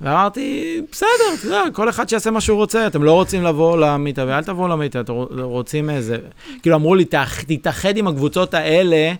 ואמרתי, 0.00 0.80
בסדר, 0.92 1.08
אתה 1.38 1.46
יודע, 1.46 1.62
כל 1.72 1.88
אחד 1.88 2.08
שיעשה 2.08 2.30
מה 2.30 2.40
שהוא 2.40 2.56
רוצה, 2.56 2.86
אתם 2.86 3.02
לא 3.02 3.12
רוצים 3.12 3.44
לבוא 3.44 3.78
למיטה, 3.78 4.24
ואל 4.28 4.44
תבואו 4.44 4.68
למיטה, 4.68 5.00
אתם 5.00 5.12
רוצים 5.40 5.90
איזה... 5.90 6.16
כאילו, 6.62 6.76
אמרו 6.76 6.94
לי, 6.94 7.04
תתאחד 7.46 7.96
עם 7.96 8.08
הקבוצות 8.08 8.54
האלה, 8.54 9.12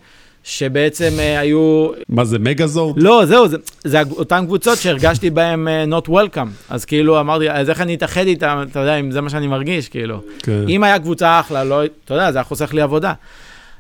שבעצם 0.45 1.11
uh, 1.17 1.41
היו... 1.41 1.89
מה 2.09 2.25
זה, 2.25 2.39
מגזורד? 2.39 3.03
לא, 3.03 3.27
זהו, 3.27 3.49
זה, 3.49 3.57
זה 3.85 4.03
אותן 4.11 4.45
קבוצות 4.47 4.79
שהרגשתי 4.79 5.31
בהן 5.31 5.69
uh, 5.69 5.95
not 5.95 6.09
welcome. 6.09 6.49
אז 6.69 6.85
כאילו 6.85 7.21
אמרתי, 7.21 7.51
אז 7.51 7.71
איך 7.71 7.81
אני 7.81 7.95
אתאחד 7.95 8.27
איתן, 8.27 8.65
אתה 8.71 8.81
יודע, 8.81 8.97
אם 8.97 9.11
זה 9.11 9.21
מה 9.21 9.31
שאני 9.31 9.47
מרגיש, 9.47 9.89
כאילו. 9.89 10.21
כן. 10.39 10.65
אם 10.69 10.85
היה 10.85 10.99
קבוצה 10.99 11.41
אחלה, 11.41 11.65
לא, 11.65 11.85
אתה 11.85 12.15
יודע, 12.15 12.33
זה 12.33 12.39
היה 12.39 12.45
חוסך 12.45 12.75
לי 12.75 12.81
עבודה. 12.81 13.13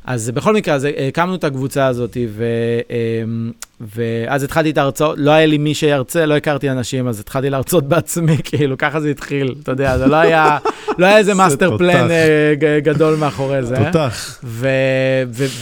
אז 0.04 0.30
בכל 0.30 0.54
מקרה, 0.54 0.74
אז 0.74 0.88
הקמנו 1.08 1.34
את 1.34 1.44
הקבוצה 1.44 1.86
הזאת, 1.86 2.16
ו, 2.28 2.44
אמ, 2.90 3.50
ואז 3.80 4.42
התחלתי 4.42 4.70
את 4.70 4.78
ההרצאות, 4.78 5.18
לא 5.18 5.30
היה 5.30 5.46
לי 5.46 5.58
מי 5.58 5.74
שירצה, 5.74 6.26
לא 6.26 6.36
הכרתי 6.36 6.70
אנשים, 6.70 7.08
אז 7.08 7.20
התחלתי 7.20 7.50
להרצות 7.50 7.88
בעצמי, 7.88 8.36
כאילו, 8.44 8.78
ככה 8.78 9.00
זה 9.00 9.10
התחיל, 9.10 9.54
אתה 9.62 9.72
יודע, 9.72 9.98
זה 9.98 10.06
לא 10.06 10.16
היה, 10.16 10.58
לא 10.98 11.06
היה 11.06 11.18
איזה 11.18 11.34
master 11.34 11.78
plan 11.78 12.10
אה, 12.10 12.54
גדול 12.82 13.16
מאחורי 13.16 13.62
זה. 13.62 13.76
תותח. 13.76 14.40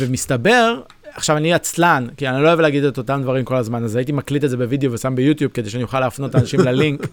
ומסתבר, 0.00 0.80
עכשיו 1.14 1.36
אני 1.36 1.54
עצלן, 1.54 2.06
כי 2.16 2.28
אני 2.28 2.42
לא 2.42 2.48
אוהב 2.48 2.60
להגיד 2.60 2.84
את 2.84 2.98
אותם 2.98 3.20
דברים 3.22 3.44
כל 3.44 3.56
הזמן, 3.56 3.84
אז 3.84 3.96
הייתי 3.96 4.12
מקליט 4.12 4.44
את 4.44 4.50
זה 4.50 4.56
בווידאו 4.56 4.92
ושם 4.92 5.14
ביוטיוב 5.14 5.52
כדי 5.52 5.70
שאני 5.70 5.82
אוכל 5.82 6.00
להפנות 6.00 6.36
אנשים 6.36 6.60
ללינק, 6.68 7.06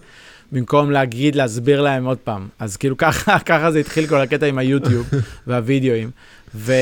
במקום 0.52 0.90
להגיד, 0.90 1.36
להסביר 1.36 1.80
להם 1.80 2.04
עוד 2.04 2.18
פעם. 2.18 2.48
אז 2.58 2.76
כאילו 2.76 2.96
ככה, 2.96 3.38
ככה 3.48 3.70
זה 3.70 3.78
התחיל 3.78 4.06
כל 4.06 4.20
הקטע 4.20 4.46
עם 4.46 4.58
היוטיוב 4.58 5.10
והווידאוים. 5.46 6.10
ו, 6.54 6.72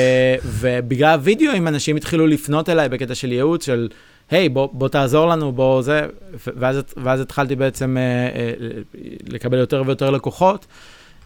ובגלל 0.45 1.13
הווידאוים 1.13 1.69
אנשים 1.69 1.97
התחילו 1.97 2.27
לפנות 2.27 2.69
אליי 2.69 2.89
בקטע 2.89 3.15
של 3.15 3.33
ייעוץ, 3.33 3.67
של 3.67 3.89
היי, 4.31 4.49
בוא, 4.49 4.69
בוא 4.73 4.89
תעזור 4.89 5.27
לנו, 5.27 5.53
בוא 5.53 5.83
זה, 5.83 6.01
ואז, 6.47 6.81
ואז 6.97 7.21
התחלתי 7.21 7.57
בעצם 7.57 7.97
אה, 7.97 8.03
אה, 8.03 8.53
לקבל 9.29 9.59
יותר 9.59 9.83
ויותר 9.87 10.11
לקוחות. 10.11 10.67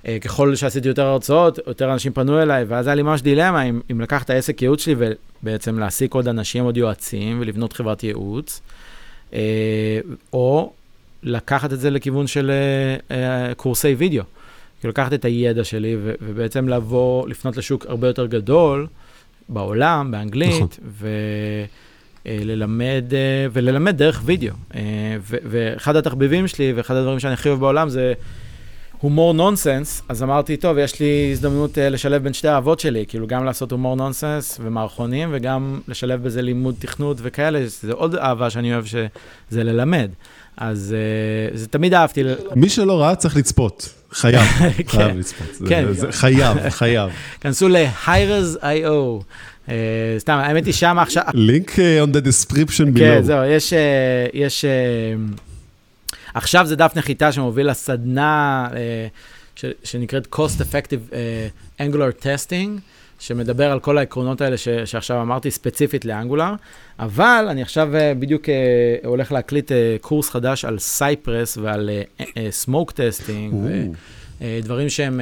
אה, 0.07 0.18
ככל 0.20 0.55
שעשיתי 0.55 0.88
יותר 0.88 1.07
הרצאות, 1.07 1.59
יותר 1.66 1.93
אנשים 1.93 2.12
פנו 2.12 2.43
אליי, 2.43 2.64
ואז 2.64 2.86
היה 2.86 2.95
לי 2.95 3.03
ממש 3.03 3.22
דילמה 3.22 3.62
אם, 3.62 3.80
אם 3.90 4.01
לקחת 4.01 4.30
העסק 4.30 4.62
ייעוץ 4.62 4.84
שלי 4.84 4.95
ובעצם 5.43 5.78
להעסיק 5.78 6.14
עוד 6.14 6.28
אנשים, 6.28 6.64
עוד 6.64 6.76
יועצים, 6.76 7.40
ולבנות 7.40 7.72
חברת 7.72 8.05
ייעוץ, 8.05 8.61
אה, 9.34 10.01
או 10.32 10.72
לקחת 11.22 11.72
את 11.72 11.80
זה 11.80 11.90
לכיוון 11.90 12.26
של 12.26 12.51
אה, 12.51 13.16
אה, 13.16 13.55
קורסי 13.55 13.95
וידאו. 13.95 14.24
כאילו 14.83 14.91
לקחת 14.91 15.12
את 15.12 15.24
הידע 15.24 15.64
שלי 15.64 15.97
ו- 16.03 16.12
ובעצם 16.20 16.68
לבוא, 16.68 17.28
לפנות 17.28 17.57
לשוק 17.57 17.87
הרבה 17.87 18.07
יותר 18.07 18.26
גדול 18.26 18.87
בעולם, 19.49 20.11
באנגלית, 20.11 20.55
נכון. 20.55 20.68
וללמד, 22.26 23.05
אה, 23.12 23.47
וללמד 23.53 23.97
דרך 23.97 24.22
וידאו. 24.24 24.55
אה, 24.74 24.80
ו- 25.20 25.37
ואחד 25.45 25.97
התחביבים 25.97 26.49
שלי 26.49 26.72
ואחד 26.72 26.95
הדברים 26.95 27.18
שאני 27.18 27.35
הכי 27.35 27.49
אוהב 27.49 27.61
בעולם 27.61 27.89
זה 27.89 28.14
הומור 29.03 29.35
נונסנס, 29.35 30.03
אז 30.09 30.22
אמרתי, 30.22 30.57
טוב, 30.57 30.78
יש 30.78 31.01
לי 31.01 31.28
הזדמנות 31.33 31.74
uh, 31.74 31.80
לשלב 31.80 32.22
בין 32.22 32.33
שתי 32.33 32.49
האהבות 32.49 32.80
שלי, 32.80 33.05
כאילו 33.09 33.26
גם 33.26 33.45
לעשות 33.45 33.72
הומור 33.72 33.97
נונסנס 33.97 34.59
ומערכונים, 34.62 35.28
וגם 35.33 35.80
לשלב 35.89 36.22
בזה 36.22 36.43
לימוד 36.43 36.74
תכנות 36.78 37.16
וכאלה, 37.20 37.62
זה 37.66 37.93
עוד 37.93 38.16
אהבה 38.16 38.51
שאני 38.51 38.72
אוהב, 38.72 38.85
שזה 38.85 39.64
ללמד. 39.64 40.11
אז 40.57 40.95
uh, 41.53 41.57
זה 41.57 41.68
תמיד 41.68 41.95
אהבתי. 41.95 42.22
מי 42.55 42.68
שלא 42.68 43.01
ראה 43.01 43.14
צריך 43.14 43.37
לצפות, 43.37 43.95
חייב, 44.12 44.40
כן. 44.76 44.82
חייב 44.86 45.18
לצפות. 45.18 45.68
כן. 45.68 45.84
חייב, 46.10 46.68
חייב. 46.68 47.10
כנסו 47.40 47.68
ל-hires.io. 47.68 49.24
Uh, 49.66 49.70
סתם, 50.18 50.32
האמת 50.32 50.66
היא 50.66 50.74
שם 50.74 50.98
עכשיו... 50.98 51.22
לינק 51.34 51.70
uh, 51.70 51.74
on 52.06 52.14
the 52.14 52.26
description 52.26 52.96
below. 52.96 52.98
כן, 52.98 53.22
זהו, 53.22 53.44
יש... 53.44 53.72
יש 54.32 54.64
uh, 54.64 55.40
עכשיו 56.34 56.66
זה 56.66 56.76
דף 56.76 56.92
נחיתה 56.96 57.32
שמוביל 57.32 57.70
לסדנה 57.70 58.68
אה, 58.74 59.06
שנקראת 59.84 60.34
Cost 60.34 60.60
Effective 60.60 61.14
Angular 61.80 62.22
Testing, 62.22 62.80
שמדבר 63.23 63.73
על 63.73 63.81
כל 63.81 63.99
העקרונות 63.99 64.41
האלה 64.41 64.57
ש, 64.57 64.68
שעכשיו 64.68 65.23
אמרתי 65.23 65.51
ספציפית 65.51 66.05
לאנגולר, 66.05 66.55
אבל 66.99 67.47
אני 67.51 67.62
עכשיו 67.62 67.89
uh, 67.95 68.18
בדיוק 68.18 68.45
uh, 68.45 69.07
הולך 69.07 69.33
להקליט 69.33 69.70
uh, 69.70 69.75
קורס 70.01 70.31
חדש 70.31 70.64
על 70.64 70.79
Cypress 70.78 71.57
ועל 71.57 71.91
smoke 72.51 72.90
testing, 72.93 73.55
ודברים 74.41 74.89
שהם 74.89 75.20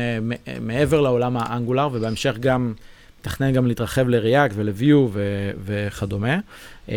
מעבר 0.60 1.00
לעולם 1.00 1.36
ה 1.36 1.42
Angular, 1.42 1.88
ובהמשך 1.92 2.36
גם... 2.40 2.74
מתכנן 3.20 3.52
גם 3.52 3.66
להתרחב 3.66 4.08
ל-React 4.08 4.52
ול-Vue 4.54 5.18
וכדומה. 5.64 6.38
אמ, 6.88 6.94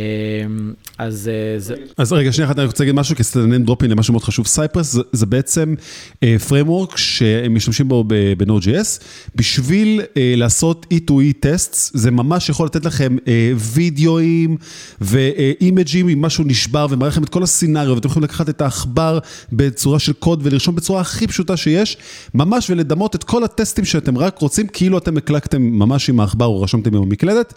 אז 0.98 1.30
אה, 1.34 1.60
זה... 1.60 1.76
אז 1.98 2.14
רגע, 2.14 2.32
שנייה 2.32 2.48
אחת, 2.48 2.60
אני 2.60 2.66
רוצה 2.66 2.84
להגיד 2.84 2.96
משהו, 2.96 3.16
כי 3.16 3.24
סתם 3.24 3.42
name 3.42 3.66
dropping 3.66 3.92
למשהו 3.92 4.14
מאוד 4.14 4.24
חשוב. 4.24 4.48
Cypress 4.48 4.98
זה, 5.12 5.26
בעצם 5.26 5.76
uh, 6.14 6.18
framework 6.50 6.98
שהם 6.98 7.56
משתמשים 7.56 7.88
בו 7.88 8.04
ב-Node.js, 8.08 9.04
בשביל 9.36 10.02
uh, 10.02 10.16
לעשות 10.16 10.86
E2E 10.94 11.34
test, 11.40 11.92
זה 11.94 12.12
ממש 12.12 12.50
יכול 12.50 12.66
לתת 12.66 12.86
לכם 12.86 13.18
וידאוים 13.56 14.58
ואימג'ים, 15.02 16.10
אם 16.10 16.22
משהו 16.22 16.44
נשבר 16.44 16.88
ומראה 16.90 17.10
לכם 17.10 17.24
את 17.24 17.30
כל 17.30 17.44
הסצנריו, 17.44 17.96
ואתם 17.96 18.08
יכולים 18.08 18.24
לקחת 18.24 18.50
את 18.50 18.62
העכבר 18.62 19.20
בצורה 19.52 20.00
של 20.00 20.14
קוד 20.14 20.40
ולרשום 20.44 20.76
בצורה 20.76 21.02
הכי 21.02 21.28
פשוטה 21.28 21.58
שיש, 21.58 21.98
ממש 22.34 22.70
ולדמות 22.70 23.16
את 23.16 23.24
כל 23.24 23.44
הטסטים 23.44 23.86
שאתם 23.86 24.18
רק 24.18 24.40
רוצים, 24.40 24.68
כאילו 24.68 24.98
אתם 24.98 25.18
הקלקתם 25.18 25.62
ממש 25.62 26.10
עם 26.10 26.20
העכבר 26.20 26.46
או 26.46 26.62
רשמתם 26.62 26.96
עם 26.96 27.04
המקלדת. 27.04 27.54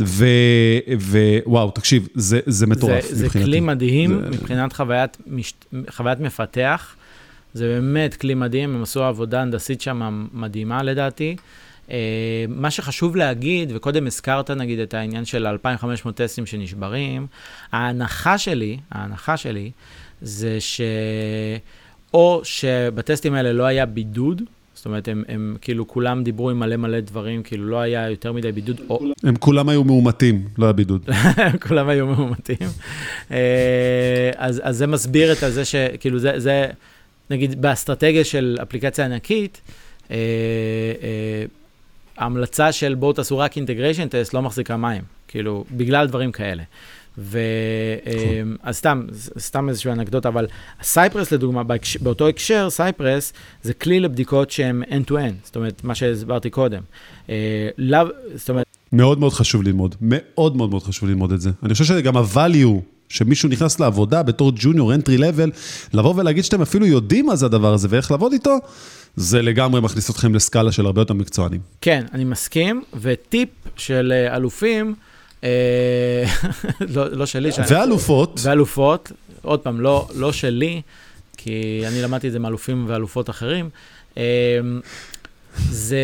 ווואו, 0.00 1.70
תקשיב, 1.70 2.08
זה, 2.14 2.40
זה 2.46 2.66
מטורף 2.66 3.04
זה, 3.04 3.24
מבחינתי. 3.24 3.38
זה 3.38 3.44
כלי 3.44 3.60
מדהים 3.60 4.10
זה... 4.10 4.30
מבחינת 4.30 4.72
חוויית, 4.72 5.16
מש, 5.26 5.54
חוויית 5.90 6.20
מפתח. 6.20 6.94
זה 7.54 7.66
באמת 7.66 8.14
כלי 8.14 8.34
מדהים, 8.34 8.74
הם 8.74 8.82
עשו 8.82 9.04
עבודה 9.04 9.42
הנדסית 9.42 9.80
שם 9.80 10.26
מדהימה 10.32 10.82
לדעתי. 10.82 11.36
Uh, 11.86 11.90
מה 12.48 12.70
שחשוב 12.70 13.16
להגיד, 13.16 13.72
וקודם 13.74 14.06
הזכרת 14.06 14.50
נגיד 14.50 14.78
את 14.78 14.94
העניין 14.94 15.24
של 15.24 15.46
2,500 15.46 16.16
טסטים 16.16 16.46
שנשברים, 16.46 17.26
ההנחה 17.72 18.38
שלי, 18.38 18.78
ההנחה 18.90 19.36
שלי, 19.36 19.70
זה 20.22 20.60
ש... 20.60 20.80
או 22.14 22.40
שבטסטים 22.44 23.34
האלה 23.34 23.52
לא 23.52 23.64
היה 23.64 23.86
בידוד, 23.86 24.42
זאת 24.78 24.86
אומרת, 24.86 25.08
הם, 25.08 25.24
הם 25.28 25.56
כאילו 25.60 25.88
כולם 25.88 26.24
דיברו 26.24 26.50
עם 26.50 26.58
מלא 26.58 26.76
מלא 26.76 27.00
דברים, 27.00 27.42
כאילו 27.42 27.64
לא 27.64 27.80
היה 27.80 28.10
יותר 28.10 28.32
מדי 28.32 28.52
בידוד. 28.52 28.80
או... 28.90 29.00
הם 29.24 29.36
כולם 29.36 29.68
היו 29.68 29.84
מאומתים, 29.84 30.44
לא 30.58 30.66
היה 30.66 30.72
בידוד. 30.72 31.10
כולם 31.68 31.88
היו 31.88 32.06
מאומתים. 32.06 32.68
אה, 33.30 34.30
אז, 34.36 34.60
אז 34.64 34.76
זה 34.76 34.86
מסביר 34.86 35.32
את 35.32 35.38
זה 35.52 35.64
שכאילו 35.64 36.18
זה, 36.18 36.32
זה, 36.36 36.66
נגיד 37.30 37.62
באסטרטגיה 37.62 38.24
של 38.24 38.58
אפליקציה 38.62 39.04
ענקית, 39.04 39.60
אה, 40.10 40.16
אה, 41.02 41.44
ההמלצה 42.16 42.72
של 42.72 42.94
בואו 42.94 43.12
תעשו 43.12 43.38
רק 43.38 43.56
integration 43.56 44.08
test 44.08 44.34
לא 44.34 44.42
מחזיקה 44.42 44.76
מים, 44.76 45.02
כאילו, 45.28 45.64
בגלל 45.70 46.06
דברים 46.06 46.32
כאלה. 46.32 46.62
ו... 47.18 47.38
נכון. 48.06 48.56
אז 48.62 48.76
סתם, 48.76 49.06
סתם 49.38 49.68
איזושהי 49.68 49.92
אנקדוטה, 49.92 50.28
אבל 50.28 50.46
Cypress 50.82 51.32
לדוגמה, 51.32 51.62
באותו 52.00 52.28
הקשר, 52.28 52.70
Cypress 52.70 53.32
זה 53.62 53.74
כלי 53.74 54.00
לבדיקות 54.00 54.50
שהן 54.50 54.82
end-to-end, 54.82 55.44
זאת 55.44 55.56
אומרת, 55.56 55.84
מה 55.84 55.94
שהסברתי 55.94 56.50
קודם. 56.50 56.82
אה, 57.30 57.34
זאת 58.34 58.50
אומרת... 58.50 58.66
מאוד 58.92 59.18
מאוד 59.18 59.32
חשוב 59.32 59.62
ללמוד, 59.62 59.94
מאוד 60.00 60.56
מאוד 60.56 60.70
מאוד 60.70 60.82
חשוב 60.82 61.08
ללמוד 61.08 61.32
את 61.32 61.40
זה. 61.40 61.50
אני 61.62 61.72
חושב 61.72 61.84
שגם 61.84 62.16
ה-value 62.16 62.80
שמישהו 63.08 63.48
נכנס 63.48 63.80
לעבודה 63.80 64.22
בתור 64.22 64.52
ג'וניור 64.56 64.94
אנטרי 64.94 65.18
לבל, 65.18 65.50
לבוא 65.92 66.14
ולהגיד 66.16 66.44
שאתם 66.44 66.62
אפילו 66.62 66.86
יודעים 66.86 67.26
מה 67.26 67.36
זה 67.36 67.46
הדבר 67.46 67.74
הזה 67.74 67.88
ואיך 67.90 68.10
לעבוד 68.10 68.32
איתו, 68.32 68.56
זה 69.16 69.42
לגמרי 69.42 69.80
מכניס 69.80 70.10
אתכם 70.10 70.34
לסקאלה 70.34 70.72
של 70.72 70.86
הרבה 70.86 71.00
יותר 71.00 71.14
מקצוענים. 71.14 71.60
כן, 71.80 72.04
אני 72.12 72.24
מסכים, 72.24 72.82
וטיפ 73.00 73.48
של 73.76 74.12
אה, 74.14 74.36
אלופים, 74.36 74.94
לא, 76.94 77.08
לא 77.10 77.26
שלי. 77.26 77.50
ואלופות. 77.68 78.40
ואלופות, 78.42 79.12
עוד 79.42 79.60
פעם, 79.60 79.80
לא, 79.80 80.08
לא 80.14 80.32
שלי, 80.32 80.82
כי 81.36 81.82
אני 81.86 82.02
למדתי 82.02 82.26
את 82.26 82.32
זה 82.32 82.38
מאלופים 82.38 82.84
ואלופות 82.88 83.30
אחרים. 83.30 83.70
אה, 84.16 84.22
זה, 85.70 85.98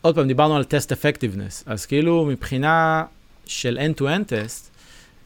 עוד 0.00 0.14
פעם, 0.14 0.28
דיברנו 0.28 0.56
על 0.56 0.64
טסט 0.64 0.92
אפקטיבנס, 0.92 1.64
אז 1.66 1.86
כאילו 1.86 2.24
מבחינה 2.24 3.04
של 3.46 3.78
end-to-end 3.78 4.24
טסט, 4.26 4.70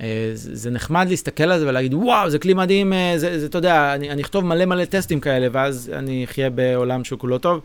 אה, 0.00 0.30
זה 0.34 0.70
נחמד 0.70 1.06
להסתכל 1.08 1.44
על 1.44 1.60
זה 1.60 1.68
ולהגיד, 1.68 1.94
וואו, 1.94 2.30
זה 2.30 2.38
כלי 2.38 2.54
מדהים, 2.54 2.92
זה, 3.16 3.40
זה 3.40 3.46
אתה 3.46 3.58
יודע, 3.58 3.94
אני, 3.94 4.10
אני 4.10 4.22
אכתוב 4.22 4.44
מלא 4.44 4.64
מלא 4.64 4.84
טסטים 4.84 5.20
כאלה, 5.20 5.46
ואז 5.52 5.90
אני 5.94 6.24
אחיה 6.24 6.50
בעולם 6.50 7.04
שהוא 7.04 7.18
כולו 7.18 7.38
טוב. 7.38 7.60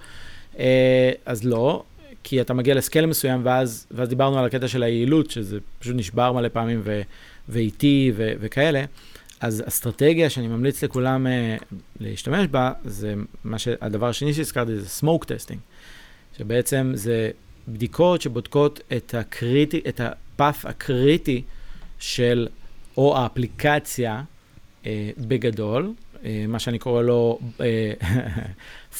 אז 1.25 1.43
לא, 1.43 1.83
כי 2.27 2.41
אתה 2.41 2.53
מגיע 2.53 2.75
לסקייל 2.75 3.05
מסוים, 3.05 3.41
ואז, 3.43 3.87
ואז 3.91 4.09
דיברנו 4.09 4.39
על 4.39 4.45
הקטע 4.45 4.67
של 4.67 4.83
היעילות, 4.83 5.31
שזה 5.31 5.59
פשוט 5.79 5.95
נשבר 5.95 6.31
מלא 6.31 6.47
פעמים 6.47 6.81
ו, 6.83 7.01
ואיטי 7.49 8.11
ו, 8.15 8.33
וכאלה. 8.39 8.85
אז 9.39 9.63
אסטרטגיה 9.67 10.29
שאני 10.29 10.47
ממליץ 10.47 10.83
לכולם 10.83 11.27
uh, 11.27 11.63
להשתמש 11.99 12.47
בה, 12.47 12.71
זה 12.85 13.13
מה 13.43 13.59
שהדבר 13.59 14.07
השני 14.07 14.33
שהזכרתי 14.33 14.75
זה 14.79 15.05
smoke 15.05 15.23
testing, 15.23 15.57
שבעצם 16.37 16.91
זה 16.95 17.31
בדיקות 17.67 18.21
שבודקות 18.21 18.79
את 18.97 19.15
הקריטי, 19.17 19.81
את 19.87 20.01
ה 20.03 20.16
path 20.16 20.65
הקריטי 20.65 21.41
של 21.99 22.47
או 22.97 23.17
האפליקציה 23.17 24.23
uh, 24.83 24.87
בגדול, 25.17 25.93
uh, 26.13 26.25
מה 26.47 26.59
שאני 26.59 26.79
קורא 26.79 27.01
לו 27.01 27.39
uh, 27.57 27.61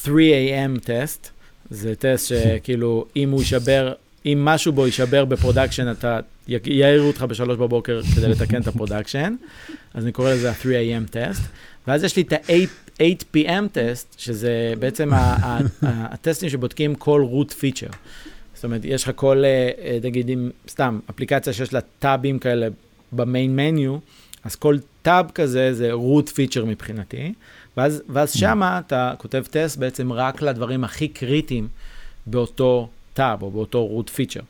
3 0.03 0.15
AM 0.15 0.79
test, 0.79 1.34
זה 1.69 1.95
טסט 1.95 2.27
שכאילו, 2.27 3.05
אם 3.15 3.29
הוא 3.29 3.39
יישבר, 3.39 3.93
אם 4.25 4.41
משהו 4.45 4.73
בו 4.73 4.85
יישבר 4.85 5.25
ב 5.25 5.31
production, 5.31 5.91
אתה, 5.91 6.19
יעירו 6.47 7.07
אותך 7.07 7.21
בשלוש 7.21 7.57
בבוקר 7.57 8.01
כדי 8.15 8.27
לתקן 8.27 8.61
את 8.61 8.67
ה 8.67 8.73
production. 8.73 9.35
אז 9.93 10.03
אני 10.03 10.11
קורא 10.11 10.31
לזה 10.31 10.49
ה-3AM 10.49 11.09
טסט. 11.11 11.41
ואז 11.87 12.03
יש 12.03 12.15
לי 12.15 12.21
את 12.21 12.33
ה-8PM 12.33 13.67
טסט, 13.71 14.15
שזה 14.17 14.73
בעצם 14.79 15.09
הטסטים 15.81 16.49
שבודקים 16.49 16.95
כל 16.95 17.25
root 17.31 17.51
feature. 17.51 17.95
זאת 18.55 18.63
אומרת, 18.63 18.81
יש 18.83 19.03
לך 19.03 19.11
כל, 19.15 19.43
נגיד, 20.03 20.29
אם 20.29 20.49
סתם, 20.69 20.99
אפליקציה 21.09 21.53
שיש 21.53 21.73
לה 21.73 21.79
טאבים 21.99 22.39
כאלה 22.39 22.67
ב 23.11 23.20
main 23.20 23.55
menu, 23.55 23.97
אז 24.43 24.55
כל 24.55 24.77
טאב 25.01 25.31
כזה 25.35 25.73
זה 25.73 25.91
root 25.93 26.27
feature 26.29 26.65
מבחינתי, 26.65 27.33
ואז, 27.77 28.03
ואז. 28.09 28.33
שמה 28.33 28.79
אתה 28.79 29.13
כותב 29.17 29.43
טסט 29.51 29.77
בעצם 29.77 30.13
רק 30.13 30.41
לדברים 30.41 30.83
הכי 30.83 31.07
קריטיים 31.07 31.67
באותו 32.25 32.89
טאב 33.13 33.41
או 33.41 33.51
באותו 33.51 34.01
root 34.01 34.09
feature. 34.09 34.43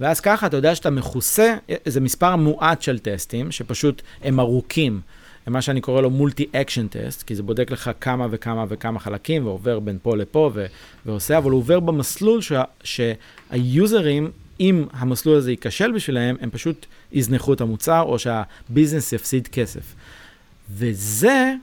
ואז 0.00 0.20
ככה 0.20 0.46
אתה 0.46 0.56
יודע 0.56 0.74
שאתה 0.74 0.90
מכוסה, 0.90 1.56
זה 1.86 2.00
מספר 2.00 2.36
מועט 2.36 2.82
של 2.82 2.98
טסטים, 2.98 3.52
שפשוט 3.52 4.02
הם 4.22 4.40
ארוכים. 4.40 5.00
מה 5.46 5.62
שאני 5.62 5.80
קורא 5.80 6.00
לו 6.02 6.10
multi 6.10 6.46
action 6.52 6.86
test, 6.86 7.22
כי 7.22 7.34
זה 7.34 7.42
בודק 7.42 7.70
לך 7.70 7.90
כמה 8.00 8.26
וכמה 8.30 8.64
וכמה 8.68 9.00
חלקים, 9.00 9.46
ועובר 9.46 9.80
בין 9.80 9.98
פה 10.02 10.16
לפה 10.16 10.50
ו- 10.54 10.66
ועושה, 11.06 11.38
אבל 11.38 11.50
הוא 11.50 11.58
עובר 11.58 11.80
במסלול 11.80 12.40
שה- 12.40 12.62
שהיוזרים, 12.84 14.30
אם 14.60 14.84
המסלול 14.92 15.36
הזה 15.36 15.50
ייכשל 15.50 15.92
בשבילם, 15.92 16.36
הם 16.40 16.50
פשוט 16.50 16.86
יזנחו 17.12 17.52
את 17.52 17.60
המוצר, 17.60 18.02
או 18.02 18.18
שהביזנס 18.18 19.12
יפסיד 19.12 19.48
כסף. 19.48 19.94
וזה 20.70 21.54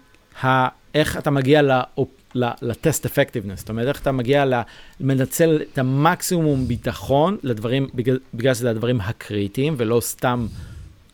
איך 0.96 1.18
אתה 1.18 1.32
מגיע. 1.32 1.62
לטסט 2.36 3.06
אפקטיבנס, 3.06 3.60
זאת 3.60 3.70
אומרת, 3.70 3.88
איך 3.88 4.02
אתה 4.02 4.12
מגיע 4.12 4.46
למנצל 5.00 5.62
את 5.74 5.78
המקסימום 5.78 6.68
ביטחון 6.68 7.38
לדברים, 7.44 7.88
בגלל, 7.96 8.20
בגלל 8.34 8.54
שזה 8.54 8.70
הדברים 8.70 9.02
הקריטיים, 9.02 9.76
ולא 9.78 10.00
סתם 10.02 10.48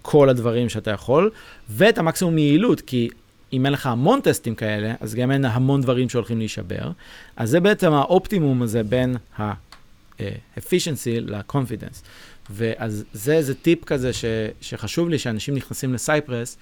כל 0.01 0.29
הדברים 0.29 0.69
שאתה 0.69 0.91
יכול, 0.91 1.31
ואת 1.69 1.97
המקסימום 1.97 2.37
יעילות, 2.37 2.81
כי 2.81 3.09
אם 3.53 3.65
אין 3.65 3.73
לך 3.73 3.85
המון 3.85 4.21
טסטים 4.21 4.55
כאלה, 4.55 4.93
אז 4.99 5.15
גם 5.15 5.31
אין 5.31 5.45
המון 5.45 5.81
דברים 5.81 6.09
שהולכים 6.09 6.39
להישבר. 6.39 6.91
אז 7.35 7.49
זה 7.49 7.59
בעצם 7.59 7.93
האופטימום 7.93 8.61
הזה 8.61 8.83
בין 8.83 9.15
ה-efficiency 9.37 11.21
ל-confidence. 11.21 12.03
ואז 12.49 13.03
זה 13.13 13.33
איזה 13.33 13.55
טיפ 13.55 13.85
כזה 13.85 14.13
ש, 14.13 14.25
שחשוב 14.61 15.09
לי 15.09 15.19
שאנשים 15.19 15.55
נכנסים 15.55 15.93
לסייפרס, 15.93 16.57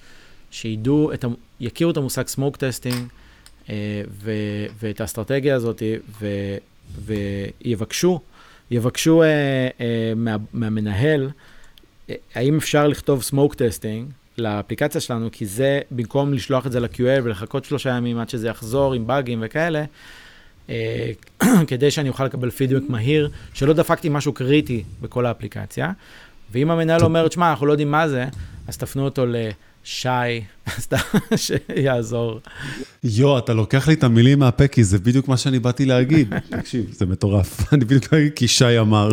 שידעו, 0.54 1.14
את, 1.14 1.26
יכירו 1.60 1.92
את 1.92 1.98
המושג 1.98 2.24
smoke 2.28 2.56
testing, 2.56 2.96
אה, 3.70 4.02
ו, 4.10 4.32
ואת 4.82 5.02
האסטרטגיה 5.02 5.56
הזאת, 5.56 5.84
ו, 6.22 6.28
ויבקשו, 7.06 8.20
יבקשו 8.72 9.24
אה, 9.24 9.28
אה, 9.28 10.14
מה, 10.16 10.36
מהמנהל, 10.54 11.30
האם 12.36 12.58
אפשר 12.58 12.88
לכתוב 12.88 13.24
smoke 13.32 13.54
testing 13.54 14.12
לאפליקציה 14.38 15.02
שלנו, 15.02 15.30
כי 15.32 15.46
זה, 15.46 15.80
במקום 15.92 16.34
לשלוח 16.34 16.68
את 16.68 16.72
זה 16.72 16.80
ל-QA 16.80 17.22
ולחכות 17.24 17.66
שלושה 17.66 17.90
ימים 17.90 18.20
עד 18.20 18.30
שזה 18.30 18.48
יחזור 18.48 18.94
עם 18.94 19.08
באגים 19.08 19.44
וכאלה, 19.46 19.86
כדי 21.68 21.92
שאני 21.92 22.10
אוכל 22.10 22.26
לקבל 22.26 22.50
פידבק 22.50 22.90
מהיר, 22.90 23.30
שלא 23.54 23.74
דפקתי 23.74 24.10
משהו 24.10 24.34
קריטי 24.34 24.84
בכל 25.02 25.26
האפליקציה. 25.26 25.92
ואם 26.52 26.72
המנהל 26.72 27.04
אומר, 27.04 27.28
תשמע, 27.28 27.50
אנחנו 27.50 27.66
לא 27.66 27.72
יודעים 27.72 27.92
מה 27.92 28.08
זה, 28.08 28.26
אז 28.68 28.78
תפנו 28.78 29.06
אותו 29.06 29.26
ל... 29.26 29.36
שי, 29.84 30.08
סתם 30.80 30.98
שיעזור. 31.36 32.40
יו, 33.04 33.38
אתה 33.38 33.54
לוקח 33.54 33.88
לי 33.88 33.94
את 33.94 34.04
המילים 34.04 34.40
מהפה, 34.40 34.68
כי 34.68 34.84
זה 34.84 35.00
בדיוק 35.00 35.28
מה 35.28 35.38
שאני 35.38 35.60
באתי 35.60 35.86
להגיד. 35.86 36.34
תקשיב, 36.60 36.86
זה 36.92 37.06
מטורף. 37.06 37.62
אני 37.74 37.86
בדיוק 37.86 38.14
אגיד 38.14 38.34
כי 38.36 38.48
שי 38.48 38.80
אמר. 38.80 39.12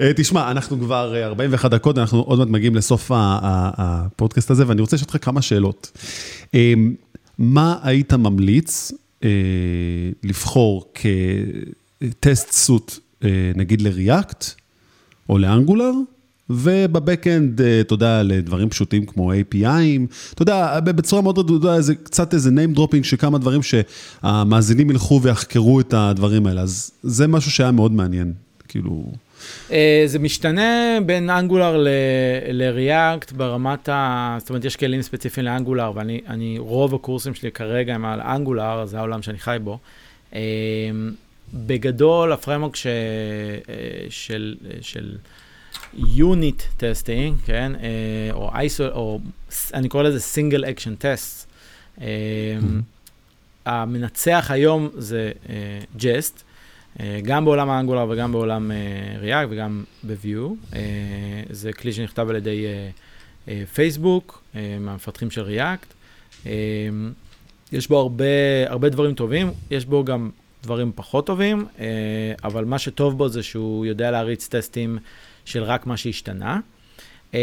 אה, 0.00 0.12
תשמע, 0.16 0.50
אנחנו 0.50 0.78
כבר 0.78 1.22
41 1.24 1.64
אה, 1.64 1.78
דקות, 1.78 1.98
אנחנו 1.98 2.20
עוד 2.20 2.38
מעט 2.38 2.48
מגיעים 2.48 2.74
לסוף 2.74 3.10
הפודקאסט 3.14 4.50
הזה, 4.50 4.68
ואני 4.68 4.80
רוצה 4.80 4.96
לשאול 4.96 5.08
אותך 5.14 5.24
כמה 5.24 5.42
שאלות. 5.42 5.98
אה, 6.54 6.74
מה 7.38 7.78
היית 7.82 8.12
ממליץ 8.12 8.92
לבחור 10.22 10.92
כטסט 10.94 12.52
סוט, 12.52 12.98
נגיד 13.54 13.82
לריאקט, 13.82 14.44
או 15.28 15.38
לאנגולר, 15.38 15.92
ובבקאנד, 16.50 17.60
אה, 17.60 17.80
אתה 17.80 17.94
יודע, 17.94 18.22
לדברים 18.22 18.68
פשוטים 18.68 19.06
כמו 19.06 19.32
API'ים, 19.32 20.32
אתה 20.34 20.42
יודע, 20.42 20.80
בצורה 20.80 21.22
מאוד, 21.22 21.50
יודע, 21.50 21.80
זה 21.80 21.94
קצת 21.94 22.34
איזה 22.34 22.50
name 22.50 22.78
dropping 22.78 23.02
של 23.02 23.16
כמה 23.16 23.38
דברים 23.38 23.60
שהמאזינים 23.62 24.90
ילכו 24.90 25.20
ויחקרו 25.22 25.80
את 25.80 25.94
הדברים 25.96 26.46
האלה, 26.46 26.60
אז 26.60 26.90
זה 27.02 27.26
משהו 27.26 27.50
שהיה 27.50 27.70
מאוד 27.70 27.92
מעניין, 27.92 28.32
כאילו... 28.68 29.12
אה, 29.72 30.02
זה 30.06 30.18
משתנה 30.18 30.98
בין 31.06 31.30
Angular 31.30 31.76
ל-react 32.52 33.34
ברמת 33.34 33.88
ה... 33.88 34.36
זאת 34.40 34.48
אומרת, 34.48 34.64
יש 34.64 34.76
כלים 34.76 35.02
ספציפיים 35.02 35.46
ל 35.46 35.51
Angular, 35.51 35.92
ואני, 35.94 36.58
רוב 36.58 36.94
הקורסים 36.94 37.34
שלי 37.34 37.52
כרגע 37.52 37.94
הם 37.94 38.04
על 38.04 38.20
Angular, 38.20 38.86
זה 38.86 38.98
העולם 38.98 39.22
שאני 39.22 39.38
חי 39.38 39.56
בו. 39.64 39.78
אה, 40.34 40.40
בגדול, 41.54 42.32
ה 42.32 42.36
framework 42.36 42.76
ש... 42.76 42.86
של... 44.10 44.54
של 44.80 45.16
unit 45.96 46.62
testing, 46.76 47.36
כן, 47.44 47.72
אה, 47.74 48.32
או 48.32 48.50
איסו, 48.60 48.88
או 48.88 49.20
אני 49.74 49.88
קורא 49.88 50.02
לזה 50.02 50.20
single 50.20 50.64
action 50.64 50.94
test. 50.94 51.50
המנצח 53.66 54.46
היום 54.50 54.88
זה 54.94 55.32
ג'סט, 55.96 56.38
uh, 56.38 56.98
uh, 56.98 57.02
גם 57.22 57.44
בעולם 57.44 57.70
האנגולר 57.70 58.06
וגם 58.10 58.32
בעולם 58.32 58.70
ריאק 59.18 59.48
וגם. 59.50 59.84
Uh, 60.06 60.76
זה 61.50 61.72
כלי 61.72 61.92
שנכתב 61.92 62.26
על 62.30 62.36
ידי 62.36 62.66
פייסבוק, 63.74 64.42
מהמפתחים 64.80 65.30
של 65.30 65.40
ריאקט. 65.40 65.94
יש 67.72 67.88
בו 67.88 67.98
הרבה, 67.98 68.24
הרבה 68.66 68.88
דברים 68.88 69.14
טובים, 69.14 69.50
יש 69.70 69.84
בו 69.84 70.04
גם 70.04 70.30
דברים 70.62 70.92
פחות 70.94 71.26
טובים, 71.26 71.66
אבל 72.44 72.64
מה 72.64 72.78
שטוב 72.78 73.18
בו 73.18 73.28
זה 73.28 73.42
שהוא 73.42 73.86
יודע 73.86 74.10
להריץ 74.10 74.48
טסטים 74.48 74.98
של 75.44 75.62
רק 75.62 75.86
מה 75.86 75.96
שהשתנה. 75.96 76.60
Um, 77.32 77.36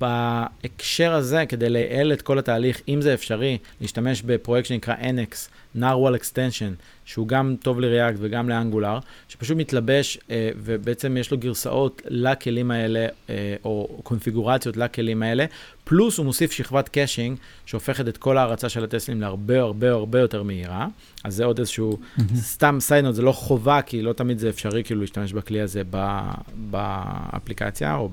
בהקשר 0.00 1.12
הזה, 1.12 1.46
כדי 1.48 1.70
לייעל 1.70 2.12
את 2.12 2.22
כל 2.22 2.38
התהליך, 2.38 2.80
אם 2.88 3.02
זה 3.02 3.14
אפשרי, 3.14 3.58
להשתמש 3.80 4.22
בפרויקט 4.22 4.68
שנקרא 4.68 4.94
NX, 4.94 5.34
Narwhal 5.76 6.20
Extension, 6.20 6.82
שהוא 7.04 7.28
גם 7.28 7.56
טוב 7.62 7.80
ל 7.80 7.86
React 7.86 8.18
וגם 8.20 8.48
ל 8.48 8.54
Angular, 8.54 8.98
שפשוט 9.28 9.56
מתלבש 9.56 10.16
uh, 10.16 10.30
ובעצם 10.56 11.16
יש 11.16 11.30
לו 11.30 11.38
גרסאות 11.38 12.02
לכלים 12.08 12.70
האלה, 12.70 13.06
uh, 13.06 13.30
או 13.64 14.00
קונפיגורציות 14.02 14.76
לכלים 14.76 15.22
האלה, 15.22 15.44
פלוס 15.84 16.18
הוא 16.18 16.26
מוסיף 16.26 16.52
שכבת 16.52 16.88
caching, 16.88 17.38
שהופכת 17.66 18.08
את 18.08 18.16
כל 18.16 18.38
ההרצה 18.38 18.68
של 18.68 18.84
הטסטים 18.84 19.20
להרבה 19.20 19.60
הרבה 19.60 19.90
הרבה 19.90 20.20
יותר 20.20 20.42
מהירה. 20.42 20.86
אז 21.24 21.34
זה 21.34 21.44
עוד 21.44 21.58
איזשהו, 21.58 21.98
mm-hmm. 21.98 22.22
סתם 22.36 22.76
side 22.80 22.95
note, 22.95 23.14
זה 23.14 23.22
לא 23.22 23.32
חובה, 23.32 23.82
כי 23.82 24.02
לא 24.02 24.12
תמיד 24.12 24.38
זה 24.38 24.48
אפשרי 24.48 24.84
כאילו 24.84 25.00
להשתמש 25.00 25.32
בכלי 25.32 25.60
הזה 25.60 25.82
באפליקציה 26.70 27.96
או 27.96 28.10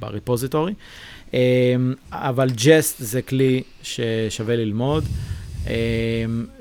ב 0.00 0.06
repository. 0.06 0.74
אמ, 1.32 1.38
אבל 2.12 2.48
Jest 2.64 2.96
זה 2.98 3.22
כלי 3.22 3.62
ששווה 3.82 4.56
ללמוד. 4.56 5.04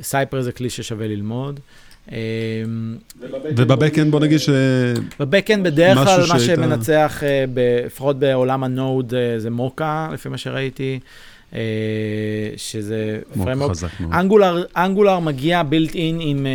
Cypress 0.02 0.38
אמ, 0.38 0.44
זה 0.44 0.52
כלי 0.52 0.70
ששווה 0.70 1.08
ללמוד. 1.08 1.60
אמ, 2.12 2.16
וב 3.44 3.59
backend 3.59 4.12
בוא 4.12 4.20
נגיד 4.20 4.40
ש... 4.40 4.50
ב 5.20 5.26
backend 5.26 5.68
בדרך 5.68 5.98
כלל 5.98 6.26
מה 6.30 6.40
שמנצח, 6.40 7.24
אה, 7.24 7.46
לפחות 7.86 8.20
בעולם 8.20 8.64
ה 8.64 8.72
Node, 8.72 9.14
אה, 9.14 9.40
זה 9.40 9.50
מוקה, 9.50 10.10
לפי 10.14 10.30
מה 10.30 10.38
שראיתי. 10.38 11.00
אה, 11.54 11.60
שזה 12.58 13.20
framework. 13.44 13.72
Angular, 14.14 14.64
Angular 14.76 15.20
מגיע 15.20 15.64
built 15.64 15.96
in 15.96 16.18
עם 16.22 16.48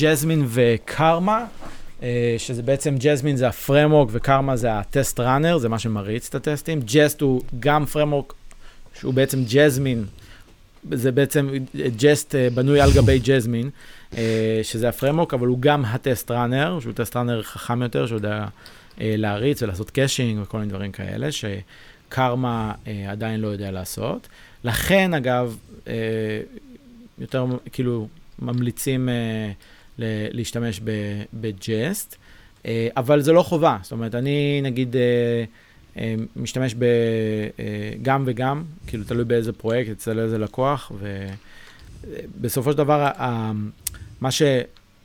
Jasmine 0.00 0.46
ו 0.48 0.62
Karma, 0.62 1.44
שזה 2.38 2.62
בעצם 2.62 2.94
Jasmine 2.98 3.36
זה 3.36 3.48
ה 3.48 3.54
framework 3.54 4.10
ו 4.12 4.19
Karma 4.19 4.56
זה 4.56 4.78
ה 4.78 4.86
test 4.86 5.20
runner, 5.20 5.58
זה 5.58 5.68
מה 5.68 5.78
שמריץ 5.78 6.28
את 6.28 6.34
הטסטים. 6.34 6.80
Jest 6.84 7.20
הוא 7.20 7.42
גם 7.60 7.86
framework 7.86 8.34
שהוא 9.00 9.14
בעצם 9.14 9.42
Jasmine 9.48 10.04
זה 10.90 11.12
בעצם 11.12 11.48
Jest 11.96 12.34
אה, 12.34 12.48
בנוי 12.50 12.80
על 12.80 12.90
גבי 12.94 13.18
Jasmine, 13.24 13.70
אה, 14.16 14.60
שזה 14.62 14.88
ה 14.88 14.92
framework, 14.92 15.34
אבל 15.34 15.46
הוא 15.46 15.58
גם 15.60 15.84
ה 15.84 15.93
test 15.93 16.30
runner, 16.30 16.78
שהוא 16.80 16.92
test 16.92 17.16
runner 17.16 17.42
חכם 17.42 17.82
יותר, 17.82 18.06
שיודע 18.06 18.46
אה, 19.00 19.14
להריץ 19.18 19.62
ולעשות 19.62 19.90
caching 19.90 20.40
וכל 20.42 20.58
מיני 20.58 20.70
דברים 20.70 20.92
כאלה, 20.92 21.28
ש 21.32 21.72
Karma 21.72 22.72
עדיין 23.08 23.40
לא 23.40 23.48
יודע 23.48 23.70
לעשות. 23.70 24.28
לכן, 24.64 25.14
אגב, 25.14 25.56
יותר 27.18 27.46
כאילו 27.72 28.08
ממליצים 28.38 29.08
להשתמש 29.98 30.80
ב 31.34 31.48
Jest, 31.48 32.16
אבל 32.96 33.20
זה 33.20 33.32
לא 33.32 33.42
חובה. 33.42 33.76
זאת 33.82 33.92
אומרת, 33.92 34.14
אני 34.14 34.60
נגיד... 34.62 34.96
אה, 35.98 36.14
משתמש 36.36 36.74
בגם 36.74 38.20
אה, 38.20 38.26
וגם, 38.26 38.64
כאילו 38.86 39.04
תלוי 39.04 39.24
באיזה 39.24 39.52
פרויקט, 39.52 39.90
אצל 39.90 40.18
איזה 40.18 40.38
לקוח, 40.38 40.92
ובסופו 42.08 42.72
של 42.72 42.78
דבר, 42.78 43.10
מה, 44.20 44.30
ש, 44.30 44.42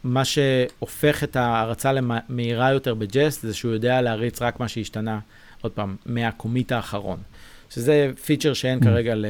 מה 0.04 0.26
שהופך 0.26 1.24
את 1.24 1.36
ההרצה 1.36 1.94
למהירה 1.94 2.72
יותר 2.72 2.94
ב 2.94 3.02
Jest, 3.02 3.42
זה 3.42 3.54
שהוא 3.54 3.74
יודע 3.74 4.02
להריץ 4.02 4.42
רק 4.42 4.60
מה 4.60 4.68
שהשתנה, 4.68 5.20
עוד 5.62 5.72
פעם, 5.72 5.96
מה 6.06 6.22
commit 6.22 6.72
האחרון. 6.72 7.20
שזה 7.70 8.12
feature 8.26 8.54
שאין 8.54 8.80
mm. 8.80 8.84
כרגע 8.84 9.16
ל... 9.16 9.26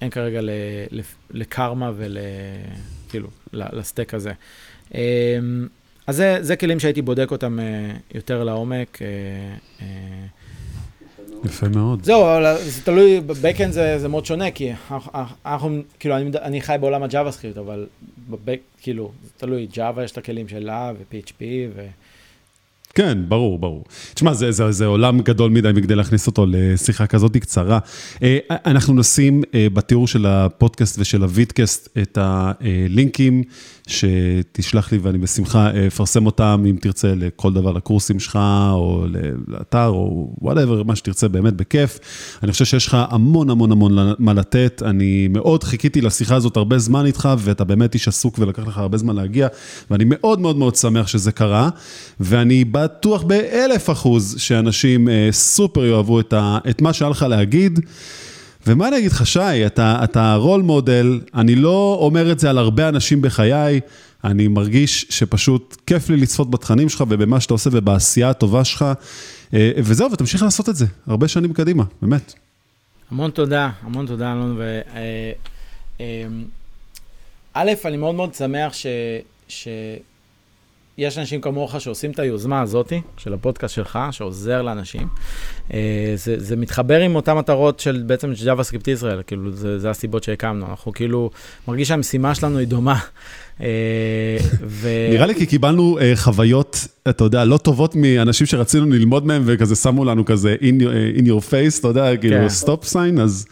אין 0.00 0.10
כרגע 0.10 0.40
ל, 0.40 0.50
ל 1.30 1.40
Karma 1.40 1.90
ול... 1.96 2.18
כאילו, 3.08 3.28
ל 3.52 3.62
stack 3.62 4.14
הזה. 4.14 4.32
אה, 4.94 5.38
אז 6.06 6.16
זה, 6.16 6.38
זה 6.40 6.56
כלים 6.56 6.80
שהייתי 6.80 7.02
בודק 7.02 7.30
אותם 7.30 7.58
יותר 8.14 8.44
לעומק. 8.44 8.98
יפה 11.44 11.68
מאוד. 11.68 12.04
זהו, 12.04 12.22
אבל 12.22 12.56
זה 12.60 12.82
תלוי, 12.82 13.20
ב 13.20 13.26
backend 13.26 13.72
זה, 13.72 13.98
זה 13.98 14.08
מאוד 14.08 14.26
שונה, 14.26 14.50
כי 14.50 14.72
אנחנו, 15.46 15.82
כאילו, 15.98 16.16
אני, 16.16 16.30
אני 16.42 16.60
חי 16.60 16.76
בעולם 16.80 17.02
ה 17.02 17.32
JavaScript, 17.32 17.58
אבל 17.58 17.86
ב 18.30 18.35
back, 18.35 18.60
כאילו, 18.82 19.12
זה 19.24 19.30
תלוי, 19.36 19.68
Java 19.72 20.04
יש 20.04 20.12
את 20.12 20.18
הכלים 20.18 20.48
שלה, 20.48 20.92
ו-PHP, 20.98 21.42
ו... 21.74 21.86
כן, 22.94 23.18
ברור, 23.28 23.58
ברור. 23.58 23.84
תשמע, 24.14 24.32
זה, 24.32 24.52
זה, 24.52 24.72
זה 24.72 24.86
עולם 24.86 25.20
גדול 25.20 25.50
מדי 25.50 25.70
מכדי 25.74 25.94
להכניס 25.94 26.26
אותו 26.26 26.46
לשיחה 26.48 27.06
כזאת 27.06 27.36
קצרה. 27.36 27.78
אה, 28.22 28.38
אנחנו 28.50 28.94
נשים 28.94 29.42
אה, 29.54 29.66
בתיאור 29.72 30.06
של 30.06 30.26
הפודקאסט 30.26 30.98
ושל 30.98 31.22
ה 31.22 31.32
vidcast 31.32 31.98
את 32.02 32.18
הלינקים 32.20 33.42
שתשלח 33.90 34.92
לי 34.92 34.98
ואני 34.98 35.18
בשמחה 35.18 35.70
אה, 35.70 35.86
אפרסם 35.86 36.26
אותם 36.26 36.64
אם 36.70 36.76
תרצה 36.80 37.14
לכל 37.16 37.52
דבר, 37.52 37.72
לקורסים 37.72 38.20
שלך 38.20 38.38
או 38.72 39.06
לאתר 39.48 39.86
או 39.86 40.34
whatever, 40.38 40.82
מה 40.82 40.96
שתרצה 40.96 41.28
באמת 41.28 41.54
בכיף. 41.54 41.98
אני 42.42 42.52
חושב 42.52 42.64
שיש 42.64 42.86
לך 42.86 42.96
המון 43.10 43.50
המון 43.50 43.72
המון 43.72 44.14
מה 44.18 44.32
לתת. 44.32 44.82
אני 44.86 45.28
מאוד 45.28 45.64
חיכיתי 45.64 46.00
לשיחה 46.00 46.34
הזאת 46.34 46.56
הרבה 46.56 46.78
זמן 46.78 47.06
איתך 47.06 47.28
ואתה 47.38 47.64
באמת 47.64 47.94
איש 47.94 48.08
עסוק 48.08 48.38
ולקח 48.38 48.66
לך 48.66 48.78
הרבה 48.78 48.98
זמן 48.98 49.16
להגיע 49.16 49.48
ואני 49.90 50.04
מאוד 50.06 50.40
מאוד 50.40 50.56
מאוד 50.56 50.76
שמח 50.76 51.06
שזה 51.06 51.32
קרה 51.32 51.68
ואני 52.20 52.64
בטוח 52.64 53.22
באלף 53.22 53.90
אחוז 53.90 54.34
שאנשים 54.38 55.08
אה, 55.08 55.28
סופר 55.32 55.84
יאהבו 55.84 56.20
את, 56.20 56.32
ה, 56.32 56.58
את 56.70 56.82
מה 56.82 56.92
שהיה 56.92 57.10
לך 57.10 57.22
להגיד. 57.22 57.80
ומה 58.66 58.88
אני 58.88 58.98
אגיד 58.98 59.12
לך, 59.12 59.26
שי, 59.26 59.66
אתה, 59.66 60.00
אתה 60.04 60.34
role 60.34 60.62
model, 60.62 61.20
אני 61.34 61.54
לא 61.54 61.98
אומר 62.00 62.32
את 62.32 62.38
זה 62.38 62.50
על 62.50 62.58
הרבה 62.58 62.88
אנשים 62.88 63.22
בחיי, 63.22 63.80
אני 64.24 64.48
מרגיש 64.48 65.06
שפשוט 65.08 65.76
כיף 65.86 66.10
לי 66.10 66.16
לצפות 66.16 66.50
בתכנים 66.50 66.88
שלך 66.88 67.04
ובמה 67.08 67.40
שאתה 67.40 67.54
עושה 67.54 67.70
ובעשייה 67.72 68.30
הטובה 68.30 68.64
שלך, 68.64 68.84
אה, 69.54 69.70
וזהו, 69.76 70.12
ותמשיך 70.12 70.42
לעשות 70.42 70.68
את 70.68 70.76
זה, 70.76 70.86
הרבה 71.06 71.28
שנים 71.28 71.52
קדימה, 71.52 71.84
באמת. 72.02 72.34
המון 73.10 73.30
תודה, 73.30 73.70
המון 73.82 74.06
תודה, 74.06 74.32
אלון, 74.32 74.56
ו... 74.58 74.80
אה, 74.94 75.32
א', 77.54 77.70
אני 77.84 77.96
מאוד 77.96 78.14
מאוד 78.14 78.34
שמח 78.34 78.72
ש... 78.72 78.86
ש... 79.48 79.68
יש 81.00 81.18
אנשים 81.18 81.40
כמוך 81.40 81.80
שעושים 81.80 82.10
את 82.10 82.18
היוזמה 82.18 82.60
הזאתי, 82.60 83.00
של 83.16 83.34
הפודקאסט 83.34 83.74
שלך, 83.74 83.98
שעוזר 84.10 84.62
לאנשים. 84.62 85.08
אה, 85.74 86.12
זה, 86.14 86.34
זה 86.38 86.56
מתחבר 86.56 87.00
עם 87.00 87.14
אותן 87.16 87.32
מטרות 87.32 87.80
של 87.80 88.02
בעצם 88.06 88.32
ג'אווה 88.44 88.64
סקריפט 88.64 88.88
ישראל, 88.88 89.22
כאילו, 89.26 89.52
זה, 89.52 89.78
זה 89.78 89.90
הסיבות 89.90 90.24
שהקמנו. 90.24 90.66
אנחנו 90.66 90.92
כאילו, 90.92 91.30
מרגיש 91.68 91.88
שהמשימה 91.88 92.34
שלנו 92.34 92.58
היא 92.58 92.66
דומה. 92.66 92.98
אה, 93.60 93.66
ו... 94.60 94.88
נראה 95.10 95.26
לי 95.26 95.34
כי 95.34 95.46
קיבלנו 95.46 95.98
uh, 95.98 96.02
חוויות, 96.16 96.86
אתה 97.08 97.24
יודע, 97.24 97.44
לא 97.44 97.56
טובות 97.56 97.96
מאנשים 97.96 98.46
שרצינו 98.46 98.86
ללמוד 98.86 99.26
מהם, 99.26 99.42
וכזה 99.46 99.76
שמו 99.76 100.04
לנו 100.04 100.24
כזה 100.24 100.56
in 100.60 100.82
your, 100.82 101.18
in 101.18 101.26
your 101.26 101.50
face, 101.50 101.80
אתה 101.80 101.88
יודע, 101.88 102.16
כאילו, 102.16 102.36
כן. 102.36 102.48
stop 102.48 102.84
sign, 102.84 103.20
אז... 103.20 103.46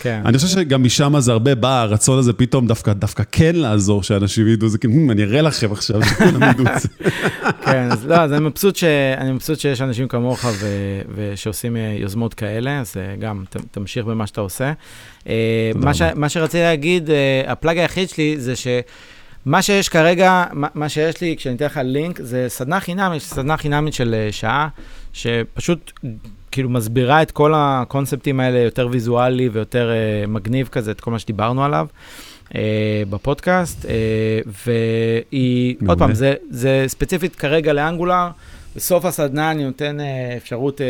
כן. 0.00 0.22
אני 0.24 0.38
חושב 0.38 0.48
שגם 0.48 0.84
משם 0.84 1.14
זה 1.18 1.32
הרבה 1.32 1.54
בא, 1.54 1.82
הרצון 1.82 2.18
הזה 2.18 2.32
פתאום 2.32 2.66
דווקא, 2.66 2.92
דווקא 2.92 3.22
כן 3.32 3.56
לעזור, 3.56 4.02
שאנשים 4.02 4.48
ידעו, 4.48 4.68
זה 4.68 4.78
כאילו, 4.78 4.94
אני 5.10 5.22
אראה 5.22 5.42
לכם 5.42 5.72
עכשיו, 5.72 6.02
שכולם 6.06 6.42
ידעו 6.50 6.66
את 6.66 6.80
זה. 6.80 6.88
כן, 7.64 7.88
אז 7.92 8.06
לא, 8.06 8.14
אז 8.14 8.32
אני 8.32 8.40
מבסוט, 8.40 8.76
ש... 8.76 8.84
אני 9.18 9.32
מבסוט 9.32 9.58
שיש 9.58 9.80
אנשים 9.80 10.08
כמוך 10.08 10.44
ו... 10.44 10.66
ושעושים 11.14 11.76
אה, 11.76 11.96
יוזמות 11.98 12.34
כאלה, 12.34 12.80
אז 12.80 12.94
אה, 12.96 13.16
גם 13.16 13.44
ת... 13.50 13.56
תמשיך 13.70 14.04
במה 14.04 14.26
שאתה 14.26 14.40
עושה. 14.40 14.72
אה, 15.28 15.70
מה, 15.74 15.94
ש... 15.94 16.02
מה 16.14 16.28
שרציתי 16.28 16.62
להגיד, 16.62 17.10
הפלאג 17.46 17.78
היחיד 17.78 18.08
שלי 18.08 18.34
זה 18.38 18.56
ש... 18.56 18.66
מה 19.46 19.62
שיש 19.62 19.88
כרגע, 19.88 20.44
מה 20.52 20.88
שיש 20.88 21.20
לי, 21.20 21.34
כשאני 21.36 21.56
אתן 21.56 21.64
לך 21.64 21.80
לינק, 21.84 22.20
זה 22.22 22.44
סדנה 22.48 22.80
חינמית, 22.80 23.22
סדנה 23.22 23.56
חינמית 23.56 23.94
של 23.94 24.28
שעה, 24.30 24.68
שפשוט 25.12 25.92
כאילו 26.50 26.70
מסבירה 26.70 27.22
את 27.22 27.30
כל 27.30 27.52
הקונספטים 27.56 28.40
האלה 28.40 28.58
יותר 28.58 28.88
ויזואלי 28.90 29.48
ויותר 29.48 29.90
uh, 29.90 30.30
מגניב 30.30 30.68
כזה, 30.68 30.90
את 30.90 31.00
כל 31.00 31.10
מה 31.10 31.18
שדיברנו 31.18 31.64
עליו 31.64 31.86
uh, 32.48 32.52
בפודקאסט, 33.10 33.84
uh, 33.84 33.88
והיא, 34.66 35.76
עוד 35.86 35.98
פעם, 35.98 36.14
זה, 36.14 36.34
זה 36.50 36.84
ספציפית 36.86 37.36
כרגע 37.36 37.72
לאנגולר. 37.72 38.28
בסוף 38.78 39.04
הסדנה 39.04 39.50
אני 39.50 39.64
נותן 39.64 39.96
uh, 40.00 40.36
אפשרות, 40.36 40.80
uh, 40.80 40.84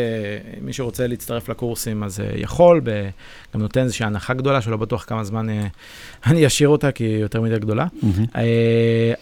מי 0.61 0.73
שרוצה 0.73 1.07
להצטרף 1.07 1.49
לקורסים 1.49 2.03
אז 2.03 2.19
uh, 2.19 2.23
יכול, 2.37 2.81
גם 3.53 3.61
נותן 3.61 3.83
איזושהי 3.83 4.05
הנחה 4.05 4.33
גדולה, 4.33 4.61
שלא 4.61 4.77
בטוח 4.77 5.05
כמה 5.07 5.23
זמן 5.23 5.47
אני 6.27 6.47
אשאיר 6.47 6.69
אותה, 6.69 6.91
כי 6.91 7.03
היא 7.03 7.17
יותר 7.17 7.41
מדי 7.41 7.59
גדולה. 7.59 7.85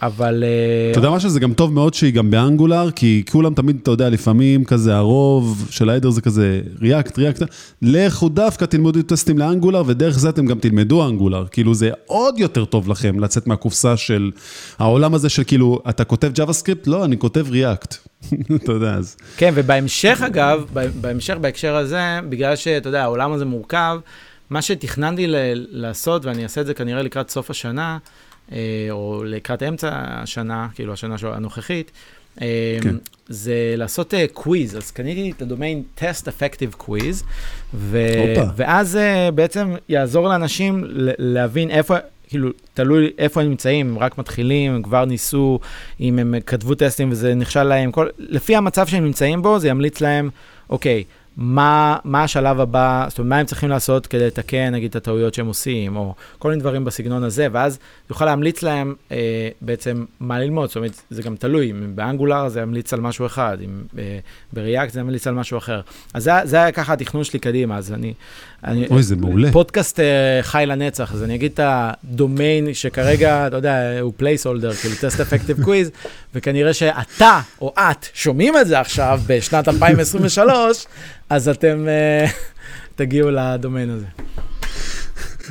אבל... 0.02 0.44
אתה 0.90 0.98
יודע 0.98 1.10
משהו, 1.10 1.30
זה 1.30 1.40
גם 1.40 1.54
טוב 1.54 1.72
מאוד 1.72 1.94
שהיא 1.94 2.12
גם 2.12 2.30
באנגולר, 2.30 2.90
כי 2.90 3.22
כולם 3.30 3.54
תמיד, 3.54 3.78
אתה 3.82 3.90
יודע, 3.90 4.08
לפעמים 4.08 4.64
כזה 4.64 4.96
הרוב 4.96 5.68
של 5.70 5.90
ההדר 5.90 6.10
זה 6.10 6.20
כזה 6.20 6.60
ריאקט, 6.80 7.18
ריאקט, 7.18 7.42
לכו 7.82 8.28
דווקא 8.28 8.64
תלמדו 8.64 9.02
טסטים 9.02 9.38
לאנגולר, 9.38 9.82
ודרך 9.86 10.18
זה 10.18 10.28
אתם 10.28 10.46
גם 10.46 10.58
תלמדו 10.58 11.08
אנגולר. 11.08 11.46
כאילו 11.50 11.74
זה 11.74 11.90
עוד 12.06 12.38
יותר 12.38 12.64
טוב 12.64 12.88
לכם 12.88 13.20
לצאת 13.20 13.46
מהקופסה 13.46 13.96
של 13.96 14.30
העולם 14.78 15.14
הזה 15.14 15.28
של 15.28 15.44
כאילו, 15.44 15.82
אתה 15.88 16.04
כותב 16.04 16.32
JavaScript? 16.36 16.82
לא, 16.86 17.04
אני 17.04 17.18
כותב 17.18 17.46
ריאקט. 17.50 18.07
אתה 18.64 18.72
יודע, 18.72 18.94
אז... 18.94 19.16
כן, 19.36 19.52
ובהמשך, 19.54 20.22
אגב, 20.26 20.64
בהמשך, 21.00 21.34
בהקשר 21.34 21.76
הזה, 21.76 22.20
בגלל 22.28 22.56
שאתה 22.56 22.88
יודע, 22.88 23.02
העולם 23.02 23.32
הזה 23.32 23.44
מורכב, 23.44 24.00
מה 24.50 24.62
שתכננתי 24.62 25.24
לעשות, 25.70 26.24
ואני 26.24 26.42
אעשה 26.42 26.60
את 26.60 26.66
זה 26.66 26.74
כנראה 26.74 27.02
לקראת 27.02 27.30
סוף 27.30 27.50
השנה, 27.50 27.98
אה, 28.52 28.86
או 28.90 29.22
לקראת 29.24 29.62
אמצע 29.62 29.90
השנה, 29.92 30.68
כאילו 30.74 30.92
השנה 30.92 31.16
הנוכחית, 31.22 31.90
אה, 32.42 32.78
כן. 32.82 32.96
זה 33.28 33.74
לעשות 33.76 34.14
קוויז. 34.32 34.74
אה, 34.74 34.78
אז 34.78 34.90
קניתי 34.90 35.30
את 35.36 35.42
הדומיין 35.42 35.82
Test 35.98 36.22
Effective 36.22 36.82
Quiz, 36.82 37.24
ו- 37.74 38.34
ואז 38.56 38.98
בעצם 39.34 39.74
יעזור 39.88 40.28
לאנשים 40.28 40.84
להבין 41.18 41.70
איפה... 41.70 41.96
כאילו, 42.28 42.50
תלוי 42.74 43.10
איפה 43.18 43.40
הם 43.40 43.48
נמצאים, 43.48 43.88
הם 43.88 43.98
רק 43.98 44.18
מתחילים, 44.18 44.72
הם 44.72 44.82
כבר 44.82 45.04
ניסו, 45.04 45.60
אם 46.00 46.18
הם 46.18 46.34
כתבו 46.46 46.74
טסטים 46.74 47.10
וזה 47.10 47.34
נכשל 47.34 47.62
להם, 47.62 47.92
כל, 47.92 48.06
לפי 48.18 48.56
המצב 48.56 48.86
שהם 48.86 49.04
נמצאים 49.04 49.42
בו, 49.42 49.58
זה 49.58 49.68
ימליץ 49.68 50.00
להם, 50.00 50.30
אוקיי, 50.70 51.04
מה, 51.40 51.96
מה 52.04 52.22
השלב 52.22 52.60
הבא, 52.60 53.06
זאת 53.08 53.18
אומרת, 53.18 53.28
מה 53.28 53.38
הם 53.38 53.46
צריכים 53.46 53.68
לעשות 53.68 54.06
כדי 54.06 54.26
לתקן, 54.26 54.74
נגיד, 54.74 54.90
את 54.90 54.96
הטעויות 54.96 55.34
שהם 55.34 55.46
עושים, 55.46 55.96
או 55.96 56.14
כל 56.38 56.48
מיני 56.48 56.60
דברים 56.60 56.84
בסגנון 56.84 57.24
הזה, 57.24 57.46
ואז 57.52 57.78
יוכל 58.10 58.24
להמליץ 58.24 58.62
להם 58.62 58.94
אה, 59.12 59.48
בעצם 59.60 60.04
מה 60.20 60.38
ללמוד, 60.40 60.68
זאת 60.68 60.76
אומרת, 60.76 61.02
זה 61.10 61.22
גם 61.22 61.36
תלוי, 61.36 61.70
אם 61.70 61.96
ב 61.96 62.03
Angular 62.03 62.48
זה 62.48 62.60
ימליץ 62.60 62.92
על 62.92 63.00
משהו 63.00 63.26
אחד, 63.26 63.58
אם 63.64 63.82
אה, 63.98 64.18
ב 64.52 64.59
React 64.59 64.92
זה 64.92 65.00
ימליץ 65.00 65.26
על 65.26 65.34
משהו 65.34 65.58
אחר. 65.58 65.80
אז 66.14 66.24
זה, 66.24 66.30
זה 66.44 66.56
היה 66.56 66.72
ככה 66.72 66.92
התכנון 66.92 67.24
שלי 67.24 67.38
קדימה, 67.38 67.76
אז 67.76 67.92
אני... 67.92 68.14
אני... 68.64 68.86
אוי, 68.86 69.02
זה 69.02 69.16
מעולה. 69.16 69.52
פודקאסט 69.52 70.00
אה, 70.00 70.38
חי 70.42 70.64
לנצח, 70.66 71.14
אז 71.14 71.22
אני 71.22 71.34
אגיד 71.34 71.52
את 71.54 71.60
הדומיין 71.62 72.74
שכרגע, 72.74 73.46
אתה 73.46 73.56
יודע, 73.56 74.00
הוא 74.00 74.12
placeholder, 74.16 74.72
כאילו 74.72 74.94
Test 75.00 75.20
Effective 75.20 75.64
Quiz, 75.64 75.90
וכנראה 76.34 76.72
שאתה 76.72 77.40
או 77.60 77.74
את 77.78 78.06
שומעים 78.14 78.56
את 78.56 78.66
זה 78.66 78.80
עכשיו 78.80 79.20
בשנת 79.26 79.68
2023, 79.74 80.86
אז 81.30 81.48
אתם 81.48 81.86
uh, 81.86 82.30
תגיעו 82.96 83.30
לדומיין 83.30 83.90
הזה. 83.90 84.06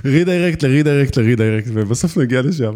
רידיירקט 0.06 0.64
לרידיירקט 0.64 1.18
לרידיירקט, 1.18 1.68
ובסוף 1.74 2.18
נגיע 2.18 2.42
לשם. 2.42 2.74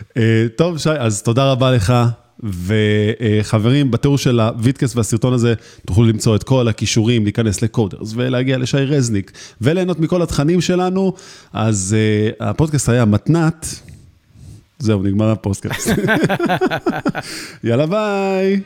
Uh, 0.00 0.18
טוב, 0.56 0.78
שי, 0.78 0.90
אז 0.90 1.22
תודה 1.22 1.52
רבה 1.52 1.70
לך. 1.70 1.94
וחברים, 2.42 3.90
בתיאור 3.90 4.18
של 4.18 4.40
ה 4.40 4.47
vidcast 4.47 4.96
והסרטון 4.96 5.32
הזה 5.32 5.54
תוכלו 5.86 6.04
למצוא 6.04 6.36
את 6.36 6.42
כל 6.42 6.68
הקישורים, 6.68 7.24
להיכנס 7.24 7.62
ל 7.62 7.69
Coders 7.69 8.12
ולהגיע 8.14 8.58
לשי 8.58 8.76
רזניק 8.76 9.32
וליהנות 9.60 10.00
מכל 10.00 10.22
התכנים 10.22 10.60
שלנו. 10.60 11.12
אז 11.52 11.96
uh, 12.30 12.44
הפודקאסט 12.44 12.88
היה 12.88 13.04
מתנת. 13.04 13.66
זהו, 14.78 15.02
נגמר 15.02 15.30
הפודקאסט. 15.30 15.88
יאללה 17.64 17.86
ביי. 17.86 18.60